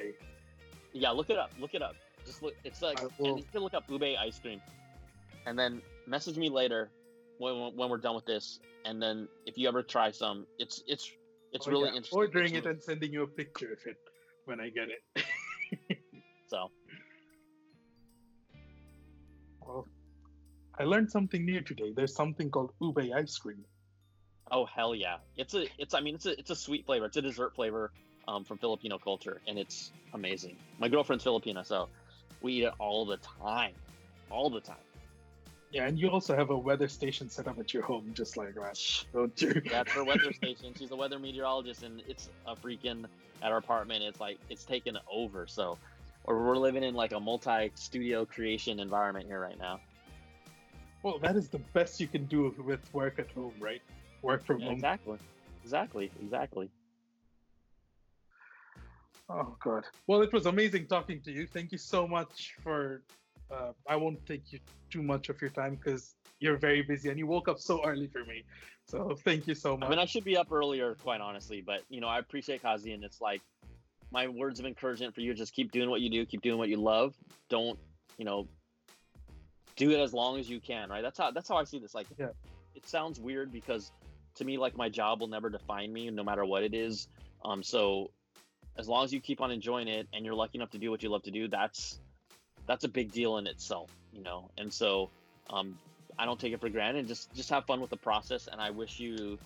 Yeah, 0.92 1.10
look 1.10 1.30
it 1.30 1.38
up. 1.38 1.50
Look 1.58 1.74
it 1.74 1.82
up. 1.82 1.96
Just 2.24 2.42
look. 2.42 2.54
It's 2.64 2.80
like, 2.82 3.00
you 3.18 3.44
can 3.52 3.60
look 3.62 3.74
up 3.74 3.84
ube 3.88 4.02
ice 4.18 4.38
cream, 4.38 4.60
and 5.46 5.58
then 5.58 5.82
message 6.06 6.36
me 6.36 6.48
later 6.48 6.90
when, 7.38 7.76
when 7.76 7.90
we're 7.90 7.98
done 7.98 8.14
with 8.14 8.26
this. 8.26 8.60
And 8.84 9.02
then 9.02 9.28
if 9.46 9.58
you 9.58 9.66
ever 9.68 9.82
try 9.82 10.10
some, 10.10 10.46
it's 10.58 10.82
it's 10.86 11.10
it's 11.52 11.66
Oh, 11.66 11.70
really 11.70 11.88
yeah, 11.88 11.96
interesting. 11.96 12.18
Ordering 12.18 12.54
it 12.54 12.66
and 12.66 12.80
sending 12.82 13.12
you 13.12 13.22
a 13.22 13.26
picture 13.26 13.72
of 13.72 13.78
it 13.86 13.96
when 14.44 14.60
I 14.60 14.70
get 14.70 14.88
it. 14.88 15.24
So 16.46 16.70
well, 19.66 19.86
I 20.78 20.84
learned 20.84 21.10
something 21.10 21.44
new 21.44 21.62
today. 21.62 21.92
There's 21.96 22.14
something 22.14 22.50
called 22.50 22.72
ube 22.80 23.10
ice 23.16 23.36
cream. 23.38 23.64
Oh 24.50 24.66
hell 24.66 24.94
yeah! 24.94 25.16
It's 25.36 25.54
a 25.54 25.66
it's 25.78 25.94
I 25.94 26.00
mean 26.00 26.14
it's 26.16 26.26
a 26.26 26.38
it's 26.38 26.50
a 26.50 26.56
sweet 26.56 26.84
flavor. 26.86 27.06
It's 27.06 27.16
a 27.16 27.22
dessert 27.22 27.54
flavor 27.54 27.90
um, 28.28 28.44
from 28.44 28.58
Filipino 28.58 28.98
culture, 28.98 29.40
and 29.46 29.58
it's 29.58 29.90
amazing. 30.12 30.56
My 30.78 30.88
girlfriend's 30.88 31.24
Filipina, 31.24 31.64
so 31.64 31.88
we 32.40 32.54
eat 32.54 32.64
it 32.64 32.74
all 32.78 33.04
the 33.06 33.16
time, 33.18 33.72
all 34.30 34.50
the 34.50 34.60
time. 34.60 34.76
Yeah, 35.70 35.86
and 35.86 35.98
you 35.98 36.08
also 36.08 36.36
have 36.36 36.50
a 36.50 36.56
weather 36.56 36.86
station 36.86 37.28
set 37.28 37.48
up 37.48 37.58
at 37.58 37.74
your 37.74 37.82
home, 37.82 38.12
just 38.14 38.36
like 38.36 38.54
that, 38.54 38.78
don't 39.12 39.42
you? 39.42 39.60
That's 39.70 39.90
her 39.92 40.04
weather 40.04 40.32
station. 40.32 40.72
She's 40.78 40.92
a 40.92 40.96
weather 40.96 41.18
meteorologist, 41.18 41.82
and 41.82 42.00
it's 42.06 42.28
a 42.46 42.54
freaking 42.54 43.06
at 43.42 43.50
our 43.50 43.58
apartment. 43.58 44.04
It's 44.04 44.20
like 44.20 44.38
it's 44.48 44.62
taken 44.62 44.96
over. 45.10 45.48
So, 45.48 45.76
or 46.24 46.44
we're 46.44 46.58
living 46.58 46.84
in 46.84 46.94
like 46.94 47.12
a 47.12 47.18
multi-studio 47.18 48.24
creation 48.24 48.78
environment 48.78 49.26
here 49.26 49.40
right 49.40 49.58
now. 49.58 49.80
Well, 51.02 51.18
that 51.18 51.34
is 51.34 51.48
the 51.48 51.58
best 51.58 51.98
you 51.98 52.06
can 52.06 52.26
do 52.26 52.54
with 52.64 52.94
work 52.94 53.18
at 53.18 53.30
home, 53.32 53.52
right? 53.58 53.82
Work 54.24 54.46
from 54.46 54.60
Yeah, 54.60 54.66
home. 54.68 54.74
exactly, 54.76 55.18
exactly, 55.62 56.10
exactly. 56.22 56.70
Oh 59.28 59.54
God. 59.62 59.84
Well, 60.06 60.22
it 60.22 60.32
was 60.32 60.46
amazing 60.46 60.86
talking 60.86 61.20
to 61.22 61.30
you. 61.30 61.46
Thank 61.46 61.72
you 61.72 61.78
so 61.78 62.08
much 62.08 62.54
for. 62.62 63.02
Uh, 63.50 63.72
I 63.86 63.96
won't 63.96 64.24
take 64.24 64.50
you 64.50 64.60
too 64.90 65.02
much 65.02 65.28
of 65.28 65.40
your 65.42 65.50
time 65.50 65.74
because 65.74 66.14
you're 66.40 66.56
very 66.56 66.80
busy 66.80 67.10
and 67.10 67.18
you 67.18 67.26
woke 67.26 67.48
up 67.48 67.60
so 67.60 67.84
early 67.84 68.06
for 68.06 68.24
me. 68.24 68.44
So 68.86 69.14
thank 69.14 69.46
you 69.46 69.54
so 69.54 69.76
much. 69.76 69.86
I 69.86 69.90
mean, 69.90 69.98
I 69.98 70.06
should 70.06 70.24
be 70.24 70.38
up 70.38 70.50
earlier, 70.50 70.94
quite 71.02 71.20
honestly, 71.20 71.60
but 71.60 71.82
you 71.90 72.00
know, 72.00 72.08
I 72.08 72.18
appreciate 72.18 72.62
Kazi, 72.62 72.92
and 72.92 73.04
it's 73.04 73.20
like 73.20 73.42
my 74.10 74.26
words 74.26 74.58
of 74.58 74.64
encouragement 74.64 75.14
for 75.14 75.20
you: 75.20 75.34
just 75.34 75.52
keep 75.52 75.70
doing 75.70 75.90
what 75.90 76.00
you 76.00 76.08
do, 76.08 76.24
keep 76.24 76.40
doing 76.40 76.56
what 76.56 76.70
you 76.70 76.78
love. 76.78 77.14
Don't, 77.50 77.78
you 78.16 78.24
know, 78.24 78.48
do 79.76 79.90
it 79.90 80.00
as 80.00 80.14
long 80.14 80.40
as 80.40 80.48
you 80.48 80.60
can. 80.60 80.88
Right? 80.88 81.02
That's 81.02 81.18
how 81.18 81.30
that's 81.30 81.48
how 81.50 81.56
I 81.56 81.64
see 81.64 81.78
this. 81.78 81.94
Like, 81.94 82.06
Yeah. 82.18 82.28
it 82.74 82.86
sounds 82.86 83.20
weird 83.20 83.52
because 83.52 83.92
to 84.36 84.44
me, 84.44 84.58
like 84.58 84.76
my 84.76 84.88
job 84.88 85.20
will 85.20 85.28
never 85.28 85.50
define 85.50 85.92
me, 85.92 86.10
no 86.10 86.24
matter 86.24 86.44
what 86.44 86.62
it 86.62 86.74
is. 86.74 87.08
Um, 87.44 87.62
so 87.62 88.10
as 88.76 88.88
long 88.88 89.04
as 89.04 89.12
you 89.12 89.20
keep 89.20 89.40
on 89.40 89.50
enjoying 89.50 89.88
it 89.88 90.08
and 90.12 90.24
you're 90.24 90.34
lucky 90.34 90.58
enough 90.58 90.70
to 90.70 90.78
do 90.78 90.90
what 90.90 91.02
you 91.02 91.08
love 91.08 91.22
to 91.24 91.30
do, 91.30 91.48
that's 91.48 91.98
that's 92.66 92.84
a 92.84 92.88
big 92.88 93.12
deal 93.12 93.36
in 93.38 93.46
itself, 93.46 93.90
you 94.12 94.22
know. 94.22 94.50
And 94.58 94.72
so 94.72 95.10
um, 95.50 95.78
I 96.18 96.24
don't 96.24 96.40
take 96.40 96.52
it 96.52 96.60
for 96.60 96.68
granted. 96.68 97.06
Just 97.06 97.32
just 97.34 97.50
have 97.50 97.66
fun 97.66 97.80
with 97.80 97.90
the 97.90 97.96
process, 97.96 98.48
and 98.50 98.60
I 98.60 98.70
wish 98.70 98.98
you 98.98 99.38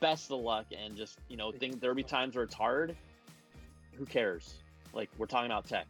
best 0.00 0.30
of 0.30 0.40
luck. 0.40 0.66
And 0.76 0.96
just 0.96 1.18
you 1.28 1.36
know, 1.36 1.52
think 1.52 1.80
there'll 1.80 1.96
be 1.96 2.02
times 2.02 2.34
where 2.34 2.44
it's 2.44 2.54
hard. 2.54 2.96
Who 3.98 4.06
cares? 4.06 4.54
Like 4.92 5.10
we're 5.18 5.26
talking 5.26 5.50
about 5.50 5.66
tech, 5.66 5.86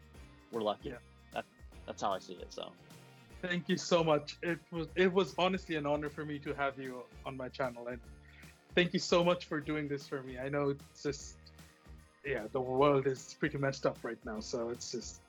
we're 0.53 0.63
lucky. 0.63 0.91
Yeah. 0.91 0.97
That 1.33 1.45
that's 1.87 2.03
how 2.03 2.13
I 2.13 2.19
see 2.19 2.35
it. 2.35 2.53
So 2.53 2.71
Thank 3.43 3.69
you 3.69 3.77
so 3.77 4.03
much. 4.03 4.39
It 4.43 4.59
was 4.73 4.89
it 4.97 5.13
was 5.13 5.35
honestly 5.39 5.77
an 5.77 5.87
honor 5.87 6.11
for 6.11 6.25
me 6.25 6.39
to 6.41 6.55
have 6.55 6.79
you 6.79 7.03
on 7.25 7.37
my 7.37 7.49
channel, 7.49 7.87
and 7.89 8.01
thank 8.77 8.93
you 8.93 9.01
so 9.01 9.25
much 9.25 9.47
for 9.47 9.59
doing 9.59 9.89
this 9.89 10.07
for 10.07 10.23
me. 10.23 10.39
I 10.39 10.49
know 10.49 10.69
it's 10.69 11.03
just 11.03 11.37
yeah, 12.25 12.45
the 12.53 12.61
world 12.61 13.07
is 13.07 13.35
pretty 13.41 13.59
messed 13.59 13.87
up 13.87 13.99
right 14.03 14.19
now, 14.25 14.39
so 14.41 14.69
it's 14.69 14.93
just 14.93 15.21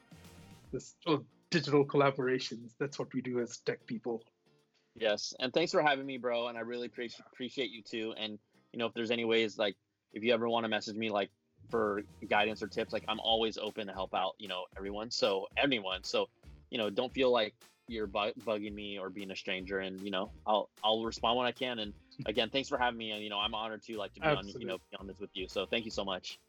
this 0.72 0.96
oh, 1.08 1.24
digital 1.50 1.86
collaborations. 1.86 2.72
That's 2.78 3.00
what 3.00 3.12
we 3.14 3.22
do 3.22 3.40
as 3.40 3.58
tech 3.58 3.84
people. 3.88 4.22
yes, 4.96 5.34
and 5.40 5.54
thanks 5.54 5.72
for 5.72 5.82
having 5.82 6.06
me, 6.06 6.18
bro. 6.18 6.48
And 6.50 6.58
I 6.58 6.62
really 6.62 6.88
appreciate 6.88 7.26
appreciate 7.34 7.72
you 7.72 7.82
too. 7.82 8.14
And 8.18 8.38
you 8.74 8.80
know, 8.80 8.86
if 8.86 8.94
there's 8.94 9.12
any 9.12 9.26
ways 9.26 9.58
like 9.58 9.76
if 10.14 10.24
you 10.24 10.34
ever 10.34 10.50
want 10.50 10.66
to 10.66 10.70
message 10.70 10.96
me 10.96 11.10
like 11.10 11.30
for 11.70 12.02
guidance 12.30 12.62
or 12.62 12.68
tips, 12.68 12.94
like 12.94 13.06
I'm 13.08 13.20
always 13.20 13.58
open 13.58 13.88
to 13.88 13.94
help 13.94 14.14
out. 14.14 14.34
You 14.38 14.50
know, 14.50 14.66
everyone. 14.76 15.10
So 15.10 15.48
anyone. 15.58 16.04
So 16.04 16.28
you 16.70 16.78
know, 16.78 16.90
don't 16.90 17.14
feel 17.14 17.32
like 17.32 17.54
you're 17.88 18.08
bu- 18.08 18.34
bugging 18.46 18.74
me 18.74 19.00
or 19.00 19.10
being 19.10 19.32
a 19.32 19.36
stranger. 19.36 19.80
And 19.80 20.02
you 20.02 20.12
know, 20.12 20.32
I'll 20.46 20.70
I'll 20.84 21.04
respond 21.04 21.38
when 21.38 21.48
I 21.48 21.54
can. 21.54 21.80
And 21.80 21.94
again, 22.26 22.50
thanks 22.50 22.70
for 22.70 22.78
having 22.78 22.98
me. 22.98 23.12
And 23.12 23.24
you 23.24 23.30
know, 23.30 23.40
I'm 23.40 23.54
honored 23.54 23.84
to 23.84 23.98
like 23.98 24.14
to 24.16 24.20
be 24.20 24.28
on 24.28 24.48
you 24.48 24.66
know 24.66 24.78
be 24.92 24.98
on 25.00 25.08
this 25.08 25.20
with 25.20 25.30
you. 25.34 25.48
So 25.48 25.66
thank 25.66 25.86
you 25.86 25.92
so 25.92 26.04
much. 26.04 26.40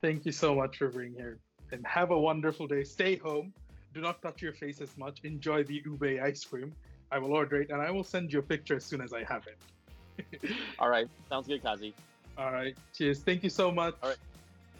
Thank 0.00 0.26
you 0.26 0.32
so 0.32 0.54
much 0.54 0.78
for 0.78 0.88
being 0.88 1.14
here, 1.14 1.38
and 1.70 1.86
have 1.86 2.10
a 2.10 2.18
wonderful 2.18 2.66
day. 2.66 2.84
Stay 2.84 3.16
home. 3.16 3.52
Do 3.94 4.00
not 4.00 4.22
touch 4.22 4.42
your 4.42 4.52
face 4.52 4.80
as 4.80 4.96
much. 4.96 5.20
Enjoy 5.22 5.62
the 5.64 5.82
ube 5.84 6.20
ice 6.22 6.44
cream. 6.44 6.72
I 7.10 7.18
will 7.18 7.32
order 7.32 7.60
it, 7.60 7.70
and 7.70 7.80
I 7.80 7.90
will 7.90 8.04
send 8.04 8.32
you 8.32 8.38
a 8.38 8.42
picture 8.42 8.76
as 8.76 8.84
soon 8.84 9.02
as 9.02 9.12
I 9.12 9.22
have 9.24 9.46
it. 9.46 10.50
All 10.78 10.88
right, 10.88 11.06
sounds 11.28 11.46
good, 11.46 11.62
Kazi. 11.62 11.94
All 12.38 12.52
right. 12.52 12.74
Cheers. 12.96 13.20
Thank 13.20 13.42
you 13.44 13.50
so 13.50 13.70
much. 13.70 13.94
All 14.02 14.08
right. 14.08 14.18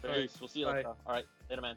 All 0.03 0.09
right, 0.09 0.29
We'll 0.39 0.49
see 0.49 0.61
you 0.61 0.67
later. 0.67 0.89
All 1.05 1.13
right, 1.13 1.25
later, 1.49 1.61
man. 1.61 1.75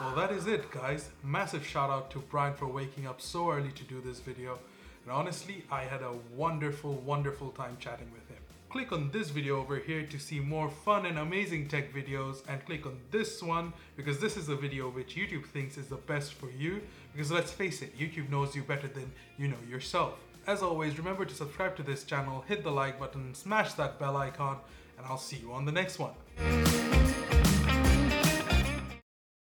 Well, 0.00 0.14
that 0.16 0.32
is 0.32 0.46
it, 0.46 0.70
guys. 0.70 1.08
Massive 1.22 1.66
shout 1.66 1.90
out 1.90 2.10
to 2.12 2.18
Brian 2.18 2.54
for 2.54 2.66
waking 2.66 3.06
up 3.06 3.20
so 3.20 3.50
early 3.50 3.72
to 3.72 3.84
do 3.84 4.00
this 4.00 4.20
video. 4.20 4.58
And 5.04 5.12
honestly, 5.12 5.64
I 5.70 5.82
had 5.82 6.02
a 6.02 6.12
wonderful, 6.34 6.94
wonderful 6.94 7.50
time 7.50 7.76
chatting 7.78 8.10
with 8.12 8.26
him. 8.28 8.42
Click 8.70 8.90
on 8.90 9.10
this 9.12 9.30
video 9.30 9.60
over 9.60 9.76
here 9.76 10.02
to 10.04 10.18
see 10.18 10.40
more 10.40 10.68
fun 10.68 11.06
and 11.06 11.18
amazing 11.18 11.68
tech 11.68 11.94
videos 11.94 12.42
and 12.48 12.64
click 12.64 12.86
on 12.86 12.98
this 13.10 13.42
one 13.42 13.72
because 13.96 14.18
this 14.18 14.36
is 14.36 14.48
a 14.48 14.56
video 14.56 14.90
which 14.90 15.14
YouTube 15.14 15.46
thinks 15.46 15.78
is 15.78 15.86
the 15.86 15.96
best 15.96 16.32
for 16.34 16.50
you 16.50 16.80
because 17.12 17.30
let's 17.30 17.52
face 17.52 17.82
it, 17.82 17.96
YouTube 17.96 18.30
knows 18.30 18.56
you 18.56 18.62
better 18.62 18.88
than 18.88 19.12
you 19.38 19.46
know 19.46 19.58
yourself. 19.68 20.14
As 20.46 20.62
always, 20.62 20.98
remember 20.98 21.24
to 21.24 21.34
subscribe 21.34 21.76
to 21.76 21.82
this 21.82 22.04
channel, 22.04 22.44
hit 22.48 22.64
the 22.64 22.70
like 22.70 22.98
button, 22.98 23.34
smash 23.34 23.74
that 23.74 23.98
bell 23.98 24.16
icon, 24.16 24.58
and 24.98 25.06
I'll 25.06 25.18
see 25.18 25.36
you 25.36 25.52
on 25.52 25.64
the 25.64 25.72
next 25.72 25.98
one. 25.98 27.03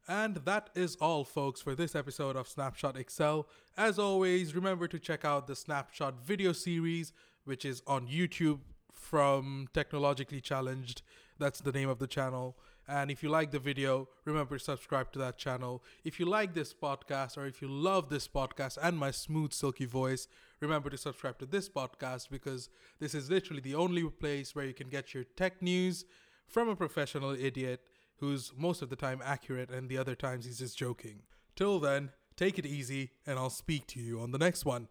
And 0.08 0.36
that 0.44 0.70
is 0.76 0.96
all, 0.96 1.24
folks, 1.24 1.60
for 1.60 1.74
this 1.74 1.96
episode 1.96 2.36
of 2.36 2.46
Snapshot 2.46 2.96
Excel. 2.96 3.48
As 3.76 3.98
always, 3.98 4.54
remember 4.54 4.86
to 4.86 5.00
check 5.00 5.24
out 5.24 5.48
the 5.48 5.56
Snapshot 5.56 6.24
video 6.24 6.52
series, 6.52 7.12
which 7.44 7.64
is 7.64 7.82
on 7.88 8.06
YouTube 8.06 8.60
from 8.92 9.66
Technologically 9.74 10.40
Challenged. 10.40 11.02
That's 11.40 11.60
the 11.60 11.72
name 11.72 11.88
of 11.88 11.98
the 11.98 12.06
channel. 12.06 12.56
And 12.86 13.10
if 13.10 13.20
you 13.20 13.30
like 13.30 13.50
the 13.50 13.58
video, 13.58 14.08
remember 14.24 14.58
to 14.58 14.64
subscribe 14.64 15.10
to 15.12 15.18
that 15.18 15.38
channel. 15.38 15.82
If 16.04 16.20
you 16.20 16.26
like 16.26 16.54
this 16.54 16.72
podcast 16.72 17.36
or 17.36 17.46
if 17.46 17.60
you 17.60 17.66
love 17.66 18.08
this 18.08 18.28
podcast 18.28 18.78
and 18.80 18.96
my 18.96 19.10
smooth, 19.10 19.52
silky 19.52 19.86
voice, 19.86 20.28
remember 20.60 20.88
to 20.90 20.96
subscribe 20.96 21.40
to 21.40 21.46
this 21.46 21.68
podcast 21.68 22.30
because 22.30 22.68
this 23.00 23.12
is 23.12 23.28
literally 23.28 23.60
the 23.60 23.74
only 23.74 24.08
place 24.08 24.54
where 24.54 24.66
you 24.66 24.74
can 24.74 24.88
get 24.88 25.14
your 25.14 25.24
tech 25.24 25.60
news 25.60 26.04
from 26.46 26.68
a 26.68 26.76
professional 26.76 27.32
idiot 27.32 27.80
who's 28.18 28.52
most 28.56 28.82
of 28.82 28.90
the 28.90 28.96
time 28.96 29.20
accurate 29.24 29.70
and 29.70 29.88
the 29.88 29.98
other 29.98 30.14
times 30.14 30.44
he's 30.44 30.58
just 30.58 30.78
joking. 30.78 31.22
Till 31.54 31.78
then, 31.78 32.10
take 32.36 32.58
it 32.58 32.66
easy 32.66 33.10
and 33.26 33.38
I'll 33.38 33.50
speak 33.50 33.86
to 33.88 34.00
you 34.00 34.20
on 34.20 34.30
the 34.30 34.38
next 34.38 34.64
one. 34.64 34.88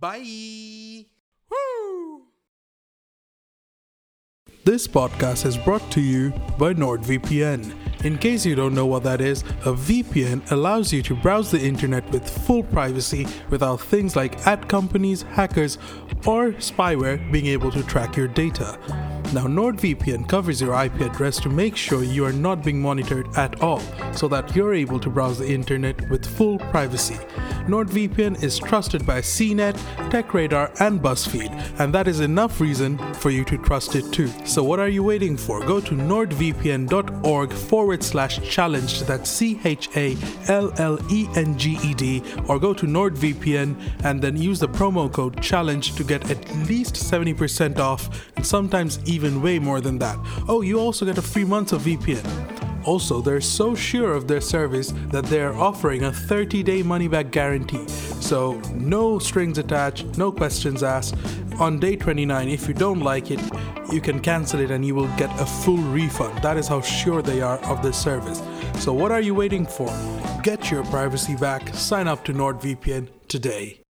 Bye! 0.00 1.06
Woo! 1.50 2.22
This 4.64 4.88
podcast 4.88 5.44
is 5.44 5.56
brought 5.58 5.90
to 5.92 6.00
you 6.00 6.30
by 6.58 6.72
NordVPN. 6.72 8.04
In 8.04 8.18
case 8.18 8.44
you 8.44 8.54
don't 8.54 8.74
know 8.74 8.86
what 8.86 9.02
that 9.04 9.20
is, 9.20 9.42
a 9.64 9.72
VPN 9.72 10.50
allows 10.50 10.92
you 10.92 11.02
to 11.02 11.14
browse 11.14 11.50
the 11.50 11.60
internet 11.60 12.08
with 12.10 12.28
full 12.28 12.62
privacy 12.62 13.26
without 13.50 13.80
things 13.80 14.16
like 14.16 14.46
ad 14.46 14.68
companies, 14.68 15.22
hackers, 15.22 15.78
or 16.26 16.52
spyware 16.52 17.30
being 17.30 17.46
able 17.46 17.70
to 17.70 17.82
track 17.82 18.16
your 18.16 18.28
data. 18.28 18.78
Now, 19.32 19.46
NordVPN 19.46 20.28
covers 20.28 20.60
your 20.60 20.74
IP 20.80 21.00
address 21.00 21.40
to 21.40 21.48
make 21.48 21.76
sure 21.76 22.04
you 22.04 22.24
are 22.24 22.32
not 22.32 22.62
being 22.62 22.80
monitored 22.80 23.26
at 23.36 23.60
all, 23.60 23.80
so 24.12 24.28
that 24.28 24.54
you're 24.54 24.74
able 24.74 25.00
to 25.00 25.10
browse 25.10 25.38
the 25.38 25.52
internet 25.52 26.08
with 26.08 26.24
full 26.24 26.58
privacy. 26.58 27.18
NordVPN 27.66 28.42
is 28.42 28.58
trusted 28.58 29.06
by 29.06 29.20
CNET, 29.20 29.74
TechRadar, 30.10 30.80
and 30.80 31.00
BuzzFeed, 31.00 31.80
and 31.80 31.94
that 31.94 32.06
is 32.06 32.20
enough 32.20 32.60
reason 32.60 32.98
for 33.14 33.30
you 33.30 33.44
to 33.46 33.56
trust 33.58 33.96
it 33.96 34.12
too. 34.12 34.28
So, 34.44 34.62
what 34.62 34.78
are 34.78 34.88
you 34.88 35.02
waiting 35.02 35.36
for? 35.36 35.64
Go 35.64 35.80
to 35.80 35.94
nordvpn.org 35.94 37.52
forward 37.52 38.02
slash 38.02 38.38
challenged, 38.48 39.06
that's 39.06 39.30
C 39.30 39.58
H 39.64 39.88
A 39.96 40.16
L 40.48 40.72
L 40.76 40.98
E 41.10 41.26
N 41.36 41.56
G 41.58 41.78
E 41.82 41.94
D, 41.94 42.22
or 42.48 42.58
go 42.58 42.74
to 42.74 42.86
NordVPN 42.86 44.04
and 44.04 44.20
then 44.20 44.36
use 44.36 44.60
the 44.60 44.68
promo 44.68 45.10
code 45.10 45.40
challenge 45.42 45.94
to 45.94 46.04
get 46.04 46.30
at 46.30 46.54
least 46.68 46.94
70% 46.94 47.78
off, 47.78 48.30
and 48.36 48.46
sometimes 48.46 48.98
even 49.24 49.42
way 49.42 49.58
more 49.58 49.80
than 49.80 49.98
that. 49.98 50.18
Oh, 50.48 50.60
you 50.60 50.78
also 50.78 51.06
get 51.06 51.18
a 51.18 51.22
free 51.22 51.44
month 51.44 51.72
of 51.72 51.82
VPN. 51.82 52.24
Also, 52.84 53.22
they're 53.22 53.40
so 53.40 53.74
sure 53.74 54.12
of 54.12 54.28
their 54.28 54.42
service 54.42 54.92
that 55.08 55.24
they're 55.24 55.54
offering 55.54 56.04
a 56.04 56.12
30 56.12 56.62
day 56.62 56.82
money 56.82 57.08
back 57.08 57.30
guarantee. 57.30 57.88
So, 57.88 58.60
no 58.74 59.18
strings 59.18 59.56
attached, 59.56 60.18
no 60.18 60.30
questions 60.30 60.82
asked. 60.82 61.16
On 61.58 61.78
day 61.78 61.96
29, 61.96 62.48
if 62.48 62.68
you 62.68 62.74
don't 62.74 63.00
like 63.00 63.30
it, 63.30 63.40
you 63.90 64.00
can 64.00 64.20
cancel 64.20 64.60
it 64.60 64.70
and 64.70 64.84
you 64.84 64.94
will 64.94 65.08
get 65.16 65.30
a 65.40 65.46
full 65.46 65.78
refund. 65.78 66.42
That 66.42 66.58
is 66.58 66.68
how 66.68 66.82
sure 66.82 67.22
they 67.22 67.40
are 67.40 67.58
of 67.64 67.82
this 67.82 67.96
service. 67.96 68.42
So, 68.82 68.92
what 68.92 69.12
are 69.12 69.20
you 69.20 69.34
waiting 69.34 69.64
for? 69.64 69.90
Get 70.42 70.70
your 70.70 70.84
privacy 70.84 71.36
back. 71.36 71.74
Sign 71.74 72.06
up 72.06 72.24
to 72.24 72.34
NordVPN 72.34 73.08
today. 73.28 73.83